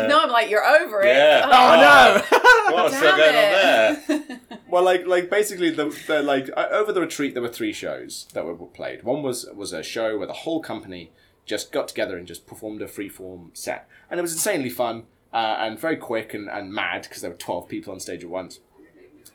no, 0.08 0.20
I'm 0.22 0.30
like 0.30 0.50
you're 0.50 0.64
over 0.64 1.02
it. 1.02 1.06
Yeah. 1.06 1.46
Oh, 1.48 2.74
What's 2.74 2.96
still 2.98 3.16
damn 3.16 3.18
going 3.18 3.36
on 3.36 4.26
there? 4.28 4.40
Well, 4.70 4.84
like, 4.84 5.04
like 5.04 5.28
basically, 5.30 5.70
the, 5.70 5.86
the 6.06 6.22
like 6.22 6.48
uh, 6.56 6.68
over 6.70 6.92
the 6.92 7.00
retreat, 7.00 7.34
there 7.34 7.42
were 7.42 7.48
three 7.48 7.72
shows 7.72 8.28
that 8.34 8.44
were 8.44 8.54
played. 8.54 9.02
One 9.02 9.22
was 9.22 9.44
was 9.52 9.72
a 9.72 9.82
show 9.82 10.16
where 10.16 10.28
the 10.28 10.32
whole 10.32 10.60
company 10.60 11.10
just 11.44 11.72
got 11.72 11.88
together 11.88 12.16
and 12.16 12.24
just 12.24 12.46
performed 12.46 12.80
a 12.80 12.86
freeform 12.86 13.56
set, 13.56 13.88
and 14.08 14.20
it 14.20 14.22
was 14.22 14.32
insanely 14.32 14.70
fun 14.70 15.06
uh, 15.32 15.56
and 15.58 15.76
very 15.76 15.96
quick 15.96 16.34
and, 16.34 16.48
and 16.48 16.72
mad 16.72 17.02
because 17.02 17.20
there 17.20 17.30
were 17.32 17.36
twelve 17.36 17.68
people 17.68 17.92
on 17.92 17.98
stage 17.98 18.22
at 18.22 18.30
once. 18.30 18.60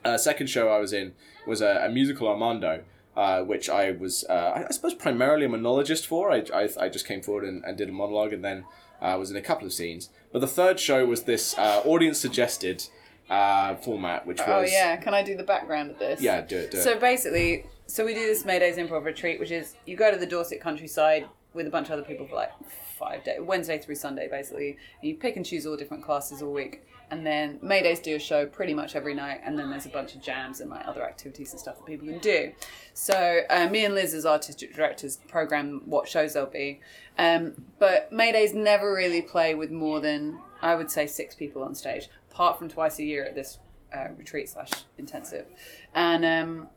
Uh, 0.05 0.17
second 0.17 0.47
show 0.47 0.69
I 0.69 0.77
was 0.79 0.93
in 0.93 1.13
was 1.45 1.59
a, 1.61 1.83
a 1.85 1.89
musical 1.89 2.29
Armando, 2.29 2.83
uh, 3.15 3.41
which 3.41 3.69
I 3.69 3.91
was, 3.91 4.25
uh, 4.29 4.65
I, 4.67 4.71
suppose, 4.71 4.93
primarily 4.93 5.45
a 5.45 5.49
monologist 5.49 6.05
for. 6.05 6.31
I, 6.31 6.43
I, 6.53 6.69
I 6.79 6.89
just 6.89 7.07
came 7.07 7.21
forward 7.21 7.45
and, 7.45 7.63
and 7.63 7.77
did 7.77 7.89
a 7.89 7.91
monologue 7.91 8.33
and 8.33 8.43
then 8.43 8.65
uh, 9.01 9.15
was 9.17 9.31
in 9.31 9.37
a 9.37 9.41
couple 9.41 9.65
of 9.65 9.73
scenes. 9.73 10.09
But 10.31 10.39
the 10.39 10.47
third 10.47 10.79
show 10.79 11.05
was 11.05 11.23
this 11.23 11.57
uh, 11.57 11.81
audience 11.85 12.19
suggested 12.19 12.87
uh, 13.29 13.75
format, 13.75 14.25
which 14.27 14.39
was. 14.39 14.47
Oh 14.47 14.61
yeah, 14.61 14.95
can 14.97 15.13
I 15.13 15.23
do 15.23 15.35
the 15.35 15.43
background 15.43 15.91
of 15.91 15.99
this? 15.99 16.21
Yeah, 16.21 16.41
do 16.41 16.57
it, 16.57 16.71
do 16.71 16.77
it. 16.77 16.83
So 16.83 16.99
basically, 16.99 17.65
so 17.87 18.05
we 18.05 18.13
do 18.13 18.21
this 18.21 18.43
Maydays 18.43 18.77
improv 18.77 19.05
retreat, 19.05 19.39
which 19.39 19.51
is 19.51 19.75
you 19.85 19.95
go 19.95 20.11
to 20.11 20.17
the 20.17 20.25
Dorset 20.25 20.61
countryside 20.61 21.25
with 21.55 21.65
a 21.65 21.69
bunch 21.71 21.87
of 21.87 21.93
other 21.93 22.03
people 22.03 22.27
for 22.27 22.35
like 22.35 22.51
five 22.99 23.23
days, 23.23 23.39
Wednesday 23.41 23.79
through 23.79 23.95
Sunday, 23.95 24.27
basically. 24.29 24.77
And 25.01 25.09
you 25.09 25.15
pick 25.15 25.37
and 25.37 25.45
choose 25.45 25.65
all 25.65 25.77
different 25.77 26.03
classes 26.03 26.41
all 26.41 26.51
week, 26.51 26.85
and 27.09 27.25
then 27.25 27.59
Maydays 27.59 28.03
do 28.03 28.15
a 28.15 28.19
show 28.19 28.45
pretty 28.45 28.73
much 28.73 28.95
every 28.95 29.13
night, 29.13 29.41
and 29.43 29.57
then 29.57 29.69
there's 29.69 29.85
a 29.85 29.89
bunch 29.89 30.15
of 30.15 30.21
jams 30.21 30.59
and 30.59 30.69
like 30.69 30.85
other 30.85 31.03
activities 31.03 31.51
and 31.51 31.59
stuff 31.59 31.77
that 31.77 31.85
people 31.85 32.07
can 32.07 32.19
do. 32.19 32.51
So 32.93 33.41
uh, 33.49 33.67
me 33.69 33.85
and 33.85 33.95
Liz, 33.95 34.13
as 34.13 34.25
artistic 34.25 34.75
directors, 34.75 35.17
program 35.27 35.81
what 35.85 36.07
shows 36.07 36.33
there'll 36.33 36.49
be. 36.49 36.81
Um, 37.17 37.53
but 37.79 38.11
Maydays 38.11 38.53
never 38.53 38.93
really 38.93 39.21
play 39.21 39.55
with 39.55 39.71
more 39.71 40.01
than 40.01 40.39
I 40.61 40.75
would 40.75 40.91
say 40.91 41.07
six 41.07 41.35
people 41.35 41.63
on 41.63 41.73
stage, 41.73 42.09
apart 42.31 42.59
from 42.59 42.69
twice 42.69 42.99
a 42.99 43.03
year 43.03 43.23
at 43.23 43.35
this 43.35 43.59
uh, 43.95 44.07
retreat 44.17 44.49
slash 44.49 44.71
intensive, 44.97 45.45
and 45.93 46.25
um, 46.25 46.67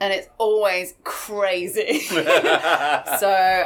and 0.00 0.12
it's 0.12 0.28
always 0.38 0.94
crazy. 1.04 2.00
so 2.00 2.20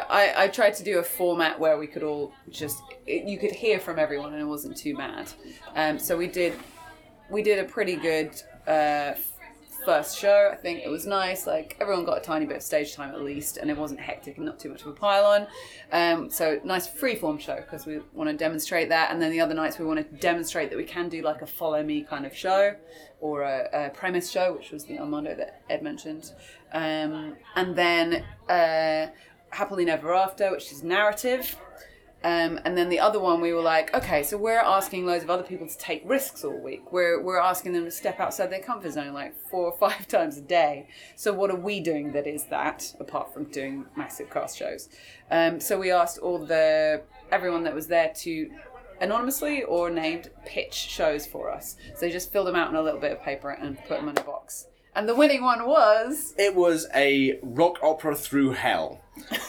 I, 0.08 0.34
I 0.36 0.48
tried 0.48 0.74
to 0.74 0.84
do 0.84 0.98
a 0.98 1.02
format 1.02 1.58
where 1.58 1.78
we 1.78 1.86
could 1.86 2.02
all 2.02 2.32
just 2.50 2.82
it, 3.06 3.24
you 3.24 3.38
could 3.38 3.52
hear 3.52 3.78
from 3.78 3.98
everyone 3.98 4.32
and 4.32 4.40
it 4.40 4.46
wasn't 4.46 4.76
too 4.76 4.96
bad. 4.96 5.30
Um, 5.74 5.98
so 5.98 6.16
we 6.16 6.26
did 6.26 6.54
we 7.30 7.42
did 7.42 7.58
a 7.58 7.64
pretty 7.64 7.96
good 7.96 8.30
uh, 8.66 9.12
first 9.84 10.18
show. 10.18 10.50
I 10.52 10.56
think 10.56 10.80
it 10.84 10.88
was 10.88 11.06
nice. 11.06 11.46
Like 11.46 11.76
everyone 11.80 12.04
got 12.04 12.18
a 12.18 12.20
tiny 12.20 12.46
bit 12.46 12.56
of 12.56 12.62
stage 12.62 12.94
time 12.94 13.14
at 13.14 13.22
least, 13.22 13.56
and 13.56 13.70
it 13.70 13.76
wasn't 13.76 14.00
hectic 14.00 14.36
and 14.36 14.46
not 14.46 14.58
too 14.58 14.68
much 14.68 14.82
of 14.82 14.88
a 14.88 14.92
pile 14.92 15.24
on. 15.24 15.46
Um, 15.92 16.30
so 16.30 16.60
nice 16.64 16.88
freeform 16.88 17.40
show 17.40 17.56
because 17.56 17.86
we 17.86 18.00
want 18.12 18.30
to 18.30 18.36
demonstrate 18.36 18.88
that. 18.88 19.10
And 19.10 19.20
then 19.20 19.30
the 19.30 19.40
other 19.40 19.54
nights 19.54 19.78
we 19.78 19.84
want 19.84 19.98
to 19.98 20.16
demonstrate 20.16 20.70
that 20.70 20.76
we 20.76 20.84
can 20.84 21.08
do 21.08 21.22
like 21.22 21.42
a 21.42 21.46
follow 21.46 21.82
me 21.82 22.02
kind 22.02 22.26
of 22.26 22.36
show 22.36 22.74
or 23.20 23.42
a, 23.42 23.68
a 23.72 23.90
premise 23.90 24.30
show, 24.30 24.52
which 24.54 24.70
was 24.72 24.84
the 24.84 24.98
Armando 24.98 25.34
that 25.34 25.62
Ed 25.70 25.82
mentioned. 25.82 26.32
Um, 26.72 27.36
and 27.54 27.76
then 27.76 28.24
uh, 28.48 29.06
happily 29.50 29.84
never 29.84 30.12
after, 30.14 30.50
which 30.50 30.72
is 30.72 30.82
narrative. 30.82 31.56
Um, 32.24 32.60
and 32.64 32.76
then 32.76 32.88
the 32.88 33.00
other 33.00 33.18
one, 33.18 33.40
we 33.40 33.52
were 33.52 33.62
like, 33.62 33.94
okay, 33.94 34.22
so 34.22 34.36
we're 34.36 34.60
asking 34.60 35.06
loads 35.06 35.24
of 35.24 35.30
other 35.30 35.42
people 35.42 35.66
to 35.66 35.76
take 35.78 36.02
risks 36.08 36.44
all 36.44 36.56
week. 36.56 36.92
We're, 36.92 37.20
we're 37.20 37.40
asking 37.40 37.72
them 37.72 37.84
to 37.84 37.90
step 37.90 38.20
outside 38.20 38.50
their 38.50 38.60
comfort 38.60 38.92
zone 38.92 39.12
like 39.12 39.34
four 39.50 39.72
or 39.72 39.76
five 39.78 40.06
times 40.06 40.38
a 40.38 40.42
day. 40.42 40.88
So 41.16 41.32
what 41.32 41.50
are 41.50 41.56
we 41.56 41.80
doing 41.80 42.12
that 42.12 42.26
is 42.26 42.44
that, 42.44 42.94
apart 43.00 43.34
from 43.34 43.44
doing 43.44 43.86
massive 43.96 44.30
cast 44.30 44.56
shows? 44.56 44.88
Um, 45.30 45.58
so 45.60 45.78
we 45.78 45.90
asked 45.90 46.18
all 46.18 46.38
the 46.38 47.02
everyone 47.30 47.64
that 47.64 47.74
was 47.74 47.88
there 47.88 48.12
to 48.14 48.50
anonymously 49.00 49.64
or 49.64 49.90
named 49.90 50.30
pitch 50.46 50.74
shows 50.74 51.26
for 51.26 51.50
us. 51.50 51.76
So 51.94 52.06
they 52.06 52.12
just 52.12 52.32
filled 52.32 52.46
them 52.46 52.56
out 52.56 52.68
on 52.68 52.76
a 52.76 52.82
little 52.82 53.00
bit 53.00 53.12
of 53.12 53.22
paper 53.22 53.50
and 53.50 53.76
put 53.86 53.98
them 53.98 54.08
in 54.08 54.16
a 54.16 54.22
box. 54.22 54.68
And 54.94 55.08
the 55.08 55.14
winning 55.14 55.42
one 55.42 55.66
was 55.66 56.34
It 56.38 56.54
was 56.54 56.86
a 56.94 57.38
rock 57.42 57.78
opera 57.82 58.14
through 58.14 58.50
hell, 58.52 59.00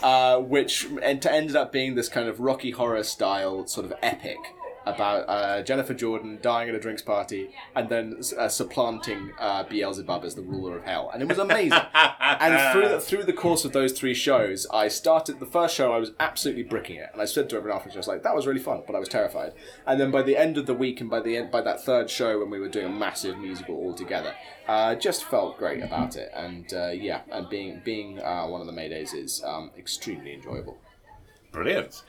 uh, 0.01 0.37
which 0.39 0.87
ended 1.01 1.55
up 1.55 1.71
being 1.71 1.95
this 1.95 2.09
kind 2.09 2.27
of 2.27 2.39
Rocky 2.39 2.71
Horror 2.71 3.03
style 3.03 3.65
sort 3.67 3.85
of 3.85 3.93
epic 4.01 4.37
about 4.85 5.27
uh, 5.27 5.61
Jennifer 5.63 5.93
Jordan 5.93 6.39
dying 6.41 6.69
at 6.69 6.75
a 6.75 6.79
drinks 6.79 7.01
party 7.01 7.49
and 7.75 7.89
then 7.89 8.19
uh, 8.37 8.47
supplanting 8.47 9.31
uh, 9.39 9.63
Beelzebub 9.63 10.23
as 10.23 10.35
the 10.35 10.41
ruler 10.41 10.77
of 10.77 10.83
hell, 10.83 11.09
and 11.13 11.21
it 11.21 11.27
was 11.27 11.37
amazing. 11.37 11.79
and 11.93 12.73
through 12.73 12.89
the, 12.89 12.99
through 12.99 13.23
the 13.23 13.33
course 13.33 13.65
of 13.65 13.73
those 13.73 13.93
three 13.93 14.13
shows, 14.13 14.67
I 14.71 14.87
started 14.87 15.39
the 15.39 15.45
first 15.45 15.75
show. 15.75 15.91
I 15.93 15.97
was 15.97 16.11
absolutely 16.19 16.63
bricking 16.63 16.97
it, 16.97 17.09
and 17.13 17.21
I 17.21 17.25
said 17.25 17.49
to 17.49 17.57
everyone 17.57 17.77
afterwards, 17.77 17.95
I 17.97 17.99
was 17.99 18.07
like, 18.07 18.23
"That 18.23 18.35
was 18.35 18.47
really 18.47 18.59
fun," 18.59 18.83
but 18.85 18.95
I 18.95 18.99
was 18.99 19.09
terrified. 19.09 19.53
And 19.85 19.99
then 19.99 20.11
by 20.11 20.23
the 20.23 20.37
end 20.37 20.57
of 20.57 20.65
the 20.65 20.73
week, 20.73 21.01
and 21.01 21.09
by 21.09 21.19
the 21.21 21.37
end 21.37 21.51
by 21.51 21.61
that 21.61 21.83
third 21.83 22.09
show, 22.09 22.39
when 22.39 22.49
we 22.49 22.59
were 22.59 22.69
doing 22.69 22.87
a 22.87 22.89
massive 22.89 23.37
musical 23.37 23.75
all 23.75 23.93
together, 23.93 24.33
uh, 24.67 24.95
just 24.95 25.23
felt 25.25 25.57
great 25.57 25.83
about 25.83 26.15
it. 26.15 26.31
And 26.33 26.73
uh, 26.73 26.89
yeah, 26.89 27.21
and 27.31 27.49
being 27.49 27.81
being 27.83 28.19
uh, 28.19 28.47
one 28.47 28.61
of 28.61 28.67
the 28.67 28.73
Maydays 28.73 29.13
is 29.13 29.43
um, 29.43 29.71
extremely 29.77 30.33
enjoyable. 30.33 30.77
Brilliant. 31.51 32.01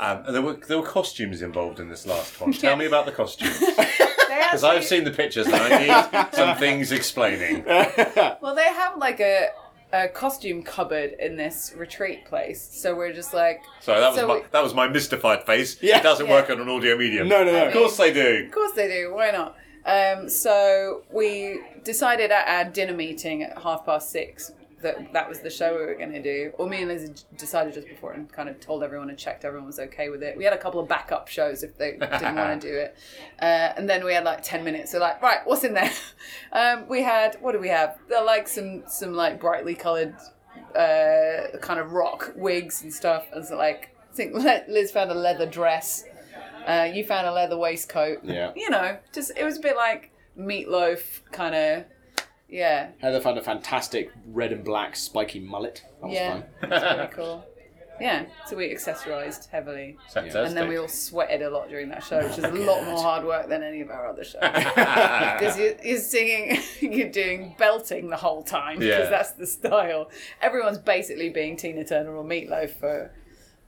Um, 0.00 0.22
and 0.26 0.34
there 0.34 0.42
were 0.42 0.54
there 0.54 0.78
were 0.78 0.86
costumes 0.86 1.42
involved 1.42 1.80
in 1.80 1.88
this 1.88 2.06
last 2.06 2.40
one. 2.40 2.52
Tell 2.64 2.76
me 2.76 2.86
about 2.86 3.06
the 3.06 3.12
costumes, 3.12 3.58
because 4.28 4.62
I've 4.70 4.84
seen 4.84 5.04
the 5.04 5.10
pictures 5.10 5.46
and 5.46 5.56
I 5.56 5.78
need 6.26 6.34
some 6.34 6.56
things 6.56 6.92
explaining. 6.92 7.64
Well, 7.66 8.54
they 8.54 8.64
have 8.72 8.96
like 8.98 9.20
a, 9.20 9.48
a 9.92 10.08
costume 10.08 10.62
cupboard 10.62 11.14
in 11.18 11.36
this 11.36 11.72
retreat 11.76 12.26
place, 12.26 12.60
so 12.62 12.94
we're 12.94 13.12
just 13.12 13.34
like, 13.34 13.60
Sorry, 13.80 14.00
that 14.00 14.10
was 14.10 14.18
So 14.18 14.28
my 14.28 14.34
we- 14.34 14.42
that 14.52 14.62
was 14.62 14.74
my 14.74 14.86
mystified 14.88 15.44
face. 15.44 15.82
Yeah. 15.82 15.98
It 15.98 16.02
doesn't 16.02 16.26
Yeah. 16.26 16.32
work 16.32 16.50
on 16.50 16.60
an 16.60 16.68
audio 16.68 16.96
medium. 16.96 17.26
No, 17.28 17.42
no, 17.44 17.52
no. 17.52 17.66
Of 17.66 17.72
course 17.72 17.96
they 17.96 18.12
do. 18.12 18.44
of 18.46 18.52
course 18.52 18.72
they 18.72 18.88
do. 18.88 19.12
Why 19.14 19.30
not? 19.32 19.56
Um, 19.86 20.28
so 20.28 21.02
we 21.10 21.60
decided 21.82 22.30
at 22.30 22.46
our 22.46 22.70
dinner 22.70 22.92
meeting 22.92 23.42
at 23.42 23.56
half 23.62 23.86
past 23.86 24.10
six 24.10 24.52
that 24.82 25.12
that 25.12 25.28
was 25.28 25.40
the 25.40 25.50
show 25.50 25.76
we 25.78 25.86
were 25.86 25.94
going 25.94 26.12
to 26.12 26.22
do. 26.22 26.52
Or 26.58 26.68
me 26.68 26.78
and 26.78 26.88
Liz 26.88 27.24
decided 27.36 27.74
just 27.74 27.88
before 27.88 28.12
and 28.12 28.30
kind 28.30 28.48
of 28.48 28.60
told 28.60 28.82
everyone 28.82 29.10
and 29.10 29.18
checked 29.18 29.44
everyone 29.44 29.66
was 29.66 29.78
okay 29.78 30.08
with 30.08 30.22
it. 30.22 30.36
We 30.36 30.44
had 30.44 30.52
a 30.52 30.58
couple 30.58 30.80
of 30.80 30.88
backup 30.88 31.28
shows 31.28 31.62
if 31.62 31.76
they 31.76 31.92
didn't 31.92 32.36
want 32.36 32.60
to 32.60 32.68
do 32.68 32.74
it, 32.74 32.96
uh, 33.42 33.72
and 33.76 33.88
then 33.88 34.04
we 34.04 34.14
had 34.14 34.24
like 34.24 34.42
ten 34.42 34.64
minutes. 34.64 34.92
So 34.92 34.98
like, 34.98 35.20
right, 35.22 35.40
what's 35.44 35.64
in 35.64 35.74
there? 35.74 35.92
Um, 36.50 36.88
we 36.88 37.02
had 37.02 37.36
what 37.40 37.52
do 37.52 37.58
we 37.58 37.68
have? 37.68 37.98
There 38.08 38.18
are 38.18 38.24
like 38.24 38.48
some 38.48 38.82
some 38.86 39.12
like 39.12 39.38
brightly 39.38 39.74
coloured 39.74 40.14
uh, 40.74 41.58
kind 41.60 41.80
of 41.80 41.92
rock 41.92 42.32
wigs 42.36 42.82
and 42.82 42.92
stuff. 42.92 43.26
And 43.32 43.44
so 43.44 43.56
like, 43.56 43.94
I 44.10 44.14
think 44.14 44.34
Liz 44.68 44.90
found 44.90 45.10
a 45.10 45.14
leather 45.14 45.46
dress. 45.46 46.04
Uh, 46.66 46.88
you 46.92 47.04
found 47.04 47.26
a 47.26 47.32
leather 47.32 47.56
waistcoat. 47.56 48.20
Yeah. 48.22 48.52
You 48.54 48.70
know, 48.70 48.98
just 49.12 49.32
it 49.36 49.44
was 49.44 49.58
a 49.58 49.60
bit 49.60 49.76
like 49.76 50.12
meatloaf 50.38 51.22
kind 51.32 51.54
of. 51.54 51.84
Yeah, 52.48 52.88
Heather 52.98 53.20
found 53.20 53.36
a 53.38 53.42
fantastic 53.42 54.10
red 54.26 54.52
and 54.52 54.64
black 54.64 54.96
spiky 54.96 55.38
mullet. 55.40 55.84
That 56.00 56.06
was 56.06 56.14
yeah, 56.14 56.32
fun. 56.32 56.44
that's 56.70 56.94
pretty 56.96 57.12
cool. 57.14 57.44
Yeah, 58.00 58.26
so 58.46 58.56
we 58.56 58.72
accessorized 58.72 59.48
heavily, 59.48 59.98
Fantastic. 60.14 60.46
and 60.46 60.56
then 60.56 60.68
we 60.68 60.76
all 60.78 60.86
sweated 60.86 61.42
a 61.42 61.50
lot 61.50 61.68
during 61.68 61.88
that 61.88 62.04
show, 62.04 62.18
which 62.22 62.38
is 62.38 62.44
a 62.44 62.50
oh 62.50 62.54
lot 62.54 62.84
more 62.84 63.02
hard 63.02 63.24
work 63.24 63.48
than 63.48 63.64
any 63.64 63.80
of 63.80 63.90
our 63.90 64.06
other 64.06 64.22
shows. 64.22 64.40
Because 64.42 65.58
you're, 65.58 65.74
you're 65.82 65.98
singing, 65.98 66.60
you're 66.80 67.10
doing 67.10 67.56
belting 67.58 68.08
the 68.08 68.16
whole 68.16 68.42
time 68.44 68.78
because 68.78 69.04
Yeah. 69.06 69.10
that's 69.10 69.32
the 69.32 69.46
style. 69.48 70.10
Everyone's 70.40 70.78
basically 70.78 71.28
being 71.30 71.56
Tina 71.56 71.84
Turner 71.84 72.14
or 72.16 72.22
Meatloaf 72.24 72.70
for 72.70 73.10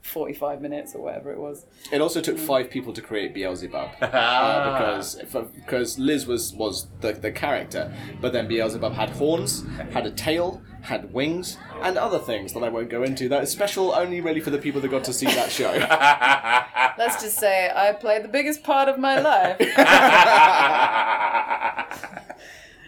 45 0.01 0.61
minutes 0.61 0.95
or 0.95 1.01
whatever 1.01 1.31
it 1.31 1.39
was. 1.39 1.65
It 1.91 2.01
also 2.01 2.21
took 2.21 2.37
five 2.37 2.69
people 2.69 2.93
to 2.93 3.01
create 3.01 3.33
Beelzebub 3.33 3.89
uh, 4.01 4.73
because 4.73 5.15
because 5.55 5.99
Liz 5.99 6.25
was 6.25 6.53
was 6.53 6.87
the, 7.01 7.13
the 7.13 7.31
character, 7.31 7.93
but 8.19 8.33
then 8.33 8.47
Beelzebub 8.47 8.93
had 8.93 9.11
horns, 9.11 9.63
had 9.91 10.05
a 10.05 10.11
tail, 10.11 10.61
had 10.81 11.13
wings, 11.13 11.57
and 11.81 11.97
other 11.97 12.19
things 12.19 12.53
that 12.53 12.63
I 12.63 12.69
won't 12.69 12.89
go 12.89 13.03
into. 13.03 13.29
That 13.29 13.43
is 13.43 13.51
special 13.51 13.93
only 13.93 14.21
really 14.21 14.39
for 14.39 14.49
the 14.49 14.57
people 14.57 14.81
that 14.81 14.89
got 14.89 15.03
to 15.05 15.13
see 15.13 15.27
that 15.27 15.51
show. 15.51 15.71
Let's 16.97 17.21
just 17.21 17.37
say 17.37 17.71
I 17.73 17.93
played 17.93 18.23
the 18.23 18.29
biggest 18.29 18.63
part 18.63 18.89
of 18.89 18.99
my 18.99 19.19
life. 19.19 19.57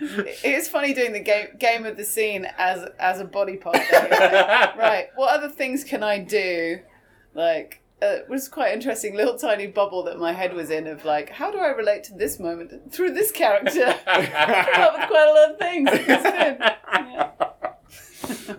It's 0.05 0.67
funny 0.67 0.93
doing 0.93 1.13
the 1.13 1.21
game 1.21 1.47
game 1.57 1.85
of 1.85 1.95
the 1.95 2.03
scene 2.03 2.45
as 2.57 2.85
as 2.99 3.21
a 3.21 3.25
body 3.25 3.55
part. 3.55 3.77
though. 3.89 3.99
Right, 4.77 5.07
what 5.15 5.33
other 5.33 5.47
things 5.47 5.85
can 5.85 6.03
I 6.03 6.19
do? 6.19 6.79
Like, 7.33 7.81
uh, 8.01 8.07
it 8.07 8.29
was 8.29 8.47
quite 8.47 8.73
interesting 8.73 9.15
little 9.15 9.37
tiny 9.37 9.67
bubble 9.67 10.03
that 10.03 10.19
my 10.19 10.33
head 10.33 10.53
was 10.53 10.69
in 10.69 10.87
of 10.87 11.05
like, 11.05 11.29
how 11.29 11.51
do 11.51 11.57
I 11.57 11.67
relate 11.69 12.03
to 12.05 12.13
this 12.13 12.39
moment 12.39 12.91
through 12.91 13.13
this 13.13 13.31
character? 13.31 13.95
Come 14.05 14.81
up 14.81 14.99
with 14.99 15.07
quite 15.07 15.27
a 15.27 15.33
lot 15.33 15.51
of 15.51 15.59
things. 15.59 15.89
It 15.91 16.07
was 16.07 16.23
good. 16.23 16.57
Yeah. 16.59 17.29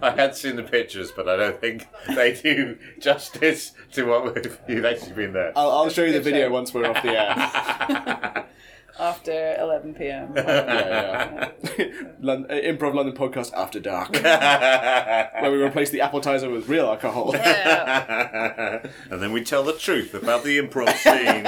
I 0.03 0.11
had 0.11 0.37
seen 0.37 0.57
the 0.57 0.63
pictures, 0.63 1.11
but 1.11 1.29
I 1.29 1.37
don't 1.37 1.61
think 1.61 1.87
they 2.15 2.35
do 2.35 2.79
justice 2.99 3.73
to 3.93 4.05
what 4.05 4.35
we've, 4.35 4.59
you've 4.69 4.85
actually 4.85 5.13
been 5.13 5.33
there. 5.33 5.53
I'll, 5.57 5.71
I'll 5.71 5.91
show 5.91 6.05
you 6.05 6.13
the 6.13 6.21
video 6.21 6.51
once 6.51 6.75
we're 6.75 6.87
off 6.89 7.03
the 7.03 7.11
air. 7.11 8.47
After 8.99 9.57
11 9.59 9.95
p.m. 9.95 10.33
Yeah, 10.37 11.51
yeah. 11.79 11.85
Lon- 12.21 12.47
uh, 12.49 12.55
Improv 12.55 12.95
London 12.95 13.15
podcast 13.17 13.53
after 13.55 13.81
dark, 13.81 14.13
where 15.43 15.51
we 15.51 15.61
replace 15.63 15.91
the 15.91 16.01
appetizer 16.01 16.49
with 16.49 16.69
real 16.69 16.87
alcohol. 16.87 17.33
Yeah. 17.35 18.87
and 19.11 19.21
then 19.23 19.33
we 19.33 19.43
tell 19.43 19.65
the 19.65 19.73
truth 19.73 20.15
about 20.15 20.45
the 20.45 20.59
improv 20.59 20.93
scene 20.95 21.45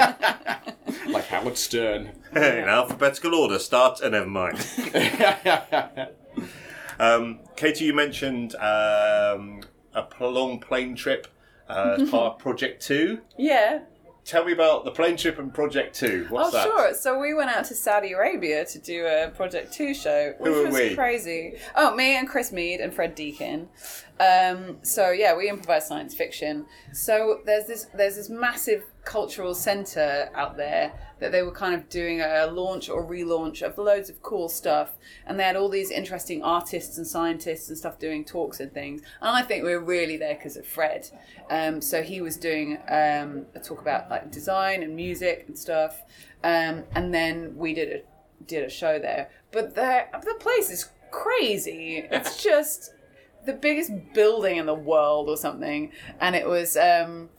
like 1.11 1.25
Howard 1.27 1.57
Stern. 1.57 2.11
in 2.35 2.41
alphabetical 2.41 3.33
order. 3.33 3.59
Start 3.59 4.01
and 4.01 4.11
never 4.11 4.27
mind. 4.27 4.57
Um, 6.99 7.39
Katie, 7.55 7.85
you 7.85 7.93
mentioned 7.93 8.55
um, 8.55 9.61
a 9.93 10.01
pl- 10.01 10.31
long 10.31 10.59
plane 10.59 10.95
trip 10.95 11.27
uh, 11.69 11.97
as 11.99 12.09
part 12.09 12.33
of 12.33 12.39
Project 12.39 12.81
Two. 12.81 13.21
Yeah. 13.37 13.79
Tell 14.27 14.43
me 14.43 14.51
about 14.51 14.83
the 14.83 14.91
plane 14.91 15.15
trip 15.15 15.39
and 15.39 15.53
Project 15.53 15.95
Two. 15.95 16.25
What's 16.27 16.49
oh, 16.49 16.57
that? 16.57 16.63
sure. 16.65 16.93
So 16.95 17.17
we 17.17 17.33
went 17.33 17.49
out 17.49 17.63
to 17.65 17.73
Saudi 17.73 18.11
Arabia 18.11 18.65
to 18.65 18.77
do 18.77 19.05
a 19.05 19.31
Project 19.33 19.71
2 19.71 19.93
show, 19.93 20.33
which 20.37 20.51
Who 20.51 20.63
are 20.63 20.65
was 20.65 20.73
we? 20.73 20.95
crazy. 20.95 21.55
Oh, 21.77 21.95
me 21.95 22.17
and 22.17 22.27
Chris 22.27 22.51
Mead 22.51 22.81
and 22.81 22.93
Fred 22.93 23.15
Deakin. 23.15 23.69
Um, 24.19 24.77
so 24.81 25.11
yeah, 25.11 25.35
we 25.35 25.49
improvise 25.49 25.87
science 25.87 26.15
fiction. 26.15 26.65
So 26.91 27.41
there's 27.45 27.67
this 27.67 27.87
there's 27.93 28.15
this 28.15 28.29
massive 28.29 28.83
cultural 29.05 29.53
center 29.55 30.29
out 30.33 30.57
there 30.57 30.91
that 31.19 31.31
they 31.31 31.41
were 31.41 31.51
kind 31.51 31.73
of 31.73 31.87
doing 31.87 32.21
a 32.21 32.47
launch 32.47 32.89
or 32.89 33.05
relaunch 33.05 33.61
of 33.61 33.77
loads 33.77 34.09
of 34.09 34.21
cool 34.21 34.49
stuff, 34.49 34.97
and 35.25 35.39
they 35.39 35.43
had 35.43 35.55
all 35.55 35.69
these 35.69 35.91
interesting 35.91 36.43
artists 36.43 36.97
and 36.97 37.05
scientists 37.05 37.69
and 37.69 37.77
stuff 37.77 37.99
doing 37.99 38.25
talks 38.25 38.59
and 38.59 38.73
things. 38.73 39.01
And 39.21 39.35
I 39.35 39.43
think 39.43 39.63
we 39.63 39.71
were 39.71 39.83
really 39.83 40.17
there 40.17 40.35
because 40.35 40.57
of 40.57 40.65
Fred. 40.65 41.09
Um, 41.49 41.79
so 41.79 42.01
he 42.01 42.21
was 42.21 42.37
doing 42.37 42.77
um, 42.89 43.45
a 43.55 43.59
talk 43.63 43.81
about 43.81 44.09
like 44.09 44.31
design 44.31 44.83
and 44.83 44.95
music 44.95 45.45
and 45.47 45.57
stuff, 45.57 46.01
um, 46.43 46.83
and 46.95 47.13
then 47.13 47.55
we 47.55 47.73
did 47.73 47.89
a 47.91 48.01
did 48.45 48.63
a 48.63 48.69
show 48.69 48.97
there. 48.99 49.29
But 49.51 49.75
the 49.75 50.05
the 50.23 50.35
place 50.39 50.71
is 50.71 50.89
crazy. 51.11 52.07
It's 52.11 52.43
just 52.51 52.93
the 53.47 53.53
biggest 53.53 53.91
building 54.13 54.57
in 54.57 54.67
the 54.67 54.75
world 54.75 55.29
or 55.29 55.37
something, 55.37 55.91
and 56.19 56.35
it 56.35 56.47
was. 56.47 56.77
Um, 56.77 57.29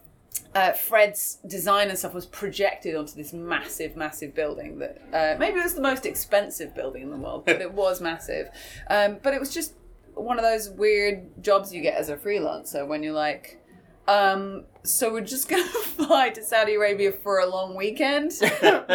uh, 0.55 0.71
Fred's 0.71 1.37
design 1.47 1.89
and 1.89 1.97
stuff 1.97 2.13
was 2.13 2.25
projected 2.25 2.95
onto 2.95 3.13
this 3.13 3.33
massive, 3.33 3.95
massive 3.95 4.33
building 4.33 4.79
that 4.79 5.01
uh, 5.13 5.37
maybe 5.37 5.59
it 5.59 5.63
was 5.63 5.75
the 5.75 5.81
most 5.81 6.05
expensive 6.05 6.73
building 6.73 7.03
in 7.03 7.11
the 7.11 7.17
world, 7.17 7.45
but 7.45 7.61
it 7.61 7.71
was 7.83 8.01
massive. 8.01 8.49
Um, 8.89 9.17
but 9.21 9.33
it 9.33 9.39
was 9.39 9.53
just 9.53 9.73
one 10.15 10.37
of 10.37 10.43
those 10.43 10.69
weird 10.69 11.43
jobs 11.43 11.73
you 11.73 11.81
get 11.81 11.95
as 11.95 12.09
a 12.09 12.17
freelancer 12.17 12.87
when 12.87 13.03
you're 13.03 13.13
like, 13.13 13.59
um, 14.07 14.65
so 14.83 15.11
we're 15.11 15.21
just 15.21 15.49
gonna 15.49 15.63
fly 15.67 16.29
to 16.29 16.43
Saudi 16.43 16.73
Arabia 16.75 17.11
for 17.11 17.39
a 17.39 17.45
long 17.45 17.75
weekend. 17.75 18.31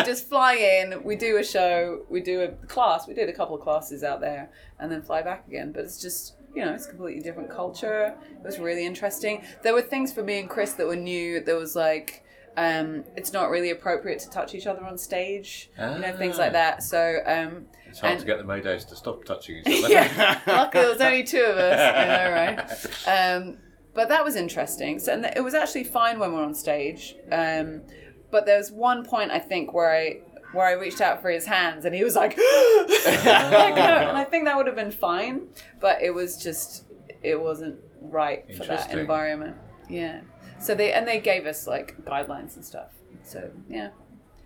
just 0.05 0.29
fly 0.29 0.55
in, 0.55 1.05
we 1.05 1.14
do 1.14 1.37
a 1.37 1.44
show, 1.44 2.03
we 2.09 2.20
do 2.20 2.40
a 2.40 2.48
class. 2.66 3.07
We 3.07 3.14
did 3.14 3.29
a 3.29 3.33
couple 3.33 3.55
of 3.55 3.61
classes 3.61 4.03
out 4.03 4.20
there, 4.20 4.50
and 4.81 4.90
then 4.90 5.03
fly 5.03 5.22
back 5.22 5.46
again. 5.46 5.70
But 5.70 5.85
it's 5.85 6.00
just 6.03 6.35
you 6.54 6.64
know, 6.64 6.72
it's 6.72 6.86
a 6.86 6.90
completely 6.90 7.22
different 7.22 7.50
culture. 7.50 8.14
It 8.30 8.42
was 8.44 8.58
really 8.58 8.86
interesting. 8.86 9.42
There 9.62 9.72
were 9.74 9.82
things 9.82 10.12
for 10.12 10.22
me 10.22 10.38
and 10.38 10.48
Chris 10.48 10.72
that 10.74 10.86
were 10.86 10.96
new. 10.96 11.40
There 11.42 11.56
was 11.56 11.74
like. 11.76 12.20
Um, 12.56 13.02
it's 13.16 13.32
not 13.32 13.50
really 13.50 13.70
appropriate 13.70 14.20
to 14.20 14.30
touch 14.30 14.54
each 14.54 14.68
other 14.68 14.84
on 14.84 14.96
stage, 14.96 15.70
you 15.76 15.98
know, 15.98 16.16
things 16.16 16.38
like 16.38 16.52
that. 16.52 16.84
So, 16.84 17.18
um, 17.26 17.66
It's 17.88 17.98
hard 17.98 18.12
and- 18.12 18.20
to 18.20 18.26
get 18.26 18.38
the 18.38 18.44
Maydays 18.44 18.86
to 18.90 18.94
stop 18.94 19.24
touching 19.24 19.56
each 19.66 19.66
other. 19.84 19.92
yeah. 19.92 20.40
Luckily, 20.46 20.82
there 20.84 20.92
was 20.92 21.00
only 21.00 21.24
two 21.24 21.42
of 21.42 21.56
us. 21.58 21.72
You 21.98 22.06
know, 22.06 22.30
right? 22.30 23.38
Um, 23.42 23.58
but 23.92 24.08
that 24.08 24.22
was 24.24 24.36
interesting. 24.36 25.00
So 25.00 25.14
and 25.14 25.24
it 25.24 25.42
was 25.42 25.54
actually 25.54 25.82
fine 25.82 26.20
when 26.20 26.30
we 26.30 26.36
were 26.36 26.44
on 26.44 26.54
stage. 26.54 27.16
Um, 27.32 27.82
but 28.30 28.46
there 28.46 28.58
was 28.58 28.70
one 28.70 29.04
point 29.04 29.32
I 29.32 29.40
think 29.40 29.74
where 29.74 29.90
I 29.92 30.20
where 30.54 30.66
I 30.66 30.72
reached 30.72 31.00
out 31.00 31.20
for 31.20 31.30
his 31.30 31.46
hands 31.46 31.84
and 31.84 31.94
he 31.94 32.04
was 32.04 32.14
like, 32.14 32.32
and 32.38 33.28
I 33.28 34.24
think 34.28 34.44
that 34.44 34.56
would 34.56 34.66
have 34.66 34.76
been 34.76 34.92
fine, 34.92 35.48
but 35.80 36.02
it 36.02 36.10
was 36.10 36.42
just 36.42 36.84
it 37.22 37.40
wasn't 37.40 37.78
right 38.00 38.44
for 38.56 38.64
that 38.64 38.90
environment. 38.90 39.56
Yeah. 39.88 40.20
So 40.60 40.74
they 40.74 40.92
and 40.92 41.06
they 41.06 41.20
gave 41.20 41.46
us 41.46 41.66
like 41.66 41.96
guidelines 42.04 42.56
and 42.56 42.64
stuff. 42.64 42.92
So 43.22 43.50
yeah. 43.68 43.90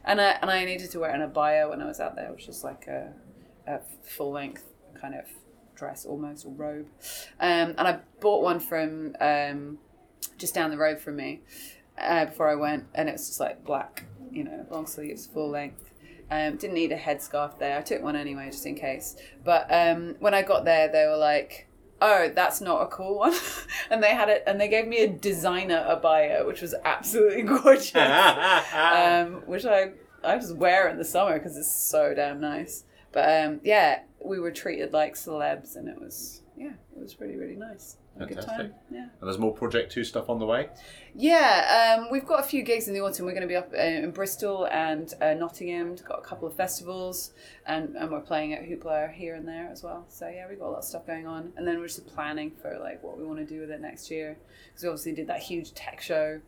And 0.05 0.21
I 0.21 0.31
and 0.43 0.51
I 0.51 0.65
needed 0.65 0.91
to 0.93 1.01
wear 1.01 1.11
an 1.11 1.29
abaya 1.29 1.69
when 1.69 1.83
I 1.83 1.87
was 1.87 2.01
out 2.01 2.17
there, 2.17 2.33
which 2.33 2.49
is 2.49 2.65
like 2.65 2.87
a, 2.87 3.13
a 3.67 3.81
full 4.03 4.33
length 4.33 4.65
kind 5.01 5.15
of 5.15 5.25
dress 5.75 6.05
almost 6.05 6.45
or 6.45 6.53
robe. 6.53 6.87
Um, 7.41 7.75
and 7.77 7.81
I 7.81 7.99
bought 8.21 8.43
one 8.43 8.59
from 8.59 9.15
um, 9.21 9.79
just 10.39 10.55
down 10.55 10.71
the 10.71 10.79
road 10.79 11.01
from 11.01 11.17
me 11.17 11.41
uh, 12.01 12.25
before 12.27 12.49
I 12.49 12.57
went, 12.57 12.87
and 12.95 13.09
it 13.09 13.13
was 13.13 13.29
just 13.29 13.41
like 13.41 13.65
black 13.65 14.05
you 14.31 14.45
know, 14.45 14.67
long 14.71 14.87
sleeves, 14.87 15.27
full 15.27 15.51
length. 15.51 15.88
Um, 16.31 16.57
didn't 16.57 16.75
need 16.75 16.93
a 16.93 16.99
headscarf 16.99 17.59
there. 17.59 17.79
I 17.79 17.83
took 17.83 18.03
one 18.03 18.17
anyway, 18.17 18.51
just 18.51 18.67
in 18.67 18.75
case. 18.75 19.17
But 19.45 19.67
um, 19.71 20.17
when 20.19 20.35
I 20.35 20.43
got 20.43 20.65
there, 20.65 20.89
they 20.89 21.07
were 21.07 21.17
like, 21.17 21.69
"Oh, 22.03 22.31
that's 22.35 22.61
not 22.61 22.83
a 22.83 22.87
cool 22.87 23.19
one," 23.19 23.35
and 23.91 24.03
they 24.03 24.15
had 24.15 24.29
it, 24.29 24.43
and 24.47 24.61
they 24.61 24.69
gave 24.69 24.87
me 24.87 24.99
a 24.99 25.09
designer 25.09 25.85
abaya, 25.89 26.47
which 26.47 26.61
was 26.61 26.75
absolutely 26.85 27.43
gorgeous, 27.63 27.95
um, 28.75 29.43
which 29.47 29.65
I 29.65 29.93
I 30.23 30.37
just 30.37 30.57
wear 30.57 30.89
in 30.89 30.99
the 30.99 31.05
summer 31.05 31.39
because 31.39 31.57
it's 31.57 31.73
so 31.73 32.13
damn 32.15 32.41
nice. 32.41 32.85
But 33.13 33.45
um, 33.45 33.61
yeah, 33.65 34.01
we 34.23 34.39
were 34.39 34.51
treated 34.51 34.93
like 34.93 35.15
celebs, 35.15 35.77
and 35.77 35.89
it 35.89 35.99
was 36.01 36.43
yeah, 36.59 36.73
it 36.97 37.01
was 37.01 37.21
really 37.21 37.37
really 37.37 37.57
nice. 37.57 37.97
A 38.17 38.27
good 38.27 38.37
time. 38.37 38.45
Fantastic. 38.45 38.73
Yeah. 38.91 39.03
and 39.03 39.11
there's 39.23 39.39
more 39.39 39.55
Project 39.55 39.93
Two 39.93 40.03
stuff 40.03 40.29
on 40.29 40.39
the 40.39 40.47
way. 40.47 40.69
Yeah, 41.15 41.97
um, 41.99 42.09
we've 42.11 42.27
got 42.27 42.41
a 42.41 42.43
few 42.43 42.63
gigs 42.63 42.89
in 42.89 42.95
the 42.95 43.01
autumn. 43.01 43.27
We're 43.27 43.33
going 43.33 43.43
to 43.43 43.49
be 43.49 43.57
up 43.57 43.73
uh, 43.73 43.81
in 43.81 44.11
Bristol 44.11 44.67
and 44.67 45.13
uh, 45.21 45.35
Nottingham. 45.35 45.97
Got 45.97 46.19
a 46.19 46.23
couple 46.23 46.49
of 46.49 46.55
festivals, 46.55 47.33
and, 47.67 47.95
and 47.97 48.11
we're 48.11 48.21
playing 48.21 48.55
at 48.55 48.65
Hoopla 48.65 49.13
here 49.13 49.35
and 49.35 49.47
there 49.47 49.69
as 49.71 49.83
well. 49.83 50.05
So 50.09 50.29
yeah, 50.29 50.49
we've 50.49 50.59
got 50.59 50.69
a 50.69 50.71
lot 50.71 50.79
of 50.79 50.85
stuff 50.85 51.07
going 51.07 51.27
on. 51.27 51.53
And 51.57 51.67
then 51.67 51.79
we're 51.79 51.87
just 51.87 52.07
planning 52.07 52.51
for 52.61 52.77
like 52.81 53.03
what 53.03 53.17
we 53.17 53.25
want 53.25 53.39
to 53.39 53.47
do 53.47 53.61
with 53.61 53.71
it 53.71 53.81
next 53.81 54.11
year. 54.11 54.37
Because 54.69 54.83
we 54.83 54.89
obviously 54.89 55.13
did 55.13 55.29
that 55.29 55.41
huge 55.41 55.75
tech 55.75 56.01
show 56.01 56.41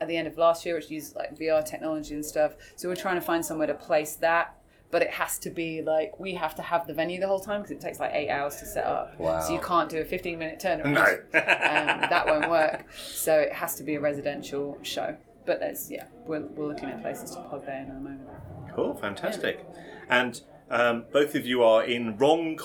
at 0.00 0.08
the 0.08 0.16
end 0.16 0.28
of 0.28 0.36
last 0.38 0.64
year, 0.64 0.74
which 0.74 0.90
used 0.90 1.16
like 1.16 1.36
VR 1.38 1.64
technology 1.64 2.14
and 2.14 2.24
stuff. 2.24 2.54
So 2.76 2.88
we're 2.88 2.96
trying 2.96 3.16
to 3.16 3.20
find 3.20 3.44
somewhere 3.44 3.66
to 3.66 3.74
place 3.74 4.14
that. 4.16 4.56
But 4.90 5.02
it 5.02 5.10
has 5.10 5.38
to 5.40 5.50
be 5.50 5.82
like 5.82 6.18
we 6.20 6.34
have 6.34 6.54
to 6.56 6.62
have 6.62 6.86
the 6.86 6.94
venue 6.94 7.20
the 7.20 7.26
whole 7.26 7.40
time 7.40 7.62
because 7.62 7.72
it 7.72 7.80
takes 7.80 7.98
like 7.98 8.12
eight 8.14 8.30
hours 8.30 8.56
to 8.56 8.66
set 8.66 8.84
up. 8.86 9.18
Wow. 9.18 9.40
So 9.40 9.52
you 9.52 9.60
can't 9.60 9.88
do 9.90 9.98
a 10.00 10.04
fifteen 10.04 10.38
minute 10.38 10.60
turnaround 10.60 10.92
No. 10.92 11.02
um, 11.02 12.00
that 12.10 12.24
won't 12.26 12.48
work. 12.48 12.86
So 12.96 13.36
it 13.38 13.52
has 13.52 13.74
to 13.76 13.82
be 13.82 13.96
a 13.96 14.00
residential 14.00 14.78
show. 14.82 15.16
But 15.44 15.60
there's 15.60 15.90
yeah, 15.90 16.06
we're, 16.24 16.40
we're 16.40 16.68
looking 16.68 16.88
at 16.88 17.02
places 17.02 17.30
to 17.32 17.42
plug 17.42 17.66
there 17.66 17.82
in 17.82 17.88
at 17.88 17.94
the 17.94 18.00
moment. 18.00 18.28
Cool, 18.74 18.94
fantastic. 18.94 19.64
And 20.08 20.40
um, 20.70 21.04
both 21.12 21.34
of 21.34 21.46
you 21.46 21.62
are 21.62 21.84
in 21.84 22.16
Wrong 22.18 22.56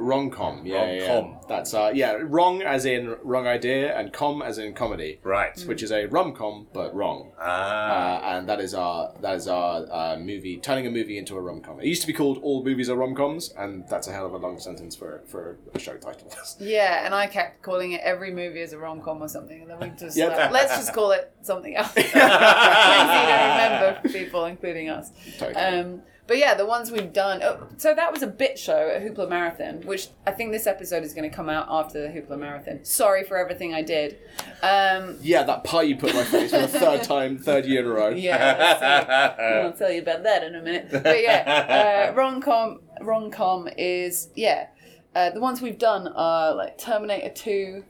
Wrong 0.00 0.30
com, 0.30 0.64
yeah, 0.64 0.76
Wrong 0.78 0.94
yeah, 0.94 1.06
com. 1.06 1.24
yeah. 1.32 1.38
That's 1.48 1.74
uh, 1.74 1.90
yeah, 1.92 2.18
wrong 2.22 2.62
as 2.62 2.84
in 2.84 3.16
wrong 3.24 3.46
idea, 3.48 3.98
and 3.98 4.12
com 4.12 4.42
as 4.42 4.58
in 4.58 4.72
comedy, 4.74 5.18
Right. 5.24 5.58
which 5.66 5.82
is 5.82 5.90
a 5.90 6.06
rom 6.06 6.34
com 6.34 6.68
but 6.72 6.94
wrong. 6.94 7.32
Ah. 7.38 8.18
Uh, 8.22 8.36
and 8.38 8.48
that 8.48 8.60
is 8.60 8.74
our 8.74 9.12
that 9.22 9.34
is 9.34 9.48
our 9.48 9.86
uh, 9.90 10.16
movie 10.18 10.58
turning 10.58 10.86
a 10.86 10.90
movie 10.90 11.18
into 11.18 11.36
a 11.36 11.40
rom 11.40 11.60
com. 11.60 11.80
It 11.80 11.86
used 11.86 12.00
to 12.02 12.06
be 12.06 12.12
called 12.12 12.38
All 12.42 12.62
Movies 12.62 12.88
Are 12.88 12.96
Rom 12.96 13.14
Coms, 13.16 13.52
and 13.58 13.88
that's 13.88 14.06
a 14.08 14.12
hell 14.12 14.26
of 14.26 14.34
a 14.34 14.36
long 14.38 14.58
sentence 14.60 14.94
for 14.94 15.22
for 15.26 15.58
a 15.74 15.78
show 15.78 15.96
title. 15.96 16.30
Yeah, 16.60 17.04
and 17.04 17.14
I 17.14 17.26
kept 17.26 17.62
calling 17.62 17.92
it 17.92 18.00
every 18.02 18.30
movie 18.32 18.60
is 18.60 18.72
a 18.72 18.78
rom 18.78 19.00
com 19.00 19.20
or 19.22 19.28
something, 19.28 19.62
and 19.62 19.70
then 19.70 19.80
we 19.80 19.88
just 19.98 20.16
Yep. 20.16 20.36
like, 20.36 20.50
let's 20.52 20.76
just 20.76 20.92
call 20.94 21.10
it 21.12 21.32
something 21.42 21.74
else. 21.76 21.92
It's 21.96 22.14
easy 22.14 23.26
to 23.32 23.36
remember 23.50 24.08
people, 24.10 24.44
including 24.46 24.88
us. 24.90 25.10
Totally. 25.38 25.54
Um, 25.56 26.02
but 26.28 26.36
yeah, 26.36 26.54
the 26.54 26.66
ones 26.66 26.92
we've 26.92 27.12
done. 27.12 27.42
Oh, 27.42 27.66
so 27.78 27.94
that 27.94 28.12
was 28.12 28.22
a 28.22 28.26
bit 28.26 28.58
show 28.58 28.90
at 28.90 29.02
Hoopla 29.02 29.28
Marathon, 29.28 29.80
which 29.86 30.08
I 30.26 30.30
think 30.30 30.52
this 30.52 30.66
episode 30.66 31.02
is 31.02 31.14
going 31.14 31.28
to 31.28 31.34
come 31.34 31.48
out 31.48 31.66
after 31.70 32.02
the 32.02 32.08
Hoopla 32.08 32.38
Marathon. 32.38 32.84
Sorry 32.84 33.24
for 33.24 33.38
everything 33.38 33.72
I 33.72 33.80
did. 33.82 34.18
Um, 34.62 35.16
yeah, 35.22 35.42
that 35.44 35.64
pie 35.64 35.82
you 35.82 35.96
put 35.96 36.10
in 36.10 36.16
my 36.16 36.24
face 36.24 36.50
for 36.50 36.58
the 36.58 36.68
third 36.68 37.02
time, 37.04 37.38
third 37.38 37.64
year 37.64 37.80
in 37.80 37.86
a 37.86 37.88
row. 37.88 38.10
yeah, 38.10 39.64
I'll 39.64 39.72
tell 39.72 39.90
you 39.90 40.02
about 40.02 40.22
that 40.24 40.44
in 40.44 40.54
a 40.54 40.62
minute. 40.62 40.88
But 40.92 41.22
yeah, 41.22 42.10
uh, 42.10 42.14
rom-com, 42.16 42.80
rom-com 43.00 43.68
is, 43.78 44.28
yeah, 44.36 44.68
uh, 45.14 45.30
the 45.30 45.40
ones 45.40 45.62
we've 45.62 45.78
done 45.78 46.08
are 46.08 46.54
like 46.54 46.76
Terminator 46.76 47.30
2. 47.30 47.84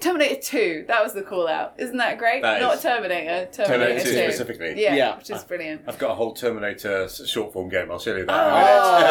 Terminator 0.00 0.40
2, 0.40 0.84
that 0.88 1.02
was 1.02 1.12
the 1.14 1.22
call 1.22 1.46
out. 1.48 1.74
Isn't 1.78 1.96
that 1.98 2.18
great? 2.18 2.42
That 2.42 2.60
Not 2.60 2.76
is. 2.76 2.82
Terminator, 2.82 3.48
Terminator, 3.52 3.64
Terminator 3.64 4.04
2 4.04 4.10
2. 4.10 4.16
specifically. 4.32 4.82
Yeah, 4.82 4.94
Yeah. 4.94 5.16
which 5.18 5.30
is 5.30 5.44
brilliant. 5.44 5.82
I've 5.86 5.98
got 5.98 6.10
a 6.10 6.14
whole 6.14 6.32
Terminator 6.32 7.04
s- 7.04 7.26
short 7.28 7.52
form 7.52 7.68
game. 7.68 7.90
I'll 7.90 7.98
show 7.98 8.16
you 8.16 8.24
that. 8.26 8.32
Oh, 8.32 8.46
in 8.48 8.52
a 8.52 9.06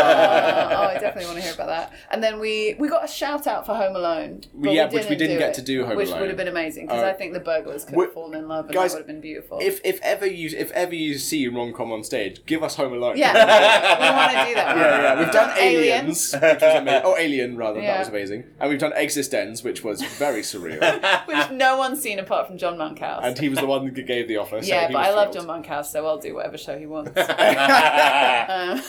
minute. 0.66 0.78
oh, 0.78 0.84
I 0.90 0.94
definitely 1.00 1.26
want 1.26 1.38
to 1.38 1.44
hear 1.44 1.54
about 1.54 1.68
that. 1.68 1.94
And 2.12 2.24
then 2.24 2.40
we 2.40 2.76
we 2.80 2.88
got 2.88 3.04
a 3.04 3.08
shout 3.08 3.48
out 3.48 3.66
for 3.66 3.76
Home 3.76 3.96
Alone. 3.96 4.42
but 4.54 4.72
Yeah, 4.74 4.90
which 4.90 5.08
we 5.10 5.16
didn't 5.16 5.38
get 5.38 5.50
it, 5.52 5.56
to 5.56 5.62
do 5.62 5.86
Home 5.86 5.96
which 5.96 6.10
Alone. 6.10 6.22
would 6.22 6.30
have 6.30 6.38
been 6.38 6.48
amazing 6.48 6.88
because 6.88 7.04
Uh, 7.04 7.08
I 7.08 7.14
think 7.14 7.34
the 7.34 7.40
burglars 7.40 7.86
could 7.86 7.96
we- 7.96 8.06
have 8.06 8.14
fallen 8.14 8.36
in 8.38 8.48
love 8.48 8.66
and 8.66 8.74
guys, 8.74 8.92
that 8.92 8.98
would 8.98 9.02
have 9.02 9.08
been 9.08 9.22
beautiful. 9.22 9.60
If 9.62 9.82
if 9.84 10.00
ever 10.02 10.26
you 10.26 10.50
if 10.58 10.72
ever 10.72 10.96
you 10.96 11.16
see 11.20 11.48
rom 11.48 11.74
com 11.74 11.92
on 11.92 12.04
stage, 12.04 12.46
give 12.46 12.64
us 12.64 12.76
Home 12.76 12.94
Alone. 12.94 13.18
yeah, 13.18 13.34
we 13.34 14.16
want 14.18 14.32
to 14.32 14.46
do 14.50 14.56
that. 14.56 14.70
Yeah, 14.80 15.02
yeah, 15.14 15.20
we've 15.20 15.32
done 15.32 15.50
Aliens. 15.58 16.34
Aliens, 16.34 16.34
which 16.34 16.62
was 16.62 16.76
amazing. 16.82 17.02
Oh, 17.06 17.16
Alien 17.18 17.58
rather, 17.58 17.82
that 17.82 18.00
was 18.00 18.08
amazing. 18.08 18.44
And 18.60 18.70
we've 18.70 18.80
done 18.80 18.94
Existence, 18.96 19.64
which 19.64 19.84
was 19.84 20.02
very 20.04 20.42
surreal. 20.42 20.79
which 21.26 21.52
no 21.52 21.78
one's 21.78 22.02
seen 22.02 22.20
apart 22.20 22.48
from 22.48 22.58
John 22.58 22.78
Monkhouse. 22.78 23.22
and 23.24 23.38
he 23.38 23.50
was 23.50 23.60
the 23.60 23.66
one 23.66 23.86
that 23.86 24.06
gave 24.06 24.28
the 24.28 24.38
offer. 24.38 24.62
So 24.62 24.68
yeah, 24.68 24.88
but 24.92 24.98
I 24.98 25.12
love. 25.12 25.34
John 25.34 25.46
Monkhouse, 25.46 25.92
so 25.92 26.06
I'll 26.06 26.18
do 26.18 26.36
whatever 26.36 26.58
show 26.58 26.78
he 26.78 26.86
wants. 26.86 27.12
um, 27.18 28.82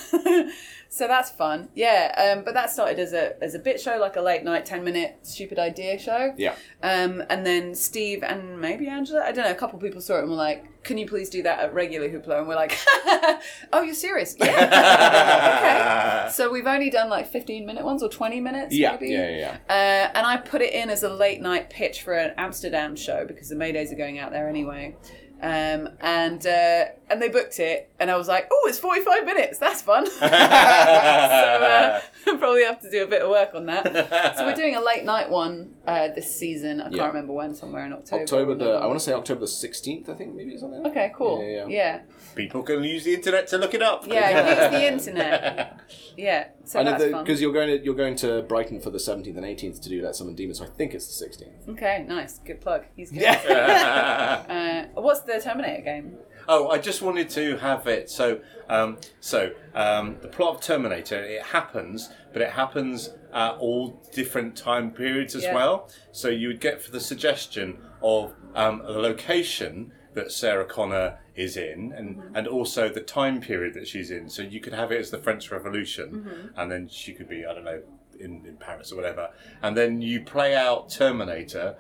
so 0.92 1.06
that's 1.06 1.30
fun. 1.30 1.68
Yeah, 1.74 2.34
um, 2.36 2.44
but 2.44 2.52
that 2.54 2.68
started 2.68 2.98
as 2.98 3.12
a 3.12 3.40
as 3.42 3.54
a 3.54 3.58
bit 3.60 3.80
show, 3.80 3.96
like 3.98 4.16
a 4.16 4.20
late 4.20 4.42
night, 4.42 4.66
ten 4.66 4.82
minute 4.82 5.18
stupid 5.22 5.58
idea 5.58 5.98
show. 5.98 6.34
Yeah. 6.36 6.54
Um, 6.82 7.22
and 7.30 7.46
then 7.46 7.74
Steve 7.76 8.24
and 8.24 8.60
maybe 8.60 8.88
Angela, 8.88 9.22
I 9.24 9.30
don't 9.32 9.44
know, 9.44 9.52
a 9.52 9.54
couple 9.54 9.78
people 9.78 10.00
saw 10.00 10.16
it 10.16 10.20
and 10.22 10.28
were 10.30 10.34
like, 10.36 10.82
"Can 10.82 10.98
you 10.98 11.06
please 11.06 11.30
do 11.30 11.42
that 11.44 11.60
at 11.60 11.72
regular 11.72 12.08
Hoopla?" 12.08 12.38
And 12.40 12.48
we're 12.48 12.56
like, 12.56 12.76
"Oh, 13.72 13.82
you're 13.82 13.94
serious? 13.94 14.34
Yeah." 14.38 16.24
okay. 16.26 16.32
So 16.32 16.50
we've 16.50 16.66
only 16.66 16.90
done 16.90 17.08
like 17.08 17.28
fifteen 17.30 17.66
minute 17.66 17.84
ones 17.84 18.02
or 18.02 18.08
twenty 18.08 18.40
minutes, 18.40 18.74
Yeah, 18.74 18.92
maybe. 19.00 19.12
yeah, 19.12 19.28
yeah, 19.30 19.56
Uh, 19.68 20.10
and 20.18 20.26
I 20.26 20.36
put 20.38 20.60
it 20.60 20.72
in 20.72 20.90
as 20.90 21.02
a 21.02 21.08
late 21.12 21.40
night 21.40 21.70
pitch 21.70 22.02
for 22.02 22.14
an 22.14 22.34
Amsterdam 22.36 22.96
show 22.96 23.24
because 23.26 23.48
the 23.48 23.54
Maydays 23.56 23.92
are 23.92 23.96
going 23.96 24.18
out 24.18 24.32
there 24.32 24.48
anyway. 24.48 24.96
Um, 25.42 25.88
and 26.00 26.46
uh, 26.46 26.84
and 27.08 27.20
they 27.22 27.28
booked 27.30 27.58
it, 27.60 27.90
and 27.98 28.10
I 28.10 28.16
was 28.18 28.28
like, 28.28 28.46
"Oh, 28.52 28.66
it's 28.68 28.78
forty 28.78 29.00
five 29.00 29.24
minutes. 29.24 29.58
That's 29.58 29.80
fun." 29.80 30.04
so 30.10 30.26
uh, 30.26 32.00
probably 32.38 32.64
have 32.64 32.80
to 32.82 32.90
do 32.90 33.04
a 33.04 33.06
bit 33.06 33.22
of 33.22 33.30
work 33.30 33.54
on 33.54 33.66
that. 33.66 34.36
So 34.36 34.44
we're 34.44 34.54
doing 34.54 34.76
a 34.76 34.80
late 34.82 35.04
night 35.04 35.30
one 35.30 35.74
uh, 35.86 36.08
this 36.08 36.34
season. 36.36 36.80
I 36.80 36.84
can't 36.84 36.96
Yeah. 36.96 37.06
remember 37.06 37.32
when. 37.32 37.54
Somewhere 37.54 37.86
in 37.86 37.92
October. 37.94 38.22
October 38.22 38.54
the 38.54 38.70
I 38.72 38.86
want 38.86 38.98
to 38.98 39.04
say 39.04 39.12
October 39.14 39.40
the 39.40 39.48
sixteenth. 39.48 40.08
I 40.10 40.14
think 40.14 40.34
maybe 40.34 40.56
something. 40.58 40.86
Okay, 40.86 41.10
cool. 41.16 41.42
Yeah, 41.42 41.66
Yeah, 41.66 41.66
yeah. 41.68 42.00
Yeah. 42.30 42.36
People 42.36 42.62
can 42.62 42.82
use 42.84 43.04
the 43.04 43.14
internet 43.14 43.46
to 43.48 43.58
look 43.58 43.74
it 43.74 43.82
up. 43.82 44.06
Yeah, 44.06 44.70
use 44.70 44.80
the 44.80 44.86
internet. 45.12 45.80
Yeah, 46.16 46.48
so 46.64 46.80
I 46.80 46.82
know 46.82 46.90
that's 46.98 47.10
fun. 47.10 47.24
because 47.24 47.40
you're 47.40 47.52
going 47.52 47.78
to 47.78 47.84
you're 47.84 47.94
going 47.94 48.16
to 48.16 48.42
Brighton 48.42 48.80
for 48.80 48.90
the 48.90 49.00
seventeenth 49.00 49.36
and 49.36 49.46
eighteenth 49.46 49.80
to 49.82 49.88
do 49.88 50.00
that 50.02 50.16
Summon 50.16 50.34
Demon. 50.34 50.54
So 50.54 50.64
I 50.64 50.68
think 50.68 50.94
it's 50.94 51.06
the 51.06 51.12
sixteenth. 51.14 51.68
Okay, 51.68 52.04
nice, 52.08 52.38
good 52.38 52.60
plug. 52.60 52.84
He's 52.96 53.10
good. 53.12 53.22
Yeah. 53.22 54.88
Uh, 54.94 55.00
what's 55.00 55.20
the 55.20 55.40
Terminator 55.40 55.82
game? 55.82 56.16
Oh, 56.48 56.68
I 56.70 56.78
just 56.78 57.00
wanted 57.02 57.28
to 57.30 57.58
have 57.58 57.86
it. 57.86 58.10
So, 58.10 58.40
um, 58.68 58.96
so 59.20 59.52
um, 59.74 60.16
the 60.20 60.28
plot 60.28 60.56
of 60.56 60.60
Terminator 60.60 61.22
it 61.22 61.42
happens, 61.42 62.10
but 62.32 62.42
it 62.42 62.50
happens 62.50 63.10
at 63.32 63.52
all 63.58 64.00
different 64.12 64.56
time 64.56 64.90
periods 64.90 65.34
as 65.36 65.44
Yeah. 65.44 65.54
well. 65.54 65.88
So 66.12 66.28
you 66.28 66.48
would 66.48 66.60
get 66.60 66.82
for 66.82 66.90
the 66.90 66.98
suggestion 67.00 67.78
of 68.02 68.32
um, 68.54 68.78
the 68.84 68.98
location 68.98 69.92
that 70.14 70.32
Sarah 70.32 70.64
Connor 70.64 71.18
is 71.34 71.56
in, 71.56 71.92
and 71.92 72.16
Mm-hmm. 72.16 72.36
and 72.36 72.46
also 72.48 72.88
the 72.88 73.00
time 73.00 73.40
period 73.40 73.74
that 73.74 73.86
she's 73.88 74.10
in. 74.10 74.28
So 74.28 74.42
you 74.42 74.60
could 74.60 74.72
have 74.72 74.90
it 74.92 74.98
as 74.98 75.10
the 75.10 75.18
French 75.18 75.50
Revolution, 75.50 76.10
Mm-hmm. 76.10 76.60
and 76.60 76.70
then 76.72 76.88
she 76.88 77.12
could 77.12 77.28
be 77.28 77.44
I 77.46 77.54
don't 77.54 77.64
know 77.64 77.82
in, 78.18 78.44
in 78.46 78.56
Paris 78.56 78.92
or 78.92 78.96
whatever, 78.96 79.30
and 79.62 79.76
then 79.76 80.02
you 80.02 80.20
play 80.22 80.54
out 80.54 80.90
Terminator 80.90 81.76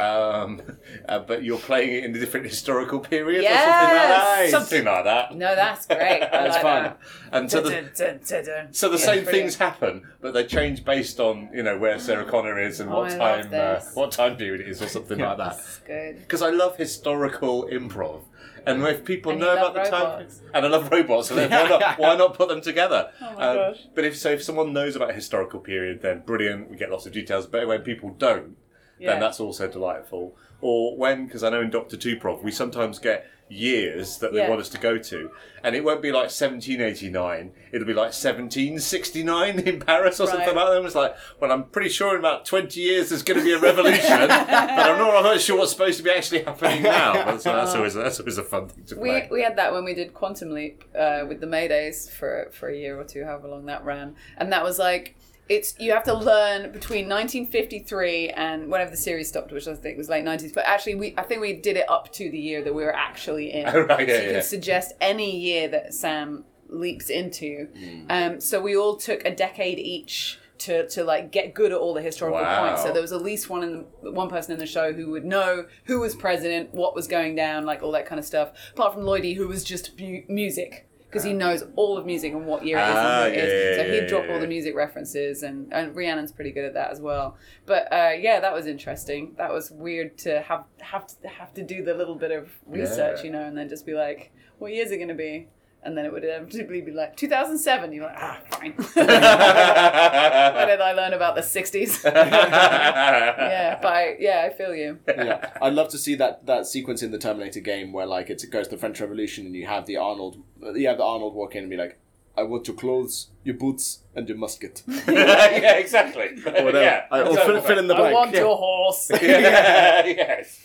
um, 0.00 0.60
uh, 1.08 1.18
but 1.20 1.42
you're 1.42 1.58
playing 1.58 1.90
it 1.92 2.04
in 2.04 2.14
a 2.16 2.18
different 2.18 2.46
historical 2.46 3.00
period 3.00 3.40
or 3.44 3.48
something 3.48 3.62
like 3.62 3.90
that. 4.08 4.38
Yes! 4.42 4.50
Something 4.50 4.84
like 4.84 5.04
that. 5.04 5.34
No, 5.36 5.54
that's 5.54 5.86
great. 5.86 6.20
That's 6.32 6.54
like 6.54 6.62
fun. 6.62 6.82
that. 6.84 6.98
And 7.32 7.50
so 7.50 7.60
the 7.60 7.70
Dun, 7.70 7.90
dun, 7.96 8.20
dun, 8.28 8.44
dun. 8.44 8.72
so 8.72 8.88
the 8.88 8.98
Yeah, 8.98 9.04
same 9.04 9.24
brilliant. 9.24 9.28
things 9.30 9.56
happen, 9.56 10.02
but 10.20 10.34
they 10.34 10.44
change 10.44 10.84
based 10.84 11.20
on 11.20 11.50
you 11.52 11.62
know 11.62 11.78
where 11.78 11.98
Sarah 11.98 12.24
Connor 12.30 12.58
is 12.60 12.80
and 12.80 12.90
Oh, 12.90 13.00
what 13.00 13.12
I 13.20 13.42
time 13.42 13.50
uh, 13.52 13.80
what 13.94 14.12
time 14.12 14.36
period 14.36 14.60
it 14.62 14.68
is 14.68 14.80
or 14.82 14.88
something 14.88 15.18
like 15.18 15.36
that. 15.38 15.56
That's 15.56 15.78
good. 15.80 16.16
Because 16.20 16.42
I 16.42 16.50
love 16.50 16.76
historical 16.76 17.64
improv. 17.68 18.22
And 18.66 18.82
if 18.86 19.02
people 19.04 19.32
And 19.32 19.40
know 19.40 19.52
about 19.54 19.72
the 19.72 19.84
time, 19.84 20.02
robots. 20.18 20.40
and 20.54 20.66
I 20.66 20.68
love 20.68 20.90
robots, 20.92 21.28
so 21.28 21.34
then 21.34 21.50
why 21.50 21.68
not, 21.68 21.98
why 21.98 22.16
not 22.16 22.34
put 22.34 22.48
them 22.48 22.60
together? 22.60 23.10
Um, 23.20 23.28
Oh 23.28 23.34
my 23.34 23.54
gosh. 23.54 23.78
But 23.94 24.04
if 24.04 24.18
so, 24.18 24.30
if 24.32 24.42
someone 24.42 24.72
knows 24.74 24.94
about 24.94 25.10
a 25.10 25.14
historical 25.14 25.60
period, 25.60 26.02
then 26.02 26.20
brilliant. 26.26 26.68
We 26.70 26.76
get 26.76 26.90
lots 26.90 27.06
of 27.06 27.12
details. 27.12 27.46
But 27.46 27.66
when 27.66 27.80
people 27.80 28.10
don't, 28.10 28.56
Yeah. 28.98 29.12
then 29.12 29.20
that's 29.20 29.40
also 29.40 29.68
delightful. 29.68 30.36
Or 30.60 30.96
when, 30.96 31.26
because 31.26 31.42
I 31.44 31.50
know 31.50 31.60
in 31.60 31.70
Doctor 31.70 31.96
Tuprov, 31.96 32.42
we 32.42 32.50
sometimes 32.50 32.98
get 32.98 33.26
years 33.50 34.18
that 34.18 34.32
they 34.32 34.40
Yeah. 34.40 34.48
want 34.50 34.60
us 34.60 34.68
to 34.70 34.78
go 34.78 34.98
to, 34.98 35.30
and 35.62 35.74
it 35.74 35.82
won't 35.82 36.02
be 36.02 36.12
like 36.12 36.30
1789. 36.30 37.52
It'll 37.72 37.86
be 37.86 37.94
like 37.94 38.12
1769 38.12 39.58
in 39.60 39.80
Paris 39.80 40.20
or 40.20 40.26
something 40.26 40.54
like 40.54 40.66
that. 40.66 40.76
And 40.76 40.86
it's 40.86 40.94
like, 40.94 41.16
well, 41.40 41.50
I'm 41.50 41.64
pretty 41.64 41.88
sure 41.90 42.12
in 42.14 42.18
about 42.18 42.44
20 42.44 42.78
years 42.80 43.08
there's 43.08 43.22
going 43.22 43.38
to 43.38 43.44
be 43.44 43.52
a 43.52 43.58
revolution, 43.58 44.02
but 44.28 44.30
I'm 44.30 44.98
not, 44.98 45.16
I'm 45.16 45.24
not 45.24 45.40
sure 45.40 45.58
what's 45.58 45.70
supposed 45.72 45.98
to 45.98 46.04
be 46.04 46.10
actually 46.10 46.42
happening 46.42 46.82
now. 46.82 47.12
But 47.28 47.42
so 47.42 47.52
that's 47.54 47.74
always 47.74 47.94
that's 47.94 48.20
always 48.20 48.38
a 48.38 48.42
fun 48.42 48.68
thing 48.68 48.84
to 48.84 48.98
We, 48.98 49.28
we 49.30 49.42
had 49.42 49.56
that 49.56 49.72
when 49.72 49.84
we 49.84 49.94
did 49.94 50.14
Quantum 50.14 50.50
Leap 50.50 50.84
uh, 50.98 51.24
with 51.28 51.40
the 51.40 51.46
Maydays 51.46 52.10
for 52.10 52.48
for 52.52 52.68
a 52.68 52.76
year 52.76 52.98
or 52.98 53.04
two, 53.04 53.24
however 53.24 53.48
long 53.48 53.66
that 53.66 53.84
ran, 53.84 54.16
and 54.36 54.52
that 54.52 54.62
was 54.64 54.78
like 54.78 55.16
it's 55.48 55.74
you 55.78 55.92
have 55.92 56.04
to 56.04 56.14
learn 56.14 56.72
between 56.72 57.08
1953 57.08 58.30
and 58.30 58.70
whenever 58.70 58.90
the 58.90 58.96
series 58.96 59.28
stopped, 59.28 59.52
which 59.52 59.66
I 59.66 59.74
think 59.74 59.96
was 59.98 60.08
late 60.08 60.24
90s. 60.24 60.52
But 60.54 60.66
actually, 60.66 60.94
we 60.96 61.14
I 61.16 61.22
think 61.22 61.40
we 61.40 61.52
did 61.54 61.76
it 61.76 61.88
up 61.88 62.12
to 62.14 62.30
the 62.30 62.38
year 62.38 62.62
that 62.62 62.74
we 62.74 62.82
were 62.84 62.94
actually 62.94 63.52
in. 63.52 63.66
Oh, 63.74 63.80
right, 63.80 64.08
so 64.08 64.14
yeah, 64.14 64.20
you 64.20 64.26
yeah. 64.28 64.32
can 64.34 64.42
suggest 64.42 64.92
any 65.00 65.38
year 65.38 65.68
that 65.68 65.94
Sam 65.94 66.44
leaps 66.68 67.10
into. 67.10 67.68
Hmm. 67.76 68.00
Um, 68.10 68.40
so 68.40 68.60
we 68.60 68.76
all 68.76 68.96
took 68.96 69.24
a 69.24 69.34
decade 69.34 69.78
each. 69.78 70.38
To, 70.62 70.88
to 70.88 71.04
like 71.04 71.30
get 71.30 71.54
good 71.54 71.70
at 71.70 71.78
all 71.78 71.94
the 71.94 72.02
historical 72.02 72.40
Wow. 72.42 72.66
points, 72.66 72.82
so 72.82 72.92
there 72.92 73.00
was 73.00 73.12
at 73.12 73.22
least 73.22 73.48
one 73.48 73.62
in 73.62 73.84
the, 74.02 74.10
one 74.10 74.28
person 74.28 74.52
in 74.54 74.58
the 74.58 74.66
show 74.66 74.92
who 74.92 75.08
would 75.12 75.24
know 75.24 75.66
who 75.84 76.00
was 76.00 76.16
president, 76.16 76.74
what 76.74 76.96
was 76.96 77.06
going 77.06 77.36
down, 77.36 77.64
like 77.64 77.80
all 77.84 77.92
that 77.92 78.06
kind 78.06 78.18
of 78.18 78.24
stuff. 78.24 78.50
Apart 78.72 78.92
from 78.92 79.04
Lloydie, 79.04 79.36
who 79.36 79.46
was 79.46 79.62
just 79.62 79.96
mu- 80.00 80.22
music 80.28 80.87
because 81.08 81.24
he 81.24 81.32
knows 81.32 81.64
all 81.76 81.96
of 81.96 82.04
music 82.06 82.32
and 82.32 82.46
what 82.46 82.64
year 82.66 82.78
it 82.78 82.82
is 82.82 82.88
and 82.88 82.98
Ah, 82.98 83.24
it 83.24 83.34
is. 83.34 83.76
yeah, 83.78 83.82
so 83.82 83.90
he'd 83.92 84.08
drop 84.08 84.28
all 84.30 84.38
the 84.38 84.46
music 84.46 84.74
references, 84.74 85.42
and, 85.42 85.72
and 85.72 85.94
Rhiannon's 85.96 86.32
pretty 86.32 86.52
good 86.52 86.64
at 86.64 86.74
that 86.74 86.90
as 86.90 87.00
well. 87.00 87.36
But 87.66 87.92
uh, 87.92 88.12
yeah, 88.18 88.40
that 88.40 88.52
was 88.52 88.66
interesting. 88.66 89.34
That 89.38 89.52
was 89.52 89.70
weird 89.70 90.18
to 90.18 90.40
have 90.42 90.64
have 90.80 91.06
to 91.22 91.28
have 91.28 91.54
to 91.54 91.62
do 91.62 91.82
the 91.82 91.94
little 91.94 92.14
bit 92.14 92.30
of 92.30 92.50
research, 92.66 93.24
you 93.24 93.30
know, 93.30 93.42
and 93.42 93.56
then 93.56 93.68
just 93.68 93.86
be 93.86 93.94
like, 93.94 94.32
what 94.58 94.72
year 94.72 94.84
is 94.84 94.90
it 94.92 94.96
going 94.98 95.08
to 95.08 95.14
be? 95.14 95.48
And 95.82 95.96
then 95.96 96.04
it 96.04 96.12
would 96.12 96.24
inevitably 96.24 96.80
be 96.80 96.90
like 96.90 97.16
2007. 97.16 97.92
You're 97.92 98.04
like, 98.06 98.16
ah, 98.18 98.40
fine. 98.50 98.72
Why 98.94 100.64
did 100.66 100.80
I 100.80 100.92
learn 100.92 101.12
about 101.14 101.34
the 101.36 101.40
60s? 101.40 102.02
yeah, 102.12 103.78
but 103.80 103.88
I, 103.92 104.16
yeah, 104.18 104.42
I 104.50 104.54
feel 104.54 104.74
you. 104.74 104.98
yeah, 105.06 105.50
I'd 105.62 105.72
love 105.74 105.88
to 105.90 105.98
see 105.98 106.14
that 106.16 106.44
that 106.46 106.66
sequence 106.66 107.02
in 107.02 107.10
the 107.12 107.18
Terminator 107.18 107.60
game 107.60 107.92
where 107.92 108.06
like 108.06 108.28
it's, 108.28 108.42
it 108.44 108.50
goes 108.50 108.66
to 108.68 108.74
the 108.74 108.80
French 108.80 109.00
Revolution 109.00 109.46
and 109.46 109.54
you 109.54 109.66
have 109.66 109.86
the 109.86 109.96
Arnold, 109.96 110.42
you 110.74 110.88
have 110.88 110.98
the 110.98 111.04
Arnold 111.04 111.34
walk 111.34 111.54
in 111.54 111.62
and 111.62 111.70
be 111.70 111.76
like, 111.76 111.96
"I 112.36 112.42
want 112.42 112.66
your 112.68 112.76
clothes, 112.76 113.28
your 113.44 113.54
boots, 113.56 114.00
and 114.16 114.28
your 114.28 114.36
musket." 114.36 114.82
yeah, 115.08 115.74
exactly. 115.76 116.40
Whatever. 116.42 116.82
Yeah, 116.82 117.06
I, 117.10 117.20
or 117.22 117.36
fill, 117.36 117.60
fill 117.62 117.78
in 117.78 117.86
the 117.86 117.94
blank. 117.94 118.14
I 118.16 118.18
want 118.18 118.32
Yeah. 118.34 118.40
your 118.40 118.56
horse. 118.56 119.10
yeah, 119.22 120.04
yes. 120.06 120.60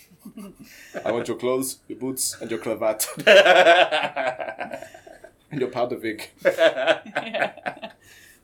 I 1.04 1.12
want 1.12 1.28
your 1.28 1.36
clothes, 1.36 1.78
your 1.86 1.98
boots, 1.98 2.36
and 2.40 2.50
your 2.50 2.58
cravat, 2.58 3.06
and 5.50 5.60
your 5.60 5.70
powder 5.70 5.98
wig. 5.98 6.30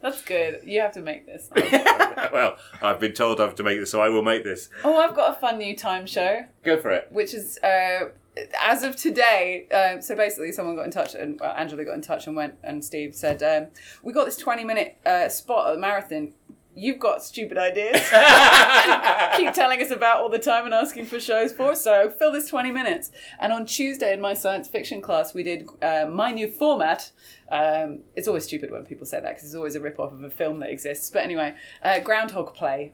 That's 0.01 0.23
good. 0.23 0.61
You 0.65 0.81
have 0.81 0.93
to 0.93 1.03
make 1.03 1.27
this. 1.27 1.51
well, 2.33 2.57
I've 2.81 3.01
been 3.01 3.13
told 3.13 3.39
I 3.39 3.45
have 3.45 3.55
to 3.57 3.63
make 3.63 3.79
this, 3.79 3.91
so 3.91 4.01
I 4.01 4.09
will 4.09 4.23
make 4.23 4.45
this. 4.45 4.71
Oh, 4.83 4.97
I've 4.97 5.15
got 5.15 5.37
a 5.37 5.41
fun 5.41 5.59
new 5.59 5.77
time 5.77 6.07
show. 6.07 6.45
Go 6.65 6.81
for 6.81 6.91
it. 6.91 7.09
which 7.11 7.35
is 7.35 7.59
uh, 7.59 8.09
as 8.63 8.83
of 8.83 8.97
today. 8.97 9.69
Um, 9.69 10.01
so 10.01 10.17
basically, 10.17 10.53
someone 10.53 10.77
got 10.77 10.87
in 10.87 10.91
touch, 10.91 11.15
and 11.15 11.39
well, 11.39 11.55
Angela 11.55 11.85
got 11.85 11.95
in 11.95 12.01
touch 12.01 12.27
and 12.27 12.35
went, 12.35 12.55
and 12.63 12.83
Steve 12.83 13.15
said, 13.15 13.43
um, 13.43 13.67
"We 14.03 14.15
got 14.15 14.25
this 14.25 14.39
twenty-minute 14.39 14.97
uh, 15.05 15.29
spot 15.29 15.69
at 15.69 15.75
the 15.75 15.81
marathon. 15.81 16.33
You've 16.81 16.99
got 16.99 17.23
stupid 17.23 17.59
ideas. 17.59 18.01
Keep 19.37 19.53
telling 19.53 19.83
us 19.83 19.91
about 19.91 20.21
all 20.21 20.29
the 20.31 20.39
time 20.39 20.65
and 20.65 20.73
asking 20.73 21.05
for 21.05 21.21
shows 21.21 21.53
for. 21.53 21.75
So 21.75 22.11
fill 22.11 22.33
this 22.33 22.49
twenty 22.49 22.71
minutes." 22.73 23.11
And 23.39 23.53
on 23.53 23.67
Tuesday 23.67 24.13
in 24.15 24.21
my 24.21 24.33
science 24.35 24.67
fiction 24.69 25.03
class, 25.03 25.35
we 25.35 25.43
did 25.43 25.69
uh, 25.83 26.07
my 26.11 26.31
new 26.31 26.49
format. 26.51 27.11
Um, 27.51 28.01
it's 28.17 28.29
always 28.29 28.45
stupid 28.45 28.71
when 28.71 28.85
people 28.85 29.07
say 29.07 29.21
that 29.21 29.29
because 29.29 29.45
it's 29.45 29.55
always 29.55 29.75
a 29.75 29.81
rip-off 29.81 30.13
of 30.13 30.23
a 30.25 30.31
film 30.31 30.61
that 30.61 30.71
exists. 30.71 31.11
But 31.11 31.23
anyway, 31.25 31.55
uh, 31.83 32.01
Groundhog 32.01 32.55
Play. 32.55 32.93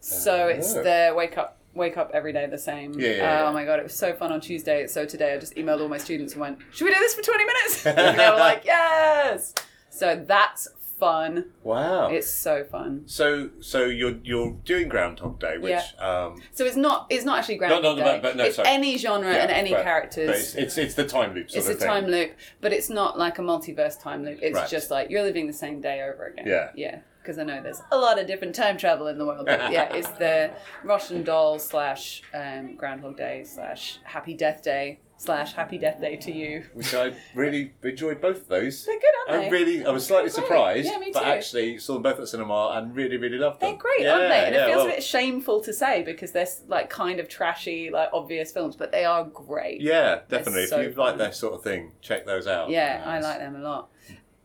So 0.00 0.48
it's 0.48 0.74
Oh. 0.74 0.82
the 0.82 1.12
wake 1.16 1.36
up, 1.38 1.58
wake 1.74 1.96
up 1.96 2.10
every 2.14 2.32
day 2.32 2.46
the 2.46 2.58
same. 2.58 2.94
Yeah, 2.98 3.08
yeah, 3.08 3.16
yeah. 3.16 3.44
Oh 3.48 3.52
my 3.52 3.64
god, 3.64 3.78
it 3.78 3.84
was 3.84 3.94
so 3.94 4.14
fun 4.14 4.32
on 4.32 4.40
Tuesday. 4.40 4.86
So 4.88 5.04
today 5.04 5.34
I 5.34 5.38
just 5.38 5.54
emailed 5.54 5.80
all 5.80 5.88
my 5.88 5.98
students 5.98 6.32
and 6.32 6.40
went, 6.40 6.58
"Should 6.72 6.84
we 6.86 6.94
do 6.94 6.98
this 7.00 7.14
for 7.14 7.22
twenty 7.22 7.44
minutes?" 7.44 7.86
and 7.86 8.18
they 8.18 8.28
were 8.30 8.36
like, 8.36 8.64
"Yes." 8.64 9.54
So 9.90 10.16
that's 10.26 10.68
fun. 10.98 11.46
Wow. 11.62 12.08
It's 12.08 12.28
so 12.32 12.64
fun. 12.64 13.02
so, 13.06 13.50
so 13.60 13.84
you're 13.84 14.16
you're 14.24 14.52
doing 14.64 14.88
Groundhog 14.88 15.38
Day, 15.40 15.58
which 15.58 15.70
Yeah. 15.70 16.06
um, 16.26 16.42
So 16.52 16.64
it's 16.64 16.76
not 16.76 17.06
it's 17.10 17.24
not 17.24 17.38
actually 17.38 17.56
Groundhog 17.56 17.82
no, 17.82 17.94
no, 18.04 18.12
Day. 18.12 18.20
but- 18.22 18.36
no, 18.36 18.44
it's 18.44 18.56
sorry. 18.56 18.68
any 18.68 18.96
genre 18.98 19.32
yeah, 19.32 19.42
and 19.42 19.50
any 19.50 19.72
but- 19.72 19.84
characters. 19.84 20.26
but 20.26 20.36
it's, 20.36 20.54
it's 20.54 20.78
it's 20.78 20.94
the 20.94 21.06
time 21.06 21.34
loop 21.34 21.46
it's 21.46 21.56
a 21.56 21.74
thing. 21.74 21.86
time 21.86 22.06
loop, 22.06 22.32
but 22.60 22.72
it's 22.72 22.90
not 22.90 23.18
like 23.18 23.38
a 23.38 23.42
multiverse 23.42 24.00
time 24.00 24.24
loop. 24.24 24.38
It's 24.42 24.56
Right. 24.58 24.68
just 24.68 24.90
like 24.90 25.10
you're 25.10 25.22
living 25.22 25.46
the 25.46 25.52
same 25.52 25.80
day 25.80 26.02
over 26.02 26.26
again. 26.26 26.46
Yeah. 26.46 26.70
Yeah. 26.74 26.98
Because 27.22 27.38
I 27.38 27.44
know 27.44 27.62
there's 27.62 27.82
a 27.92 27.98
lot 27.98 28.18
of 28.18 28.26
different 28.26 28.54
time 28.54 28.78
travel 28.78 29.06
in 29.08 29.18
the 29.18 29.26
world. 29.26 29.46
Yeah, 29.48 29.92
it's 29.94 30.08
the 30.12 30.50
Russian 30.82 31.24
doll 31.24 31.58
slash 31.58 32.22
um, 32.32 32.74
Groundhog 32.76 33.18
Day 33.18 33.44
slash 33.44 33.98
Happy 34.04 34.32
Death 34.32 34.62
Day 34.62 35.00
slash 35.18 35.52
Happy 35.52 35.78
Death 35.78 36.00
Day 36.00 36.16
to 36.16 36.32
you. 36.32 36.64
Which 36.72 36.94
I 36.94 37.12
really 37.34 37.74
enjoyed 37.82 38.20
both 38.20 38.42
of 38.42 38.48
those. 38.48 38.86
They're 38.86 38.98
good, 38.98 39.04
aren't 39.28 39.42
they? 39.42 39.46
I 39.46 39.50
they? 39.50 39.64
really, 39.64 39.86
I 39.86 39.90
was 39.90 40.06
slightly 40.06 40.30
They're 40.30 40.42
surprised, 40.42 40.86
Yeah, 40.86 40.98
me 40.98 41.10
but 41.12 41.24
actually 41.24 41.78
saw 41.78 41.94
them 41.94 42.02
both 42.02 42.20
at 42.20 42.28
cinema 42.28 42.72
and 42.76 42.94
really, 42.94 43.16
really 43.16 43.36
loved 43.36 43.60
them. 43.60 43.70
They're 43.72 43.78
great, 43.78 44.00
yeah, 44.00 44.12
aren't 44.12 44.28
they? 44.28 44.44
And 44.46 44.54
yeah, 44.54 44.62
it 44.62 44.66
feels 44.66 44.76
well, 44.76 44.86
a 44.86 44.90
bit 44.90 45.02
shameful 45.02 45.60
to 45.62 45.72
say 45.72 46.02
because 46.02 46.32
they're 46.32 46.48
like 46.68 46.88
kind 46.88 47.20
of 47.20 47.28
trashy, 47.28 47.90
like 47.90 48.08
obvious 48.12 48.52
films, 48.52 48.76
but 48.76 48.92
they 48.92 49.04
are 49.04 49.24
great. 49.24 49.80
Yeah, 49.80 50.20
definitely. 50.28 50.66
so 50.66 50.80
if 50.80 50.96
you 50.96 51.02
like 51.02 51.18
that 51.18 51.34
sort 51.34 51.54
of 51.54 51.62
thing, 51.62 51.92
check 52.00 52.24
those 52.24 52.46
out. 52.46 52.70
Yeah, 52.70 53.02
I 53.04 53.18
like 53.20 53.38
them 53.38 53.56
a 53.56 53.60
lot. 53.60 53.90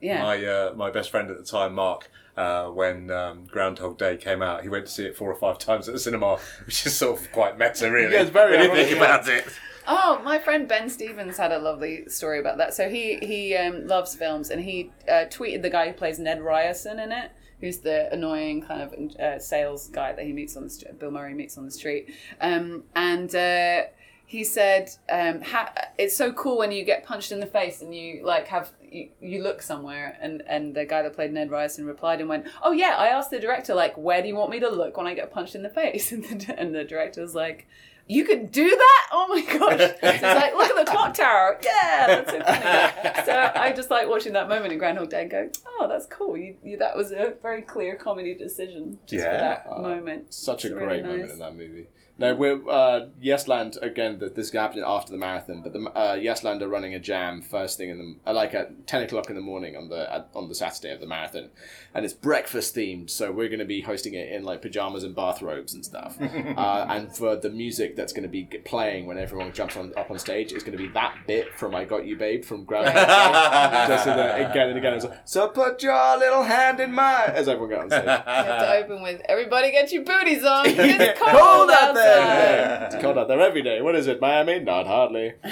Yeah. 0.02 0.22
My 0.22 0.46
uh, 0.46 0.74
my 0.76 0.92
best 0.92 1.12
friend 1.12 1.32
at 1.32 1.38
the 1.38 1.46
time, 1.46 1.76
Mark, 1.76 2.12
uh, 2.36 2.66
when 2.66 3.10
um, 3.10 3.46
Groundhog 3.46 3.98
Day 3.98 4.18
came 4.18 4.42
out, 4.42 4.64
he 4.64 4.70
went 4.70 4.86
to 4.88 4.92
see 4.92 5.06
it 5.06 5.16
four 5.16 5.32
or 5.32 5.36
five 5.36 5.58
times 5.60 5.88
at 5.88 5.94
the 5.94 6.00
cinema, 6.00 6.40
which 6.66 6.86
is 6.86 6.98
sort 6.98 7.22
of 7.22 7.32
quite 7.32 7.58
meta, 7.58 7.90
really. 7.90 8.14
Yeah, 8.14 8.22
it's 8.22 8.32
very 8.32 8.58
when 8.58 8.70
you 8.78 8.86
think 8.86 8.98
about 8.98 9.28
it. 9.30 9.46
Oh, 9.88 10.22
my 10.24 10.40
friend 10.40 10.68
Ben 10.68 10.90
Stevens 10.90 11.38
had 11.38 11.52
a 11.52 11.60
lovely 11.60 12.08
story 12.08 12.40
about 12.40 12.58
that. 12.58 12.74
So 12.74 12.90
he 12.90 13.18
he 13.18 13.56
um, 13.56 13.88
loves 13.88 14.16
films, 14.16 14.50
and 14.50 14.62
he 14.62 14.92
uh, 15.08 15.26
tweeted 15.30 15.62
the 15.62 15.70
guy 15.70 15.88
who 15.88 15.94
plays 15.94 16.20
Ned 16.20 16.42
Ryerson 16.42 17.00
in 17.00 17.12
it, 17.12 17.32
who's 17.60 17.80
the 17.80 18.12
annoying 18.14 18.62
kind 18.62 18.82
of 18.82 19.16
uh, 19.20 19.40
sales 19.40 19.88
guy 19.88 20.14
that 20.14 20.26
he 20.26 20.34
meets 20.34 20.56
on 20.56 20.64
the 20.64 20.70
street, 20.70 21.00
Bill 21.00 21.12
Murray 21.12 21.34
meets 21.34 21.58
on 21.58 21.66
the 21.66 21.72
street, 21.72 22.14
um, 22.42 22.84
and. 22.96 23.34
Uh, 23.36 23.84
he 24.26 24.44
said, 24.44 24.90
um, 25.12 25.42
ha- 25.42 25.74
"It's 26.00 26.18
so 26.18 26.32
cool 26.34 26.58
when 26.58 26.72
you 26.72 26.84
get 26.84 27.06
punched 27.06 27.32
in 27.32 27.40
the 27.40 27.46
face 27.46 27.84
and 27.84 27.94
you 27.94 28.26
like 28.26 28.48
have 28.48 28.72
you, 28.82 29.10
you 29.22 29.44
look 29.44 29.62
somewhere." 29.62 30.18
And 30.20 30.42
and 30.48 30.74
the 30.74 30.86
guy 30.86 31.04
that 31.04 31.14
played 31.14 31.32
Ned 31.34 31.52
Ryerson 31.52 31.86
replied 31.86 32.20
and 32.20 32.28
went, 32.28 32.48
"Oh 32.64 32.72
yeah, 32.72 32.96
I 32.98 33.10
asked 33.10 33.30
the 33.30 33.40
director 33.40 33.76
like, 33.76 33.96
where 33.96 34.24
do 34.24 34.28
you 34.28 34.36
want 34.36 34.50
me 34.50 34.60
to 34.62 34.70
look 34.70 34.98
when 34.98 35.06
I 35.06 35.14
get 35.14 35.32
punched 35.32 35.54
in 35.54 35.62
the 35.62 35.70
face?" 35.82 36.12
And 36.12 36.24
the, 36.24 36.60
and 36.60 36.74
the 36.74 36.84
director 36.84 37.22
was 37.22 37.36
like, 37.36 37.68
"You 38.08 38.26
could 38.26 38.52
do 38.52 38.70
that? 38.70 39.08
Oh 39.12 39.28
my 39.30 39.42
gosh!" 39.42 39.80
It's 40.04 40.22
like, 40.24 40.56
"Look 40.56 40.70
at 40.70 40.86
the 40.86 40.92
clock 40.92 41.14
tower. 41.14 41.58
Yeah, 41.64 42.08
that's 42.08 42.32
so 42.32 42.40
funny." 42.42 43.26
so 43.26 43.52
I 43.56 43.72
just 43.76 43.90
like 43.90 44.08
watching 44.08 44.34
that 44.34 44.48
moment 44.50 44.72
in 44.74 44.80
Groundhog 44.80 45.10
Day 45.10 45.22
and 45.24 45.32
go, 45.32 45.50
"Oh, 45.80 45.88
that's 45.88 46.06
cool. 46.08 46.36
You, 46.38 46.56
you, 46.64 46.78
that 46.78 46.96
was 46.98 47.12
a 47.12 47.34
very 47.42 47.62
clear 47.62 47.96
comedy 47.96 48.34
decision 48.36 49.00
just 49.08 49.24
for 49.26 49.32
Yeah. 49.32 49.38
that 49.40 49.68
Uh, 49.70 49.80
moment." 49.82 50.34
Such 50.34 50.66
a 50.66 50.68
It's 50.68 50.76
great 50.76 50.88
really 50.88 51.04
moment 51.04 51.32
in 51.32 51.40
that 51.40 51.56
movie. 51.56 51.88
Now 52.16 52.36
we're 52.36 52.62
uh, 52.70 53.08
Yesland 53.24 53.82
again. 53.82 54.20
That 54.20 54.36
this 54.36 54.52
happened 54.52 54.84
after 54.86 55.12
the 55.12 55.18
marathon, 55.18 55.62
but 55.64 55.74
the 55.74 55.80
uh, 55.96 56.16
Yesland 56.16 56.62
are 56.62 56.68
running 56.68 56.94
a 56.94 57.00
jam 57.00 57.42
first 57.42 57.78
thing 57.80 57.90
in 57.90 57.98
the 57.98 58.30
uh, 58.30 58.34
like 58.34 58.54
at 58.54 58.86
ten 58.86 59.02
o'clock 59.02 59.30
in 59.32 59.36
the 59.36 59.42
morning 59.42 59.76
on 59.76 59.90
the 59.90 60.14
at, 60.14 60.30
on 60.36 60.48
the 60.48 60.54
Saturday 60.54 60.94
of 60.94 61.00
the 61.00 61.08
marathon, 61.08 61.50
and 61.96 62.06
it's 62.06 62.14
breakfast 62.14 62.76
themed. 62.76 63.10
So 63.10 63.32
we're 63.32 63.48
going 63.48 63.60
to 63.60 63.66
be 63.66 63.82
hosting 63.82 64.14
it 64.14 64.32
in 64.32 64.44
like 64.44 64.62
pajamas 64.62 65.04
and 65.04 65.16
bathrobes 65.16 65.74
and 65.74 65.84
stuff. 65.84 66.16
uh, 66.22 66.86
and 66.88 67.16
for 67.16 67.36
the 67.36 67.50
music 67.50 67.96
that's 67.96 68.14
going 68.14 68.24
to 68.24 68.30
be 68.30 68.44
playing 68.64 69.08
when 69.08 69.18
everyone 69.18 69.52
jumps 69.52 69.76
on 69.76 69.92
up 69.98 70.12
on 70.12 70.20
stage, 70.20 70.52
it's 70.52 70.64
going 70.64 70.78
to 70.78 70.84
be 70.84 70.90
that 70.94 71.16
bit 71.26 71.48
from 71.58 71.74
"I 71.74 71.84
Got 71.86 72.06
You, 72.06 72.16
Babe" 72.16 72.46
from 72.46 72.64
Groundhog 72.64 72.94
Day. 72.94 73.86
Just 73.88 74.06
in 74.08 74.16
the, 74.18 74.52
again 74.52 74.70
and 74.70 74.78
again. 74.78 74.94
It's 74.94 75.06
like, 75.06 75.18
so 75.26 75.48
put 75.48 75.82
your 75.82 76.18
little 76.20 76.44
hand 76.44 76.80
in 76.80 76.94
mine 76.94 77.32
as 77.32 77.48
everyone 77.48 77.72
got 77.72 77.82
on 77.86 77.90
stage. 77.90 78.04
You 78.44 78.50
have 78.50 78.62
to 78.62 78.84
open 78.84 79.02
with 79.02 79.22
"Everybody 79.28 79.72
get 79.72 79.92
your 79.92 80.04
booties 80.04 80.44
on. 80.46 80.68
It's 80.68 80.78
Yeah. 80.78 81.14
cold, 81.14 81.32
Cold 81.32 81.72
out 81.72 81.94
there. 81.96 82.04
Outside." 82.20 82.94
It's 82.94 83.02
cold 83.02 83.18
out 83.18 83.28
there 83.28 83.42
every 83.42 83.62
day. 83.62 83.82
What 83.82 83.96
is 83.96 84.08
it, 84.08 84.22
Miami? 84.22 84.60
Not 84.60 84.88
hardly. 84.88 85.34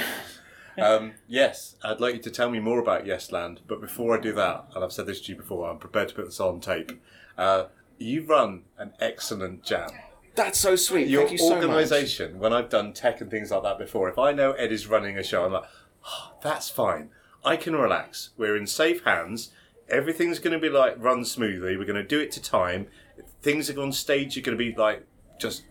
Um, 0.77 1.13
yes, 1.27 1.75
I'd 1.83 1.99
like 1.99 2.15
you 2.15 2.21
to 2.21 2.31
tell 2.31 2.49
me 2.49 2.59
more 2.59 2.79
about 2.79 3.05
Yesland, 3.05 3.59
but 3.67 3.81
before 3.81 4.17
I 4.17 4.21
do 4.21 4.31
that, 4.33 4.67
and 4.73 4.83
I've 4.83 4.93
said 4.93 5.05
this 5.05 5.21
to 5.21 5.33
you 5.33 5.37
before, 5.37 5.69
I'm 5.69 5.77
prepared 5.77 6.09
to 6.09 6.15
put 6.15 6.25
this 6.25 6.39
on 6.39 6.59
tape. 6.59 6.93
Uh, 7.37 7.65
you 7.97 8.23
run 8.23 8.63
an 8.77 8.93
excellent 8.99 9.63
jam. 9.63 9.89
That's 10.35 10.57
so 10.59 10.75
sweet. 10.75 11.07
Your 11.07 11.21
Thank 11.23 11.33
you 11.33 11.37
so 11.39 11.55
much. 11.55 11.65
organisation, 11.65 12.39
when 12.39 12.53
I've 12.53 12.69
done 12.69 12.93
tech 12.93 13.19
and 13.21 13.29
things 13.29 13.51
like 13.51 13.63
that 13.63 13.77
before, 13.77 14.07
if 14.09 14.17
I 14.17 14.31
know 14.31 14.53
Ed 14.53 14.71
is 14.71 14.87
running 14.87 15.17
a 15.17 15.23
show, 15.23 15.45
I'm 15.45 15.51
like, 15.51 15.65
oh, 16.05 16.33
that's 16.41 16.69
fine. 16.69 17.09
I 17.43 17.57
can 17.57 17.75
relax. 17.75 18.29
We're 18.37 18.55
in 18.55 18.65
safe 18.65 19.03
hands. 19.03 19.51
Everything's 19.89 20.39
going 20.39 20.53
to 20.53 20.59
be 20.59 20.69
like 20.69 20.95
run 20.97 21.25
smoothly. 21.25 21.75
We're 21.75 21.85
going 21.85 22.01
to 22.01 22.03
do 22.03 22.19
it 22.19 22.31
to 22.31 22.41
time. 22.41 22.87
Things 23.41 23.69
are 23.69 23.79
on 23.81 23.91
stage 23.91 24.37
are 24.37 24.41
going 24.41 24.57
to 24.57 24.63
be 24.63 24.73
like 24.73 25.05
just 25.37 25.63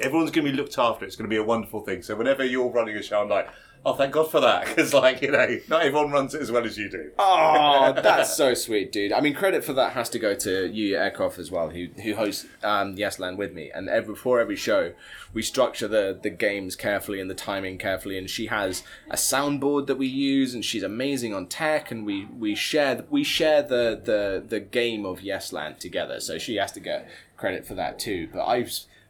everyone's 0.00 0.30
going 0.30 0.46
to 0.46 0.52
be 0.52 0.56
looked 0.56 0.78
after. 0.78 1.04
It's 1.04 1.16
going 1.16 1.28
to 1.28 1.34
be 1.34 1.40
a 1.40 1.44
wonderful 1.44 1.80
thing. 1.80 2.02
So 2.02 2.16
whenever 2.16 2.44
you're 2.44 2.70
running 2.70 2.96
a 2.96 3.02
show, 3.02 3.22
I'm 3.22 3.28
like, 3.28 3.48
oh, 3.84 3.94
thank 3.94 4.12
God 4.12 4.30
for 4.30 4.40
that, 4.40 4.66
because 4.66 4.94
like 4.94 5.22
you 5.22 5.30
know, 5.30 5.58
not 5.68 5.82
everyone 5.82 6.10
runs 6.10 6.34
it 6.34 6.42
as 6.42 6.50
well 6.50 6.64
as 6.64 6.78
you 6.78 6.88
do. 6.88 7.10
Oh, 7.18 7.92
that's 8.02 8.36
so 8.36 8.54
sweet, 8.54 8.92
dude. 8.92 9.12
I 9.12 9.20
mean, 9.20 9.34
credit 9.34 9.64
for 9.64 9.72
that 9.74 9.92
has 9.92 10.08
to 10.10 10.18
go 10.18 10.34
to 10.34 10.68
you, 10.68 10.96
Aircroft, 10.96 11.38
as 11.38 11.50
well, 11.50 11.70
who 11.70 11.88
who 12.02 12.14
hosts 12.14 12.46
um, 12.62 12.94
Yes 12.96 13.18
Land 13.18 13.38
with 13.38 13.52
me. 13.52 13.70
And 13.74 13.88
every, 13.88 14.14
before 14.14 14.40
every 14.40 14.56
show, 14.56 14.92
we 15.32 15.42
structure 15.42 15.88
the 15.88 16.18
the 16.20 16.30
games 16.30 16.76
carefully 16.76 17.20
and 17.20 17.30
the 17.30 17.34
timing 17.34 17.78
carefully. 17.78 18.18
And 18.18 18.28
she 18.28 18.46
has 18.46 18.82
a 19.10 19.16
soundboard 19.16 19.86
that 19.86 19.96
we 19.96 20.06
use, 20.06 20.54
and 20.54 20.64
she's 20.64 20.82
amazing 20.82 21.34
on 21.34 21.46
tech. 21.46 21.90
And 21.90 22.06
we 22.06 22.26
we 22.26 22.54
share 22.54 23.04
we 23.10 23.24
share 23.24 23.62
the 23.62 24.00
the 24.02 24.42
the 24.46 24.60
game 24.60 25.04
of 25.04 25.22
Yes 25.22 25.52
Land 25.52 25.80
together. 25.80 26.20
So 26.20 26.38
she 26.38 26.56
has 26.56 26.72
to 26.72 26.80
get 26.80 27.08
credit 27.36 27.66
for 27.66 27.74
that 27.74 27.98
too. 27.98 28.28
But 28.32 28.44
I 28.44 28.66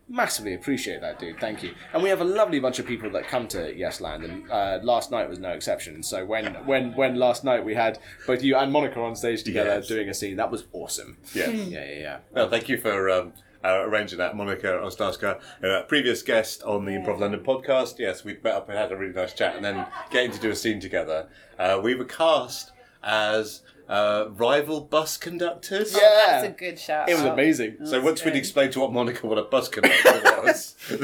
massively 0.09 0.55
appreciate 0.55 1.00
that, 1.00 1.18
dude. 1.18 1.38
Thank 1.40 1.62
you. 1.62 1.74
And 1.92 2.03
we 2.03 2.09
have 2.09 2.20
a 2.20 2.24
lovely 2.24 2.61
bunch 2.61 2.78
of 2.78 2.86
people 2.86 3.11
that 3.11 3.26
come 3.28 3.48
to 3.48 3.74
Yes 3.76 4.00
Land, 4.00 4.24
and 4.24 4.50
uh, 4.50 4.78
last 4.82 5.11
night 5.11 5.28
was 5.28 5.38
no 5.38 5.50
exception. 5.50 6.03
So 6.03 6.24
when 6.24 6.55
when 6.66 6.94
when 6.94 7.16
last 7.16 7.44
night 7.44 7.64
we 7.64 7.74
had 7.74 7.98
both 8.26 8.42
you 8.42 8.57
and 8.57 8.72
Monica 8.72 9.00
on 9.00 9.16
stage 9.16 9.42
together 9.44 9.76
Yes. 9.76 9.88
doing 9.88 10.09
a 10.09 10.14
scene, 10.14 10.36
that 10.36 10.50
was 10.50 10.64
awesome. 10.72 11.18
Yeah. 11.34 11.50
Yeah, 11.50 11.84
yeah, 11.84 11.98
yeah. 11.98 12.18
Well, 12.32 12.48
thank 12.50 12.68
you 12.68 12.78
for 12.78 13.09
um, 13.11 13.32
uh, 13.64 13.82
arranging 13.86 14.18
that, 14.18 14.36
Monica 14.36 14.66
Ostaska, 14.82 15.40
uh, 15.62 15.82
previous 15.84 16.22
guest 16.22 16.62
on 16.64 16.84
the 16.84 16.92
Improv 16.92 17.20
London 17.20 17.40
podcast. 17.40 17.98
Yes, 17.98 18.24
we 18.24 18.36
met 18.42 18.55
up 18.55 18.68
and 18.68 18.76
had 18.76 18.90
a 18.92 18.96
really 18.96 19.12
nice 19.14 19.32
chat, 19.32 19.55
and 19.57 19.64
then 19.64 19.86
getting 20.11 20.32
to 20.32 20.38
do 20.40 20.50
a 20.50 20.57
scene 20.57 20.80
together. 20.80 21.28
Uh, 21.59 21.80
we 21.82 21.94
were 21.94 22.05
cast 22.05 22.72
as 23.05 23.62
uh, 23.93 24.30
rival 24.30 24.80
bus 24.80 25.18
conductors. 25.18 25.93
Yeah. 25.93 26.01
That's 26.26 26.47
a 26.47 26.51
good 26.51 26.78
shout. 26.78 27.11
It 27.11 27.14
was 27.14 27.24
out. 27.24 27.34
amazing. 27.34 27.76
So 27.84 28.01
once 28.01 28.24
we'd 28.24 28.34
explained 28.34 28.72
to 28.72 28.80
what 28.80 28.90
Monica 28.90 29.26
what 29.26 29.36
a 29.36 29.43
bus 29.43 29.68
conductor 29.68 30.22
was, 30.43 30.74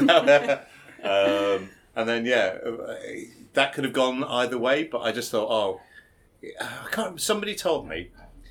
um, 1.03 1.69
and 1.95 2.09
then 2.09 2.25
yeah, 2.25 2.57
uh, 2.65 2.95
that 3.53 3.73
could 3.73 3.83
have 3.83 3.93
gone 3.93 4.23
either 4.23 4.57
way. 4.57 4.85
But 4.85 5.01
I 5.01 5.11
just 5.11 5.29
thought, 5.29 5.49
oh, 5.51 5.81
I 6.59 6.87
can't. 6.89 7.21
Somebody 7.21 7.53
told 7.53 7.87
me, 7.87 8.09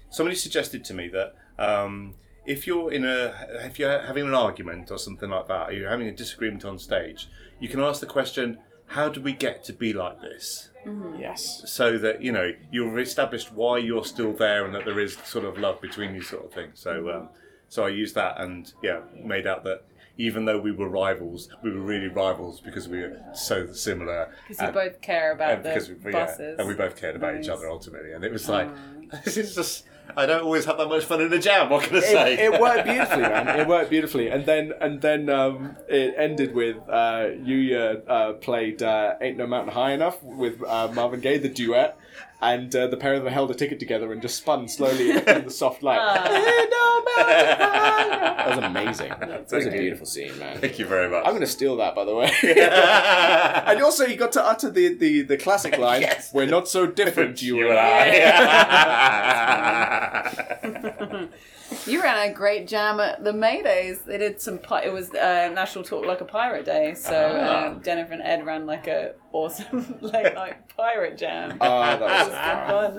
somebody 0.09 0.37
suggested 0.37 0.85
to 0.85 0.95
me 0.95 1.09
that 1.09 1.35
um, 1.59 2.15
if 2.47 2.65
you're 2.65 2.93
in 2.93 3.05
a, 3.05 3.35
if 3.65 3.81
you're 3.81 4.03
having 4.03 4.29
an 4.29 4.35
argument 4.35 4.93
or 4.93 4.99
something 4.99 5.31
like 5.31 5.49
that, 5.49 5.71
or 5.71 5.73
you're 5.73 5.91
having 5.91 6.07
a 6.07 6.15
disagreement 6.15 6.65
on 6.65 6.79
stage, 6.79 7.29
you 7.59 7.69
can 7.69 7.81
ask 7.81 7.99
the 7.99 8.07
question, 8.07 8.59
"How 8.87 9.09
do 9.09 9.21
we 9.21 9.33
get 9.33 9.65
to 9.65 9.73
be 9.73 9.93
like 9.93 10.21
this?" 10.21 10.71
Mm-hmm. 10.89 11.21
Yes. 11.21 11.63
so 11.67 11.99
that 11.99 12.23
you 12.23 12.33
know 12.33 12.53
you've 12.73 12.99
established 12.99 13.53
why 13.53 13.79
you're 13.79 14.05
still 14.05 14.33
there 14.33 14.65
and 14.65 14.75
that 14.75 14.85
there 14.85 15.01
is 15.01 15.17
sort 15.25 15.45
of 15.45 15.59
love 15.59 15.81
between 15.81 16.15
you 16.15 16.23
sort 16.23 16.45
of 16.45 16.53
thing. 16.53 16.71
So 16.75 17.03
mm-hmm. 17.03 17.23
um, 17.23 17.29
so 17.69 17.85
I 17.85 17.91
used 17.91 18.15
that 18.15 18.41
and 18.41 18.73
yeah 18.83 19.01
made 19.15 19.47
out 19.47 19.65
that 19.65 19.85
even 20.17 20.47
though 20.47 20.59
we 20.59 20.73
were 20.73 20.89
rivals 20.89 21.49
we 21.63 21.71
were 21.71 21.81
really 21.81 22.09
rivals 22.09 22.61
because 22.61 22.89
we 22.89 23.01
were 23.01 23.21
so 23.35 23.73
similar. 23.73 24.35
Because 24.49 24.67
we 24.67 24.73
both 24.73 25.01
care 25.01 25.33
about 25.33 25.51
and 25.51 25.65
the 25.65 25.69
because 25.69 25.89
we, 25.89 26.13
yeah, 26.13 26.27
buses. 26.27 26.59
and 26.59 26.69
we 26.69 26.75
both 26.75 26.97
cared 26.97 27.17
about 27.17 27.37
each 27.37 27.49
other 27.49 27.69
ultimately. 27.69 28.13
And 28.13 28.25
it 28.25 28.33
was 28.33 28.49
ah. 28.49 28.53
like 28.53 28.71
this 29.25 29.37
is 29.37 29.55
just 29.55 29.85
I 30.17 30.27
don't 30.27 30.43
always 30.43 30.65
have 30.65 30.79
that 30.79 30.89
much 30.89 31.05
fun 31.05 31.21
in 31.21 31.33
a 31.33 31.39
jam 31.39 31.71
what 31.71 31.85
can 31.85 31.97
I 31.97 31.99
It, 31.99 32.03
say? 32.03 32.39
it 32.47 32.61
worked 32.61 32.85
beautifully, 32.87 33.23
man. 33.35 33.61
It 33.61 33.67
worked 33.69 33.91
beautifully, 33.91 34.29
and 34.29 34.45
then 34.47 34.73
and 34.81 35.01
then 35.01 35.29
um, 35.31 35.77
it 35.89 36.15
ended 36.17 36.55
with 36.55 36.77
uh, 36.89 37.27
Yuya 37.49 38.03
uh, 38.09 38.33
played 38.35 38.83
uh, 38.83 39.15
"Ain't 39.21 39.37
No 39.37 39.47
Mountain 39.47 39.75
High 39.75 39.93
Enough" 39.93 40.23
with 40.23 40.63
uh, 40.67 40.89
Marvin 40.93 41.21
Gaye, 41.21 41.39
the 41.39 41.49
duet, 41.49 41.97
and 42.41 42.75
uh, 42.75 42.87
the 42.87 42.97
pair 42.97 43.15
of 43.15 43.25
them 43.25 43.33
held 43.33 43.51
a 43.51 43.55
ticket 43.55 43.79
together 43.81 44.13
and 44.13 44.23
just 44.23 44.37
spun 44.37 44.69
slowly 44.69 45.11
in, 45.11 45.19
in 45.29 45.45
the 45.47 45.51
soft 45.51 45.83
light. 45.83 45.99
Ain't 45.99 46.71
no 46.71 47.03
mountain 47.05 47.59
high 47.59 48.05
enough. 48.07 48.37
That 48.37 48.49
was 48.49 48.59
amazing. 48.59 49.09
That 49.19 49.51
was 49.51 49.67
a 49.67 49.71
beautiful 49.71 50.07
scene, 50.07 50.39
man. 50.39 50.59
thank 50.61 50.79
you 50.79 50.87
very 50.87 51.09
much 51.11 51.25
I'm 51.25 51.33
going 51.33 51.41
to 51.41 51.47
steal 51.49 51.77
that, 51.79 51.95
by 51.95 52.05
the 52.05 52.15
way. 52.15 52.31
and 52.43 53.83
also, 53.83 54.05
you 54.07 54.17
got 54.17 54.33
to 54.33 54.45
utter 54.45 54.71
the, 54.71 54.95
the, 54.95 55.23
the 55.23 55.37
classic 55.37 55.77
line, 55.87 56.03
Yes. 56.03 56.33
"We're 56.33 56.47
not 56.47 56.69
so 56.69 56.87
different, 56.87 57.43
you, 57.47 57.57
you 57.59 57.71
and 57.71 57.79
and 57.79 57.79
I." 60.29 61.29
I 61.89 61.93
You 61.93 62.03
ran 62.03 62.31
a 62.31 62.33
great 62.33 62.69
jam 62.69 63.01
at 63.01 63.25
the 63.25 63.33
Maydays. 63.33 64.05
They 64.05 64.19
did 64.19 64.41
some. 64.41 64.59
Pi- 64.59 64.83
it 64.85 64.93
was 64.93 65.11
uh, 65.15 65.51
National 65.55 65.85
Talk 65.85 66.05
Like 66.07 66.21
a 66.21 66.25
Pirate 66.25 66.65
Day, 66.65 66.95
so 66.95 67.15
Ah. 67.41 67.67
um, 67.69 67.83
Jennifer 67.83 68.13
and 68.13 68.23
Ed 68.23 68.45
ran 68.47 68.67
like 68.67 68.87
a 68.87 69.15
awesome 69.33 69.97
late 70.01 70.35
night 70.35 70.69
pirate 70.77 71.17
jam. 71.19 71.57
Oh, 71.61 71.81
that 71.81 71.99
That 72.01 72.11
was 72.11 72.29
was 72.29 72.29
good 72.29 72.35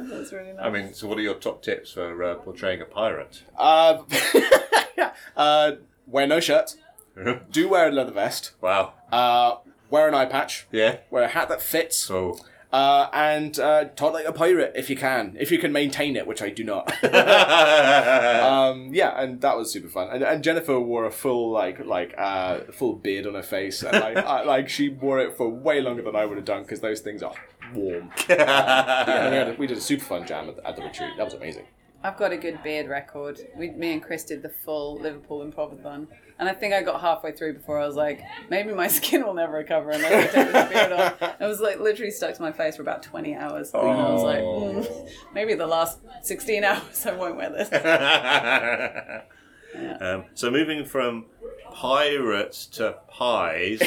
fun. 0.02 0.10
That 0.10 0.20
was 0.20 0.34
really 0.34 0.54
nice. 0.54 0.66
I 0.66 0.70
mean 0.70 0.94
so 0.94 1.08
what 1.08 1.18
are 1.18 1.22
your 1.22 1.36
top 1.36 1.62
tips 1.62 1.94
for 1.94 2.24
uh, 2.24 2.36
portraying 2.36 2.82
a 2.82 2.86
pirate 2.86 3.44
Uh, 3.58 4.04
uh, 5.38 5.72
wear 6.08 6.28
no 6.28 6.40
shirt. 6.40 6.76
Do 7.52 7.70
wear 7.70 7.90
a 7.90 7.92
leather 7.92 8.12
vest. 8.12 8.52
wow 8.62 8.94
Uh, 9.12 9.56
wear 9.90 10.08
an 10.08 10.14
eye 10.14 10.26
patch. 10.26 10.68
yeah 10.72 10.98
Wear 11.10 11.24
a 11.24 11.28
hat 11.28 11.50
that 11.50 11.62
fits. 11.62 11.98
so 11.98 12.40
Uh, 12.72 13.10
and 13.14 13.60
uh, 13.60 13.86
talk 13.96 14.14
like 14.14 14.28
a 14.28 14.32
pirate 14.32 14.74
if 14.76 14.92
you 14.92 14.96
can. 14.96 15.36
If 15.40 15.52
you 15.52 15.58
can 15.58 15.72
maintain 15.72 16.16
it, 16.16 16.28
which 16.28 16.42
I 16.42 16.50
do 16.50 16.64
not. 16.64 16.88
um, 17.04 18.94
yeah, 18.94 19.20
and 19.20 19.42
that 19.42 19.58
was 19.58 19.72
super 19.72 19.90
fun. 19.90 20.10
And, 20.12 20.24
and 20.24 20.44
Jennifer 20.44 20.80
wore 20.80 21.06
a 21.06 21.12
full 21.12 21.50
like 21.52 21.84
like 21.86 22.14
uh, 22.16 22.60
full 22.72 22.94
beard 22.94 23.26
on 23.26 23.34
her 23.34 23.42
face, 23.42 23.82
and 23.82 24.00
like 24.00 24.18
I, 24.18 24.44
like 24.44 24.70
she 24.70 24.90
wore 24.90 25.20
it 25.20 25.36
for 25.36 25.50
way 25.50 25.82
longer 25.82 26.04
than 26.04 26.16
I 26.16 26.26
would 26.26 26.38
have 26.38 26.46
done 26.46 26.62
because 26.62 26.80
those 26.80 27.00
things 27.00 27.24
are 27.24 27.34
warm. 27.74 28.12
yeah, 28.30 29.30
we, 29.30 29.36
had 29.36 29.48
a, 29.50 29.56
we 29.58 29.66
did 29.66 29.78
a 29.78 29.82
super 29.82 30.06
fun 30.06 30.28
jam 30.28 30.50
at 30.50 30.58
the, 30.58 30.68
at 30.68 30.76
the 30.76 30.84
retreat. 30.84 31.12
That 31.18 31.26
was 31.26 31.34
amazing. 31.34 31.66
I've 32.04 32.18
got 32.18 32.32
a 32.32 32.38
good 32.38 32.64
beard 32.64 32.88
record. 32.88 33.40
We, 33.58 33.72
me 33.72 33.92
and 33.94 34.02
Chris 34.02 34.24
did 34.24 34.42
the 34.42 34.50
full 34.50 34.98
Liverpool 35.00 35.46
improvathon, 35.46 36.08
and 36.40 36.48
I 36.48 36.54
think 36.54 36.74
I 36.74 36.82
got 36.82 37.02
halfway 37.02 37.34
through 37.34 37.56
before 37.56 37.78
I 37.80 37.86
was 37.86 37.96
like, 37.98 38.22
maybe 38.50 38.74
my 38.74 38.88
skin 38.98 39.26
will 39.26 39.34
never 39.34 39.54
recover 39.54 39.92
unless 39.92 40.34
I 40.34 40.44
take 40.44 40.54
this 40.54 40.70
beard 40.70 40.92
off. 40.94 41.22
It 41.42 41.46
was 41.46 41.60
like 41.60 41.80
literally 41.80 42.12
stuck 42.12 42.36
to 42.36 42.42
my 42.42 42.54
face 42.54 42.78
for 42.78 42.84
about 42.84 43.04
twenty 43.04 43.36
hours, 43.36 43.74
and 43.74 43.82
I 43.84 44.12
was 44.14 44.24
like, 44.24 44.40
Oh. 44.40 44.74
mm, 44.76 45.10
maybe 45.34 45.56
the 45.56 45.68
last 45.68 46.00
sixteen 46.22 46.64
hours 46.64 47.06
I 47.06 47.12
won't 47.14 47.36
wear 47.36 47.50
this. 47.50 47.70
um, 50.02 50.26
so 50.34 50.50
moving 50.50 50.86
from 50.86 51.26
pirates 51.74 52.66
to 52.68 52.96
pies. 53.10 53.82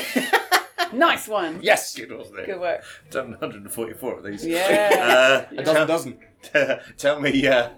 nice 0.93 1.27
one. 1.29 1.61
Yes, 1.63 1.97
Good, 1.97 2.13
wasn't 2.13 2.41
it? 2.41 2.47
Good 2.47 2.61
work. 2.61 2.85
Done 3.11 3.31
144 3.31 4.19
of 4.19 4.25
these. 4.25 4.45
Yeah. 4.47 5.47
Uh, 5.51 5.55
a 5.61 5.65
dozen 5.65 6.19
dozen. 6.53 6.79
tell 6.99 7.21
me, 7.21 7.47
uh, 7.47 7.71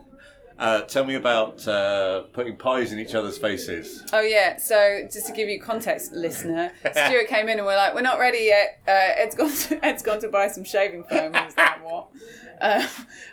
uh, 0.59 0.83
tell 0.83 1.05
me 1.05 1.15
about 1.15 1.67
uh, 1.67 2.23
putting 2.33 2.57
pies 2.57 2.93
in 2.93 2.99
each 2.99 3.15
other's 3.15 3.39
faces. 3.39 4.05
Oh 4.13 4.21
yeah. 4.21 4.57
So 4.59 5.09
just 5.13 5.27
to 5.27 5.33
give 5.33 5.49
you 5.49 5.61
context, 5.61 6.13
listener, 6.13 6.73
Stuart 6.93 7.29
came 7.29 7.49
in 7.49 7.59
and 7.59 7.67
we're 7.67 7.77
like, 7.77 7.95
we're 7.95 8.03
not 8.03 8.19
ready 8.19 8.45
yet. 8.45 8.81
Uh, 8.87 8.91
Ed's 9.17 9.35
gone. 9.35 9.51
To, 9.53 9.85
Ed's 9.85 10.03
gone 10.03 10.21
to 10.21 10.29
buy 10.29 10.49
some 10.49 10.65
shaving 10.65 11.05
foam. 11.05 11.33
Was 11.33 11.57
like, 11.57 11.85
what? 11.85 12.09
Uh, 12.61 12.87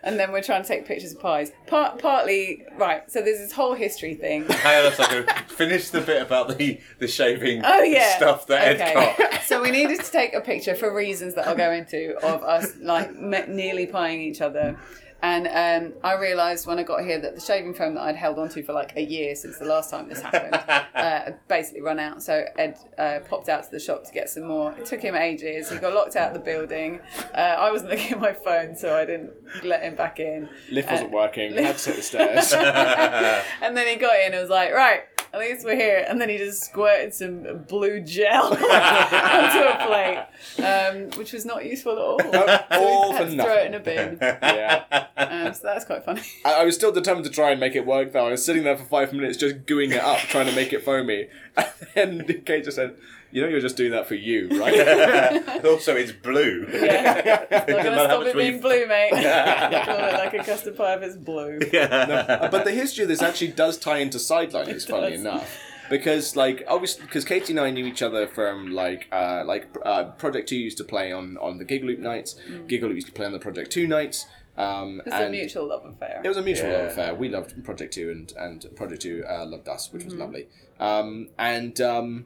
and 0.04 0.20
then 0.20 0.32
we're 0.32 0.42
trying 0.42 0.64
to 0.64 0.68
take 0.68 0.86
pictures 0.86 1.14
of 1.14 1.20
pies. 1.22 1.52
Part, 1.68 2.00
partly 2.00 2.66
right. 2.76 3.10
So 3.10 3.22
there's 3.22 3.38
this 3.38 3.52
whole 3.52 3.76
history 3.76 4.16
thing. 4.16 4.46
Hang 4.50 4.84
on 4.84 4.92
a 4.92 4.96
second. 4.96 5.30
Finish 5.48 5.92
the 5.92 6.02
bit 6.02 6.24
about 6.24 6.58
the, 6.58 6.82
the 6.98 7.08
shaving 7.08 7.62
Oh 7.64 7.84
yeah. 7.84 8.18
stuff 8.18 8.48
that 8.48 8.82
Ed 8.82 8.94
got. 9.20 9.44
so 9.44 9.62
we 9.62 9.70
needed 9.70 10.02
to 10.02 10.12
take 10.12 10.34
a 10.34 10.42
picture 10.42 10.74
for 10.74 10.94
reasons 10.94 11.36
that 11.36 11.48
I'll 11.48 11.56
go 11.56 11.72
into 11.72 12.18
of 12.26 12.44
us 12.44 12.76
like 12.82 13.16
nearly 13.16 13.86
pieing 13.86 14.20
each 14.22 14.42
other. 14.42 14.78
And 15.24 15.48
um, 15.48 15.94
I 16.04 16.16
realised 16.16 16.66
when 16.66 16.80
I 16.80 16.84
got 16.84 17.04
here 17.04 17.20
that 17.20 17.36
the 17.36 17.42
shaving 17.42 17.74
foam 17.74 17.96
that 17.96 18.02
I'd 18.02 18.16
held 18.16 18.40
onto 18.40 18.64
for 18.64 18.74
like 18.74 18.96
a 18.96 19.02
year 19.04 19.36
since 19.36 19.58
the 19.60 19.66
last 19.66 19.90
time 19.92 20.10
this 20.10 20.20
happened 20.22 20.56
uh, 20.68 20.84
had 20.96 21.48
basically 21.48 21.82
run 21.82 22.00
out. 22.00 22.24
So 22.24 22.44
Ed 22.58 22.78
uh, 22.98 23.20
popped 23.30 23.48
out 23.50 23.64
to 23.64 23.70
the 23.72 23.80
shop 23.80 24.04
to 24.06 24.12
get 24.12 24.30
some 24.30 24.46
more. 24.46 24.74
It 24.78 24.86
took 24.86 25.02
him 25.02 25.16
ages. 25.16 25.70
He 25.70 25.78
got 25.78 25.94
locked 25.94 26.16
out 26.16 26.30
of 26.30 26.34
the 26.34 26.40
building. 26.40 27.00
Uh, 27.34 27.38
I 27.38 27.72
wasn't 27.72 27.92
looking 27.92 28.14
at 28.14 28.20
my 28.20 28.34
phone, 28.34 28.76
so 28.76 28.96
I 28.98 29.06
didn't 29.06 29.32
let 29.64 29.84
him 29.84 29.96
back 29.96 30.20
in. 30.20 30.50
Lift 30.72 30.90
Uh, 30.90 30.94
wasn't 30.94 31.12
working. 31.12 31.54
Had 31.56 31.78
to 31.78 31.90
hit 31.92 31.96
the 31.98 32.02
stairs. 32.42 32.54
and 32.54 33.78
then 33.78 33.88
he 33.88 33.96
got 33.98 34.20
in 34.26 34.34
and 34.34 34.42
was 34.42 34.50
like, 34.50 34.74
right, 34.74 35.02
at 35.34 35.40
least 35.40 35.66
we're 35.66 35.76
here. 35.76 36.06
And 36.08 36.20
then 36.20 36.30
he 36.30 36.38
just 36.38 36.64
squirted 36.64 37.14
some 37.14 37.64
blue 37.68 38.02
gel 38.02 38.48
onto 38.54 38.64
a 38.64 39.78
plate, 39.86 40.66
um, 40.66 41.10
which 41.18 41.34
was 41.34 41.46
not 41.46 41.66
useful 41.66 41.94
at 41.94 41.98
all. 41.98 42.22
all 42.72 43.14
Had 43.14 43.30
for 43.30 43.36
to 43.36 43.44
throw 43.44 43.56
it 43.56 43.66
in 43.68 43.74
a 43.74 43.80
bin. 43.80 44.18
yeah. 44.22 45.08
Um, 45.18 45.54
so 45.54 45.62
that's 45.64 45.86
quite 45.86 46.04
funny. 46.04 46.22
I, 46.46 46.62
I 46.62 46.64
was 46.66 46.76
still 46.76 46.92
determined 46.92 47.26
to 47.26 47.32
try 47.32 47.52
and 47.52 47.60
make 47.60 47.76
it 47.76 47.86
work 47.86 48.12
though. 48.12 48.28
I 48.28 48.32
was 48.32 48.46
sitting 48.46 48.64
there 48.64 48.78
for 48.78 48.86
five 48.86 49.14
minutes 49.14 49.38
just 49.38 49.66
gooing 49.66 49.92
it 49.92 50.02
up, 50.02 50.20
trying 50.20 50.48
to 50.48 50.56
make 50.56 50.74
it 50.74 50.84
foamy. 50.84 51.28
And 51.94 52.22
then 52.22 52.42
Kate 52.44 52.64
just 52.64 52.78
said, 52.78 52.96
You 53.32 53.42
know, 53.42 53.48
you're 53.48 53.62
just 53.62 53.78
doing 53.78 53.92
that 53.92 54.08
for 54.08 54.16
you, 54.16 54.50
right? 54.60 55.66
Also, 55.66 55.96
it's 55.96 56.12
blue. 56.12 56.68
Yeah. 56.74 57.46
Not 57.52 57.68
going 57.68 57.84
to 57.86 58.04
stop 58.06 58.26
it 58.26 58.36
being 58.36 58.60
blue, 58.60 58.86
mate. 58.88 59.12
Call 59.12 59.20
it 59.22 60.14
like 60.14 60.34
a 60.34 60.44
custard 60.44 60.76
pie 60.76 60.96
if 60.96 61.02
it's 61.04 61.16
blue. 61.16 61.60
but 61.60 62.66
the 62.66 62.72
history 62.72 63.04
of 63.04 63.10
this 63.10 63.22
actually 63.22 63.50
does 63.52 63.78
tie 63.78 64.00
into 64.00 64.18
sideliners, 64.18 64.88
funnily 64.88 65.12
funny 65.12 65.16
enough. 65.16 65.60
Because 65.90 66.36
like 66.38 66.64
obviously, 66.70 67.06
because 67.06 67.26
Katie 67.26 67.52
and 67.52 67.60
I 67.60 67.70
knew 67.70 67.86
each 67.86 68.02
other 68.02 68.26
from 68.28 68.72
like 68.72 69.08
uh, 69.12 69.44
like 69.46 69.68
uh, 69.84 70.06
Project 70.12 70.48
Two 70.50 70.56
used 70.56 70.78
to 70.78 70.86
play 70.86 71.12
on 71.12 71.38
on 71.38 71.58
the 71.58 71.66
Gigaloop 71.66 72.00
nights. 72.00 72.36
Gigaloop 72.68 72.96
used 72.96 73.08
to 73.08 73.14
play 73.14 73.26
on 73.26 73.34
the 73.34 73.40
Project 73.40 73.72
Two 73.72 73.88
nights. 73.88 74.26
Um, 74.58 75.02
It's 75.06 75.14
a 75.16 75.24
and 75.24 75.32
mutual 75.32 75.68
love 75.68 75.86
affair. 75.86 76.22
It 76.24 76.28
was 76.30 76.38
a 76.38 76.42
mutual 76.42 76.70
Yeah. 76.70 76.78
love 76.78 76.88
affair. 76.92 77.14
We 77.16 77.28
loved 77.28 77.62
Project 77.66 77.94
Two, 77.94 78.10
and 78.10 78.32
and 78.38 78.66
Project 78.78 79.02
Two 79.02 79.26
uh, 79.30 79.46
loved 79.46 79.68
us, 79.68 79.92
which 79.92 80.04
Mm-hmm. 80.04 80.12
was 80.12 80.20
lovely. 80.20 80.48
Um, 80.80 81.28
and 81.38 81.80
um, 81.82 82.26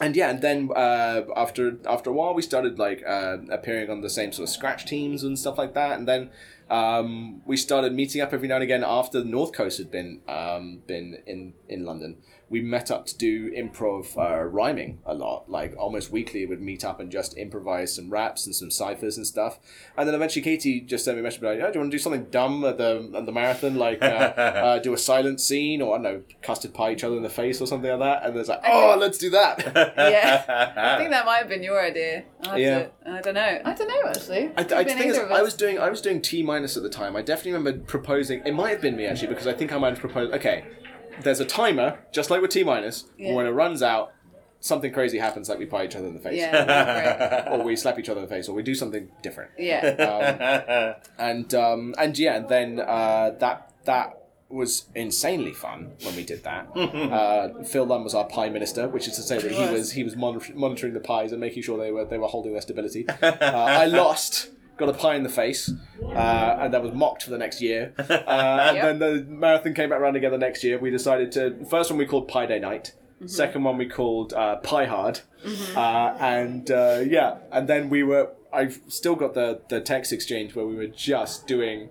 and 0.00 0.16
yeah, 0.16 0.30
and 0.30 0.40
then 0.40 0.70
uh, 0.74 1.22
after 1.36 1.78
after 1.86 2.10
a 2.10 2.12
while, 2.12 2.34
we 2.34 2.42
started 2.42 2.78
like 2.78 3.02
uh, 3.06 3.38
appearing 3.50 3.90
on 3.90 4.00
the 4.00 4.10
same 4.10 4.32
sort 4.32 4.48
of 4.48 4.54
scratch 4.54 4.86
teams 4.86 5.22
and 5.22 5.38
stuff 5.38 5.58
like 5.58 5.74
that, 5.74 5.98
and 5.98 6.08
then 6.08 6.30
um, 6.70 7.42
we 7.44 7.56
started 7.56 7.92
meeting 7.92 8.20
up 8.22 8.32
every 8.32 8.48
now 8.48 8.54
and 8.54 8.64
again 8.64 8.82
after 8.84 9.20
the 9.20 9.28
North 9.28 9.52
Coast 9.52 9.78
had 9.78 9.90
been 9.90 10.20
um, 10.26 10.82
been 10.86 11.18
in 11.26 11.52
in 11.68 11.84
London. 11.84 12.16
We 12.50 12.60
met 12.60 12.90
up 12.90 13.06
to 13.06 13.16
do 13.16 13.50
improv 13.52 14.18
uh, 14.18 14.42
rhyming 14.42 14.98
a 15.06 15.14
lot, 15.14 15.48
like 15.48 15.74
almost 15.78 16.10
weekly. 16.10 16.44
We'd 16.46 16.60
meet 16.60 16.84
up 16.84 16.98
and 16.98 17.10
just 17.10 17.36
improvise 17.38 17.94
some 17.94 18.10
raps 18.10 18.44
and 18.44 18.54
some 18.54 18.70
ciphers 18.72 19.16
and 19.16 19.24
stuff. 19.26 19.60
And 19.96 20.08
then 20.08 20.16
eventually, 20.16 20.42
Katie 20.42 20.80
just 20.80 21.04
sent 21.04 21.16
me 21.16 21.20
a 21.20 21.22
message 21.22 21.42
like, 21.42 21.60
"Oh, 21.60 21.68
do 21.68 21.74
you 21.74 21.80
want 21.80 21.92
to 21.92 21.96
do 21.96 22.02
something 22.02 22.24
dumb 22.24 22.64
at 22.64 22.76
the 22.76 23.10
at 23.16 23.24
the 23.24 23.32
marathon, 23.32 23.76
like 23.76 24.02
uh, 24.02 24.06
uh, 24.36 24.78
do 24.80 24.92
a 24.92 24.98
silent 24.98 25.40
scene 25.40 25.80
or 25.80 25.94
I 25.96 26.02
don't 26.02 26.12
know, 26.12 26.22
custard 26.42 26.74
pie 26.74 26.92
each 26.92 27.04
other 27.04 27.16
in 27.16 27.22
the 27.22 27.28
face 27.30 27.60
or 27.60 27.66
something 27.66 27.88
like 27.88 28.00
that?" 28.00 28.26
And 28.26 28.36
there's 28.36 28.48
like, 28.48 28.62
"Oh, 28.66 28.96
let's 28.98 29.18
do 29.18 29.30
that." 29.30 29.96
Yeah. 30.10 30.72
I 30.76 30.98
think 30.98 31.10
that 31.10 31.24
might 31.24 31.38
have 31.38 31.48
been 31.48 31.62
your 31.62 31.80
idea. 31.80 32.24
I 32.48 32.56
Yeah. 32.56 32.78
To, 32.78 32.90
I 33.06 33.20
don't 33.20 33.34
know. 33.34 33.60
I 33.64 33.74
don't 33.74 33.88
know 33.88 34.08
actually. 34.08 34.46
I, 34.56 34.60
I, 34.60 34.64
Could 34.64 34.70
have 34.72 34.86
been 34.86 34.86
the 34.86 34.94
thing 34.94 35.08
is, 35.10 35.16
either 35.16 35.26
of 35.26 35.32
I 35.32 35.42
was 35.42 35.54
doing 35.54 35.78
I 35.78 35.88
was 35.88 36.00
doing 36.00 36.20
T 36.20 36.42
minus 36.42 36.76
at 36.76 36.82
the 36.82 36.88
time. 36.88 37.16
I 37.16 37.22
definitely 37.22 37.52
remember 37.52 37.84
proposing. 37.84 38.42
It 38.44 38.52
might 38.52 38.70
have 38.70 38.80
been 38.80 38.96
me 38.96 39.06
actually 39.06 39.28
because 39.28 39.46
I 39.46 39.52
think 39.52 39.72
I 39.72 39.78
might 39.78 39.90
have 39.90 40.00
proposed. 40.00 40.34
Okay, 40.34 40.64
there's 41.22 41.40
a 41.40 41.44
timer, 41.44 41.98
just 42.12 42.30
like 42.30 42.40
with 42.42 42.50
T 42.50 42.62
minus. 42.64 43.04
Yeah. 43.18 43.34
When 43.34 43.46
it 43.46 43.50
runs 43.50 43.82
out, 43.82 44.12
something 44.60 44.92
crazy 44.92 45.18
happens, 45.18 45.48
like 45.48 45.58
we 45.58 45.66
pie 45.66 45.84
each 45.86 45.96
other 45.96 46.06
in 46.06 46.14
the 46.14 46.20
face, 46.20 46.38
Yeah. 46.38 46.64
that'd 46.64 47.42
be 47.42 47.46
great. 47.50 47.60
or 47.60 47.64
we 47.64 47.76
slap 47.76 47.98
each 47.98 48.08
other 48.08 48.20
in 48.20 48.26
the 48.26 48.34
face, 48.34 48.48
or 48.48 48.54
we 48.54 48.62
do 48.62 48.74
something 48.74 49.08
different. 49.22 49.50
Yeah. 49.58 50.94
And 51.18 51.54
um, 51.54 51.94
and 51.98 52.18
yeah, 52.18 52.36
and 52.36 52.48
then 52.48 52.80
uh, 52.80 53.30
that 53.38 53.72
that 53.84 54.16
was 54.48 54.86
insanely 54.96 55.52
fun 55.52 55.92
when 56.02 56.16
we 56.16 56.24
did 56.24 56.42
that. 56.42 56.66
uh, 56.76 57.62
Phil 57.62 57.84
Lunn 57.86 58.02
was 58.02 58.14
our 58.14 58.24
pie 58.26 58.48
minister, 58.48 58.88
which 58.88 59.06
is 59.06 59.14
to 59.16 59.22
say 59.22 59.38
that 59.38 59.50
he 59.52 59.60
was. 59.62 59.70
was 59.70 59.92
he 59.92 60.02
was 60.04 60.16
monitor- 60.16 60.54
monitoring 60.54 60.92
the 60.92 61.00
pies 61.00 61.30
and 61.32 61.40
making 61.40 61.62
sure 61.62 61.78
they 61.78 61.92
were 61.92 62.04
they 62.04 62.18
were 62.18 62.26
holding 62.28 62.52
their 62.52 62.60
stability. 62.60 63.06
Uh, 63.08 63.36
I 63.40 63.86
lost. 63.86 64.50
Got 64.80 64.88
a 64.88 64.92
pie 64.94 65.14
in 65.14 65.22
the 65.24 65.28
face, 65.28 65.70
uh, 66.02 66.56
and 66.60 66.72
that 66.72 66.82
was 66.82 66.92
mocked 66.92 67.22
for 67.24 67.30
the 67.30 67.36
next 67.38 67.60
year. 67.60 67.92
Uh, 67.98 68.66
and 68.68 68.76
Yep. 68.76 68.84
then 68.84 68.98
the 68.98 69.24
marathon 69.28 69.74
came 69.74 69.90
back 69.90 70.00
around 70.00 70.16
again 70.16 70.30
the 70.30 70.38
next 70.38 70.64
year. 70.64 70.78
We 70.78 70.90
decided 70.90 71.30
to 71.32 71.66
first 71.66 71.90
one 71.90 71.98
we 71.98 72.06
called 72.06 72.28
Pie 72.28 72.46
Day 72.46 72.58
Night. 72.58 72.94
Second 73.26 73.64
one 73.64 73.76
we 73.76 73.86
called 73.86 74.32
uh, 74.32 74.56
Pie 74.56 74.86
Hard, 74.86 75.20
uh, 75.76 76.16
and 76.18 76.70
uh, 76.70 77.02
yeah, 77.06 77.36
and 77.52 77.68
then 77.68 77.90
we 77.90 78.02
were. 78.02 78.30
I've 78.52 78.80
still 78.88 79.14
got 79.16 79.34
the 79.34 79.60
the 79.68 79.80
text 79.82 80.12
exchange 80.14 80.54
where 80.54 80.64
we 80.66 80.74
were 80.76 80.86
just 80.86 81.46
doing 81.46 81.90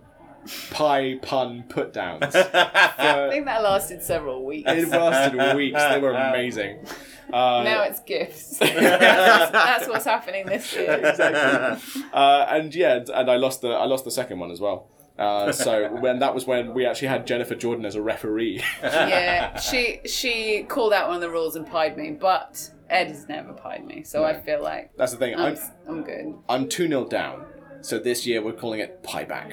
pie 0.72 1.20
pun 1.22 1.66
put 1.70 1.94
downs. 1.94 2.24
I 2.36 3.28
think 3.30 3.46
that 3.46 3.62
lasted 3.62 4.02
several 4.02 4.44
weeks. 4.46 4.72
it 4.72 4.90
lasted 4.90 5.56
weeks. 5.56 5.80
They 5.84 6.00
were 6.00 6.14
amazing. 6.14 6.80
Uh, 7.32 7.64
now 7.64 7.84
it's 7.84 8.00
gifts. 8.02 8.58
that's, 8.58 9.52
that's 9.52 9.88
what's 9.88 10.06
happening 10.06 10.46
this 10.46 10.74
year. 10.76 10.94
exactly. 11.04 12.04
Uh, 12.14 12.46
and 12.50 12.74
yeah, 12.74 13.04
and 13.14 13.30
I 13.30 13.36
lost 13.38 13.62
the 13.62 13.70
I 13.70 13.86
lost 13.86 14.06
the 14.06 14.12
second 14.12 14.40
one 14.40 14.52
as 14.52 14.60
well. 14.60 14.88
Uh, 15.18 15.52
so 15.52 15.94
when 15.96 16.20
that 16.20 16.34
was 16.34 16.48
when 16.48 16.74
we 16.74 16.86
actually 16.86 17.10
had 17.10 17.28
Jennifer 17.28 17.54
Jordan 17.54 17.86
as 17.86 17.96
a 17.96 18.02
referee. 18.02 18.64
Yeah, 18.82 19.60
she 19.60 20.00
she 20.06 20.64
called 20.64 20.94
out 20.94 21.08
one 21.08 21.16
of 21.16 21.22
the 21.22 21.30
rules 21.30 21.56
and 21.56 21.68
pied 21.68 21.98
me, 21.98 22.12
but 22.12 22.72
Ed 22.90 23.10
has 23.10 23.28
never 23.28 23.54
pied 23.54 23.86
me, 23.86 24.04
so 24.04 24.24
I 24.24 24.40
feel 24.40 24.64
like 24.64 24.92
That's 24.98 25.12
the 25.12 25.18
thing. 25.18 25.36
I'm, 25.36 25.56
I'm 25.56 25.60
I'm 25.88 26.04
good. 26.04 26.36
I'm 26.48 26.70
two 26.70 26.88
0 26.88 27.06
down. 27.06 27.46
So 27.82 28.00
this 28.00 28.26
year 28.26 28.42
we're 28.42 28.54
calling 28.54 28.80
it 28.80 29.04
pie 29.04 29.26
back. 29.26 29.50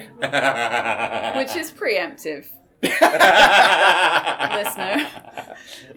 Which 1.35 1.55
is 1.55 1.71
preemptive. 1.71 2.47
Listener, 2.83 2.97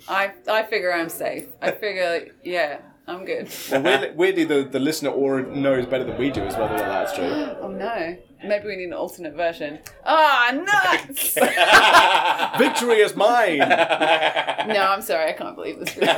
I 0.08 0.32
I 0.48 0.62
figure 0.64 0.92
I'm 0.92 1.08
safe. 1.08 1.46
I 1.60 1.70
figure, 1.72 2.28
yeah, 2.42 2.80
I'm 3.06 3.24
good. 3.24 3.48
Well, 3.70 4.12
weirdly, 4.14 4.44
the, 4.44 4.62
the 4.64 4.78
listener 4.78 5.10
already 5.10 5.60
knows 5.60 5.86
better 5.86 6.04
than 6.04 6.18
we 6.18 6.30
do 6.30 6.42
as 6.42 6.56
whether 6.56 6.74
or 6.74 6.78
that's 6.78 7.14
true. 7.14 7.26
Oh 7.60 7.68
no, 7.68 8.16
maybe 8.44 8.66
we 8.66 8.76
need 8.76 8.86
an 8.86 8.92
alternate 8.94 9.34
version. 9.34 9.78
Ah, 10.04 10.50
nuts! 10.52 11.34
Victory 12.58 13.00
is 13.00 13.14
mine. 13.16 13.58
no, 13.58 14.86
I'm 14.88 15.02
sorry, 15.02 15.30
I 15.30 15.32
can't 15.32 15.56
believe 15.56 15.78
this. 15.78 15.90
thing 15.92 16.02
is, 16.04 16.08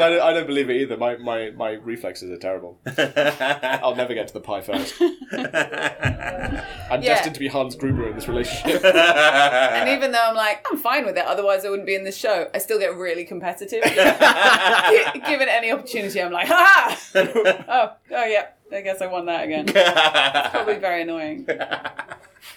I 0.00 0.10
don't, 0.10 0.22
I 0.22 0.32
don't 0.32 0.46
believe 0.46 0.70
it 0.70 0.76
either. 0.76 0.96
My, 0.96 1.16
my, 1.16 1.50
my 1.50 1.70
reflexes 1.72 2.30
are 2.30 2.38
terrible. 2.38 2.78
I'll 2.96 3.96
never 3.96 4.14
get 4.14 4.28
to 4.28 4.34
the 4.34 4.40
pie 4.40 4.60
first. 4.62 4.94
I'm 5.00 7.02
Yeah. 7.02 7.14
destined 7.14 7.34
to 7.34 7.40
be 7.40 7.48
Hans 7.48 7.74
Gruber 7.76 8.08
in 8.08 8.14
this 8.14 8.28
relationship. 8.28 8.84
And 8.84 9.88
even 9.90 10.12
though 10.12 10.22
I'm 10.24 10.36
like, 10.36 10.64
I'm 10.70 10.78
fine 10.78 11.04
with 11.04 11.16
it, 11.16 11.24
otherwise 11.26 11.64
I 11.64 11.70
wouldn't 11.70 11.86
be 11.86 11.94
in 11.94 12.04
this 12.04 12.16
show, 12.16 12.48
I 12.54 12.58
still 12.58 12.78
get 12.78 12.94
really 12.96 13.24
competitive. 13.24 13.82
Given 13.82 15.48
any 15.48 15.72
opportunity, 15.72 16.22
I'm 16.22 16.32
like, 16.32 16.46
ha 16.48 16.96
ha! 17.14 17.64
oh, 17.68 17.90
oh 18.14 18.24
yeah, 18.24 18.46
I 18.72 18.80
guess 18.80 19.00
I 19.00 19.06
won 19.06 19.26
that 19.26 19.44
again. 19.44 19.66
It's 19.74 20.50
probably 20.50 20.76
very 20.78 21.02
annoying. 21.02 21.46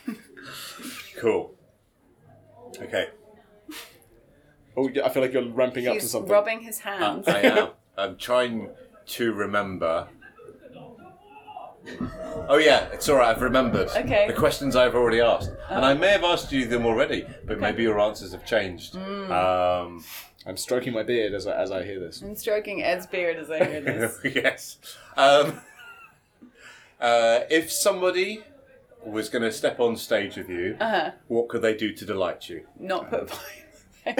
cool. 1.18 1.54
Okay. 2.82 3.08
Oh, 4.78 4.90
I 5.04 5.10
feel 5.10 5.22
like 5.24 5.34
you're 5.34 5.50
ramping 5.50 5.88
up 5.88 5.96
to 5.96 6.00
He's 6.00 6.12
something. 6.12 6.32
rubbing 6.32 6.62
his 6.62 6.80
Uh, 6.80 6.84
hands. 6.98 7.28
I 7.28 7.40
am. 7.42 7.70
I'm 7.98 8.18
trying 8.18 8.70
to 9.08 9.34
remember. 9.34 10.08
Oh 12.48 12.58
yeah, 12.58 12.88
it's 12.94 13.10
all 13.10 13.18
right. 13.18 13.36
I've 13.36 13.42
remembered 13.42 13.90
Okay. 13.90 14.28
the 14.28 14.34
questions 14.34 14.76
I've 14.76 14.96
already 14.96 15.20
asked, 15.22 15.52
and 15.70 15.84
I 15.84 15.94
may 15.94 16.10
have 16.10 16.24
asked 16.24 16.52
you 16.52 16.66
them 16.68 16.86
already, 16.86 17.26
but 17.46 17.60
maybe 17.60 17.84
your 17.84 18.00
answers 18.00 18.32
have 18.32 18.46
changed. 18.46 18.96
Hmm. 18.96 19.32
Um, 19.32 20.04
I'm 20.46 20.58
stroking 20.58 20.94
my 20.94 21.04
beard 21.04 21.34
as 21.34 21.48
I, 21.48 21.56
as 21.56 21.72
I 21.72 21.84
hear 21.84 22.00
this. 22.00 22.22
I'm 22.22 22.36
stroking 22.36 22.82
Ed's 22.84 23.06
beard 23.08 23.38
as 23.38 23.50
I 23.52 23.64
hear 23.66 23.82
this. 23.82 24.20
yes. 24.36 24.78
Um, 25.18 25.62
uh, 27.00 27.42
if 27.50 27.72
somebody 27.72 28.44
was 29.06 29.30
going 29.30 29.44
to 29.44 29.52
step 29.52 29.80
on 29.80 29.96
stage 29.96 30.36
with 30.38 30.50
you, 30.50 30.76
Uh-huh. 30.80 31.12
what 31.28 31.48
could 31.50 31.62
they 31.62 31.74
do 31.76 31.94
to 31.94 32.06
delight 32.06 32.50
you? 32.50 32.66
Not 32.80 33.10
put 33.10 33.32
or, 34.10 34.16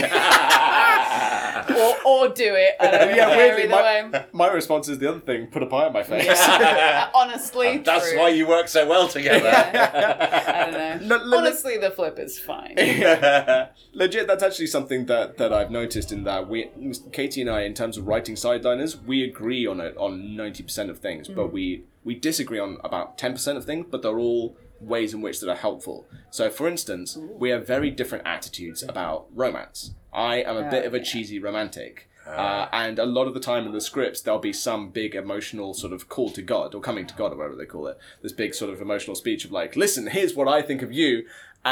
or 2.06 2.30
do 2.30 2.54
it. 2.56 2.76
I 2.80 2.92
don't 2.92 3.16
Yeah, 3.16 3.36
weirdly, 3.36 3.68
my, 3.68 3.82
way. 4.12 4.26
my 4.34 4.48
response 4.52 4.88
is 4.88 5.00
the 5.00 5.10
other 5.10 5.20
thing 5.20 5.48
put 5.48 5.64
a 5.64 5.66
pie 5.66 5.86
on 5.88 5.94
my 5.94 6.04
face. 6.04 6.26
Yeah. 6.26 7.10
Honestly, 7.16 7.80
That's 7.80 8.10
true. 8.12 8.20
why 8.20 8.30
you 8.30 8.46
work 8.48 8.68
so 8.68 8.88
well 8.88 9.08
together. 9.08 9.50
I 9.50 10.70
don't 10.70 10.74
know. 10.74 11.18
No, 11.18 11.24
no, 11.24 11.30
no. 11.30 11.38
Honestly, 11.38 11.78
the 11.78 11.90
flip 11.92 12.20
is 12.20 12.38
fine. 12.40 12.76
Legit, 13.94 14.28
that's 14.28 14.44
actually 14.44 14.68
something 14.68 15.06
that, 15.08 15.38
that 15.38 15.52
I've 15.52 15.72
noticed 15.72 16.12
in 16.12 16.24
that 16.26 16.48
we, 16.48 16.70
Katie 17.12 17.42
and 17.42 17.50
I, 17.50 17.62
in 17.62 17.74
terms 17.74 17.98
of 17.98 18.06
writing 18.06 18.36
sideliners, 18.36 19.02
we 19.04 19.24
agree 19.24 19.66
on 19.66 19.80
it 19.82 19.96
on 19.98 20.36
ninety 20.36 20.62
percent 20.64 20.90
of 20.92 21.00
things, 21.00 21.28
but 21.28 21.52
we 21.52 21.84
we 22.10 22.16
disagree 22.30 22.62
on 22.66 22.72
about 22.90 23.08
ten 23.24 23.32
percent 23.38 23.58
of 23.60 23.66
things. 23.66 23.86
But 23.92 24.02
they're 24.02 24.24
all 24.30 24.46
ways 24.82 25.14
in 25.14 25.22
which 25.22 25.38
that 25.40 25.50
are 25.50 25.64
helpful. 25.68 25.98
So, 26.38 26.44
for 26.50 26.66
instance, 26.74 27.08
we 27.44 27.50
have 27.54 27.64
very 27.76 27.90
different 28.00 28.26
attitudes 28.36 28.82
about 28.94 29.20
romance. 29.44 29.78
I 30.32 30.36
am 30.50 30.58
a 30.58 30.70
bit 30.76 30.86
of 30.86 30.94
a 30.94 31.04
cheesy 31.10 31.40
romantic. 31.50 31.94
Uh, 32.44 32.68
and 32.84 33.00
a 33.00 33.06
lot 33.18 33.28
of 33.28 33.34
the 33.34 33.40
time 33.52 33.66
in 33.68 33.74
the 33.74 33.82
scripts, 33.82 34.22
there'll 34.22 34.40
be 34.52 34.54
some 34.54 34.82
big 35.02 35.16
emotional 35.16 35.74
sort 35.74 35.94
of 35.94 36.02
call 36.16 36.30
to 36.30 36.44
God 36.44 36.76
or 36.76 36.82
coming 36.90 37.08
to 37.08 37.16
God 37.16 37.34
or 37.34 37.38
whatever 37.38 37.56
they 37.56 37.66
call 37.66 37.88
it. 37.88 37.98
This 38.22 38.34
big 38.44 38.54
sort 38.54 38.72
of 38.72 38.82
emotional 38.82 39.16
speech 39.16 39.46
of 39.46 39.52
like, 39.52 39.76
listen, 39.76 40.06
here's 40.08 40.36
what 40.36 40.48
I 40.48 40.62
think 40.62 40.82
of 40.84 40.92
you, 41.02 41.26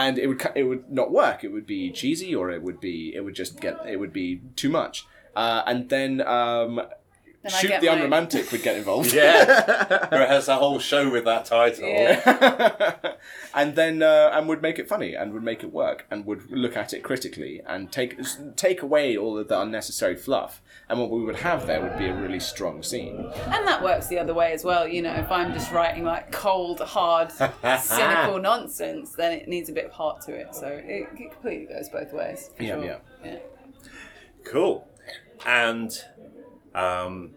and 0.03 0.17
it 0.17 0.27
would 0.27 0.41
it 0.55 0.63
would 0.69 0.85
not 0.89 1.11
work. 1.11 1.43
It 1.43 1.51
would 1.55 1.67
be 1.67 1.91
cheesy, 1.91 2.33
or 2.39 2.49
it 2.55 2.61
would 2.65 2.79
be 2.89 3.13
it 3.17 3.21
would 3.25 3.37
just 3.43 3.53
get 3.65 3.75
it 3.93 3.97
would 4.01 4.13
be 4.23 4.41
too 4.61 4.71
much. 4.79 5.05
Uh, 5.35 5.61
and 5.69 5.89
then 5.89 6.11
um, 6.39 6.81
Then 7.47 7.55
I 7.55 7.61
shoot 7.61 7.67
get 7.69 7.81
the 7.81 7.87
my- 7.87 7.93
unromantic 7.93 8.51
would 8.51 8.63
get 8.63 8.75
involved. 8.77 9.13
yeah. 9.13 10.07
Who 10.09 10.15
has 10.17 10.47
a 10.47 10.55
whole 10.57 10.79
show 10.79 11.09
with 11.09 11.25
that 11.25 11.45
title. 11.45 11.87
Yeah. 11.87 13.13
and 13.55 13.75
then 13.75 14.03
uh, 14.03 14.29
and 14.33 14.47
would 14.47 14.61
make 14.61 14.79
it 14.79 14.87
funny 14.87 15.15
and 15.15 15.33
would 15.33 15.43
make 15.43 15.63
it 15.63 15.71
work 15.71 16.05
and 16.11 16.25
would 16.25 16.51
look 16.51 16.75
at 16.77 16.93
it 16.93 17.03
critically 17.03 17.61
and 17.67 17.91
take 17.91 18.19
take 18.55 18.81
away 18.81 19.15
all 19.17 19.37
of 19.37 19.47
the 19.47 19.59
unnecessary 19.59 20.15
fluff. 20.15 20.61
And 20.89 20.99
what 20.99 21.09
we 21.09 21.21
would 21.23 21.35
have 21.37 21.67
there 21.67 21.81
would 21.81 21.97
be 21.97 22.05
a 22.07 22.15
really 22.15 22.39
strong 22.39 22.81
scene. 22.81 23.29
And 23.47 23.67
that 23.67 23.83
works 23.83 24.07
the 24.07 24.19
other 24.19 24.33
way 24.33 24.53
as 24.53 24.63
well. 24.63 24.87
You 24.87 25.01
know, 25.01 25.13
if 25.13 25.29
I'm 25.29 25.51
just 25.53 25.71
writing 25.71 26.05
like 26.05 26.31
cold, 26.31 26.79
hard, 26.79 27.29
cynical 27.81 28.39
nonsense, 28.39 29.11
then 29.11 29.33
it 29.33 29.47
needs 29.49 29.69
a 29.69 29.73
bit 29.73 29.85
of 29.85 29.91
heart 29.91 30.21
to 30.21 30.33
it. 30.33 30.55
So 30.55 30.67
it, 30.67 31.09
it 31.13 31.31
completely 31.31 31.65
goes 31.73 31.89
both 31.89 32.13
ways. 32.13 32.51
for 32.55 32.63
Yeah, 32.63 32.75
sure. 32.75 32.83
yeah. 32.85 32.97
yeah. 33.25 33.37
Cool. 34.45 34.87
And 35.45 35.91
um, 36.73 37.31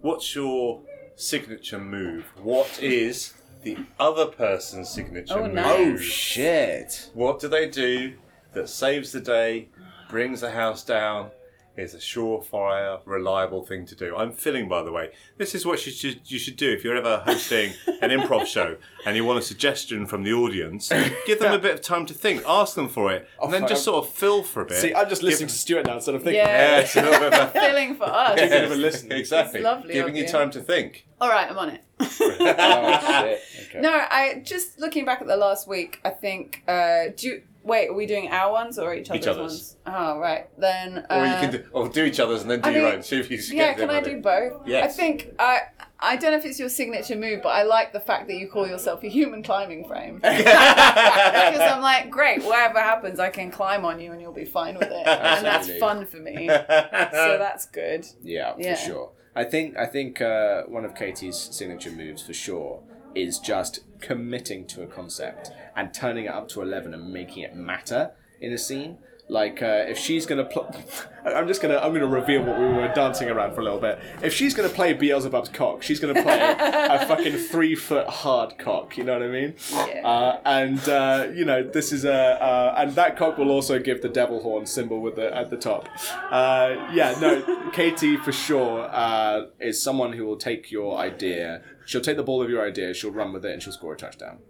what's 0.00 0.34
your 0.34 0.80
signature 1.16 1.78
move? 1.78 2.24
What 2.42 2.80
is 2.82 3.34
the 3.62 3.76
other 3.98 4.26
person's 4.26 4.88
signature 4.88 5.34
Oh, 5.38 5.42
move? 5.44 5.54
nice. 5.54 5.66
Oh, 5.78 5.96
shit! 5.96 7.10
What 7.14 7.40
do 7.40 7.48
they 7.48 7.68
do 7.68 8.14
that 8.54 8.68
saves 8.68 9.12
the 9.12 9.20
day, 9.20 9.68
brings 10.08 10.40
the 10.40 10.50
house 10.50 10.84
down, 10.84 11.30
is 11.78 11.94
a 11.94 11.98
surefire, 11.98 13.00
reliable 13.04 13.64
thing 13.64 13.86
to 13.86 13.94
do. 13.94 14.16
I'm 14.16 14.32
filling, 14.32 14.68
by 14.68 14.82
the 14.82 14.92
way. 14.92 15.10
This 15.36 15.54
is 15.54 15.64
what 15.64 15.84
you 15.86 15.92
should 15.92 16.30
you 16.30 16.38
should 16.38 16.56
do 16.56 16.70
if 16.72 16.82
you're 16.84 16.96
ever 16.96 17.22
hosting 17.24 17.72
an 18.02 18.10
improv 18.10 18.46
show 18.54 18.76
and 19.06 19.16
you 19.16 19.24
want 19.24 19.38
a 19.38 19.42
suggestion 19.42 20.06
from 20.06 20.22
the 20.24 20.32
audience. 20.32 20.88
Give 21.26 21.38
them 21.38 21.52
a 21.52 21.58
bit 21.58 21.74
of 21.74 21.80
time 21.80 22.04
to 22.06 22.14
think. 22.14 22.42
Ask 22.46 22.74
them 22.74 22.88
for 22.88 23.12
it, 23.12 23.28
and 23.40 23.52
then 23.52 23.60
fuck, 23.62 23.70
just 23.70 23.84
sort 23.84 24.04
of 24.04 24.12
fill 24.12 24.42
for 24.42 24.62
a 24.62 24.66
bit. 24.66 24.78
See, 24.78 24.94
I'm 24.94 25.08
just 25.08 25.22
listening 25.22 25.46
Give- 25.46 25.54
to 25.54 25.58
Stuart 25.60 25.86
now 25.86 25.94
instead 25.94 26.14
of 26.16 26.22
thinking. 26.22 26.40
Yeah. 26.40 26.78
Yes, 26.80 26.96
a 26.96 27.02
little 27.02 27.20
bit 27.20 27.32
of 27.34 27.48
a 27.48 27.50
Filling 27.60 27.94
for 27.94 28.04
us. 28.04 28.34
bit 28.34 28.64
of 28.64 28.72
a 28.72 28.76
listen. 28.76 29.12
Exactly. 29.18 29.60
It's 29.60 29.64
lovely 29.64 29.94
Giving 29.94 30.10
of 30.12 30.16
you 30.16 30.22
you. 30.24 30.28
time 30.28 30.50
to 30.52 30.60
think. 30.60 31.06
All 31.20 31.28
right, 31.28 31.50
I'm 31.50 31.58
on 31.58 31.70
it. 31.70 31.82
Oh, 32.00 32.06
shit. 32.06 33.40
Okay. 33.68 33.80
No, 33.80 33.90
I 33.90 34.40
just 34.44 34.78
looking 34.78 35.04
back 35.04 35.20
at 35.20 35.26
the 35.26 35.36
last 35.36 35.66
week. 35.68 36.00
I 36.04 36.10
think. 36.10 36.62
Uh, 36.68 37.06
do 37.16 37.26
you, 37.28 37.42
wait? 37.62 37.88
Are 37.88 37.94
we 37.94 38.06
doing 38.06 38.28
our 38.30 38.52
ones 38.52 38.78
or 38.78 38.94
each 38.94 39.10
other's, 39.10 39.26
other's. 39.26 39.40
ones? 39.40 39.76
Oh, 39.86 40.18
right. 40.18 40.48
Then. 40.58 41.04
Uh, 41.10 41.14
Or 41.14 41.26
you 41.26 41.34
can 41.34 41.50
do, 41.52 41.64
or 41.72 41.88
do 41.88 42.04
each 42.04 42.20
other's 42.20 42.42
and 42.42 42.50
then 42.50 42.60
do 42.60 42.68
I 42.68 42.72
your 42.72 42.82
mean, 42.84 42.94
own. 42.96 43.02
See 43.02 43.18
if 43.18 43.30
you 43.30 43.38
Yeah, 43.56 43.74
can 43.74 43.90
I 43.90 44.00
do 44.00 44.20
both? 44.20 44.66
Yes. 44.66 44.92
I 44.92 44.96
think 44.96 45.32
I. 45.38 45.60
I 46.00 46.14
don't 46.16 46.30
know 46.30 46.38
if 46.38 46.44
it's 46.44 46.60
your 46.60 46.68
signature 46.68 47.16
move, 47.16 47.40
but 47.42 47.48
I 47.48 47.64
like 47.64 47.92
the 47.92 47.98
fact 47.98 48.28
that 48.28 48.36
you 48.36 48.46
call 48.46 48.68
yourself 48.68 49.02
a 49.02 49.08
human 49.08 49.42
climbing 49.42 49.84
frame. 49.84 50.20
because 50.22 51.60
I'm 51.60 51.82
like, 51.82 52.08
great, 52.08 52.44
whatever 52.44 52.78
happens, 52.78 53.18
I 53.18 53.30
can 53.30 53.50
climb 53.50 53.84
on 53.84 53.98
you 54.00 54.12
and 54.12 54.20
you'll 54.20 54.32
be 54.32 54.44
fine 54.44 54.74
with 54.76 54.92
it. 54.92 55.06
And 55.08 55.44
that's 55.44 55.68
fun 55.78 56.06
for 56.06 56.18
me. 56.18 56.46
So 56.46 56.54
that's 56.68 57.66
good. 57.66 58.06
Yeah, 58.22 58.54
Yeah. 58.58 58.76
for 58.76 58.80
sure. 58.80 59.10
I 59.34 59.42
think 59.44 59.76
I 59.76 59.86
think 59.86 60.20
uh, 60.20 60.62
one 60.68 60.84
of 60.84 60.94
Katie's 60.94 61.36
signature 61.36 61.90
moves 61.90 62.22
for 62.22 62.32
sure 62.32 62.82
is 63.16 63.40
just 63.40 63.80
committing 64.00 64.66
to 64.68 64.82
a 64.82 64.86
concept 64.86 65.50
and 65.76 65.92
turning 65.92 66.24
it 66.26 66.28
up 66.28 66.48
to 66.50 66.62
eleven 66.62 66.94
and 66.94 67.12
making 67.12 67.42
it 67.42 67.54
matter 67.54 68.12
in 68.40 68.52
a 68.52 68.58
scene. 68.58 68.98
Like 69.30 69.60
uh, 69.62 69.84
if 69.86 69.98
she's 69.98 70.24
gonna 70.24 70.46
pl- 70.46 70.74
I'm 71.26 71.46
just 71.46 71.60
gonna 71.60 71.76
I'm 71.76 71.92
gonna 71.92 72.06
reveal 72.06 72.42
what 72.42 72.58
we 72.58 72.64
were 72.64 72.90
dancing 72.94 73.28
around 73.28 73.54
for 73.54 73.60
a 73.60 73.64
little 73.64 73.78
bit. 73.78 73.98
If 74.22 74.32
she's 74.32 74.54
gonna 74.54 74.70
play 74.70 74.94
Beelzebub's 74.94 75.50
cock, 75.50 75.82
she's 75.82 76.00
gonna 76.00 76.22
play 76.22 76.38
a 76.40 77.04
fucking 77.06 77.36
three 77.36 77.74
foot 77.74 78.06
hard 78.06 78.56
cock. 78.56 78.96
You 78.96 79.04
know 79.04 79.12
what 79.12 79.22
I 79.22 79.28
mean? 79.28 79.54
Yeah. 79.70 80.00
Uh, 80.08 80.40
and 80.46 80.88
uh, 80.88 81.26
you 81.34 81.44
know 81.44 81.62
this 81.62 81.92
is 81.92 82.06
a 82.06 82.42
uh, 82.42 82.74
and 82.78 82.92
that 82.94 83.18
cock 83.18 83.36
will 83.36 83.50
also 83.50 83.78
give 83.78 84.00
the 84.00 84.08
devil 84.08 84.40
horn 84.40 84.64
symbol 84.64 85.02
with 85.02 85.16
the 85.16 85.36
at 85.36 85.50
the 85.50 85.58
top. 85.58 85.90
Uh, 86.30 86.88
yeah, 86.94 87.14
no, 87.20 87.70
Katie 87.74 88.16
for 88.16 88.32
sure 88.32 88.88
uh, 88.90 89.42
is 89.60 89.82
someone 89.82 90.14
who 90.14 90.24
will 90.24 90.38
take 90.38 90.70
your 90.72 90.96
idea. 90.96 91.60
She'll 91.88 92.02
take 92.02 92.18
the 92.18 92.22
ball 92.22 92.42
of 92.42 92.50
your 92.50 92.62
idea. 92.62 92.92
She'll 92.92 93.12
run 93.12 93.32
with 93.32 93.46
it 93.46 93.52
and 93.54 93.62
she'll 93.62 93.72
score 93.72 93.94
a 93.94 93.96
touchdown. 93.96 94.40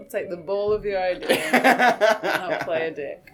I'll 0.00 0.06
take 0.06 0.30
the 0.30 0.36
ball 0.36 0.72
of 0.72 0.84
your 0.84 1.00
idea 1.00 1.30
and 1.30 2.26
I'll 2.26 2.58
play 2.64 2.88
a 2.88 2.90
dick. 2.90 3.32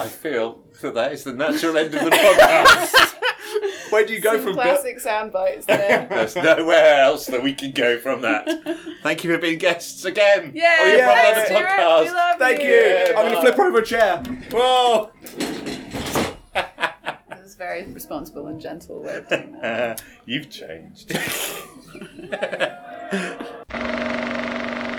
I 0.00 0.08
feel 0.08 0.64
that 0.80 0.94
that 0.94 1.12
is 1.12 1.22
the 1.22 1.32
natural 1.32 1.76
end 1.76 1.94
of 1.94 2.04
the 2.04 2.10
podcast. 2.10 3.92
Where 3.92 4.04
do 4.04 4.12
you 4.12 4.20
go 4.20 4.32
Some 4.32 4.42
from? 4.42 4.54
Bill- 4.54 4.62
classic 4.64 4.98
sound 4.98 5.32
bites 5.32 5.66
there. 5.66 6.08
There's 6.10 6.34
nowhere 6.34 7.00
else 7.00 7.26
that 7.26 7.40
we 7.40 7.54
can 7.54 7.70
go 7.70 7.96
from 7.96 8.22
that. 8.22 8.48
Thank 9.04 9.22
you 9.22 9.32
for 9.32 9.38
being 9.38 9.58
guests 9.58 10.04
again. 10.04 10.50
Yeah, 10.56 10.78
on 10.80 10.86
oh, 10.86 10.88
your 10.88 10.98
yeah, 10.98 11.32
thanks, 11.32 11.50
podcast. 11.50 12.02
We 12.02 12.10
love 12.10 12.38
Thank 12.40 12.62
you. 12.64 12.70
Yeah, 12.70 13.12
I'm 13.16 13.32
gonna 13.32 13.40
flip 13.40 13.58
over 13.60 13.78
a 13.78 13.84
chair. 13.84 14.20
Whoa! 14.50 15.12
This 17.62 17.68
is 17.68 17.70
a 17.70 17.72
very 17.84 17.84
responsible 17.92 18.48
and 18.48 18.60
gentle 18.60 19.00
way 19.02 19.18
of 19.18 19.28
doing 19.28 19.52
that. 19.60 20.00
Uh, 20.00 20.02
you've 20.26 20.50
changed. 20.50 21.12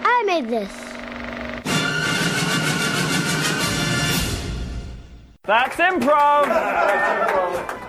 I 0.06 0.24
made 0.26 0.48
this. 0.48 0.72
That's 5.46 5.76
improv! 5.76 7.83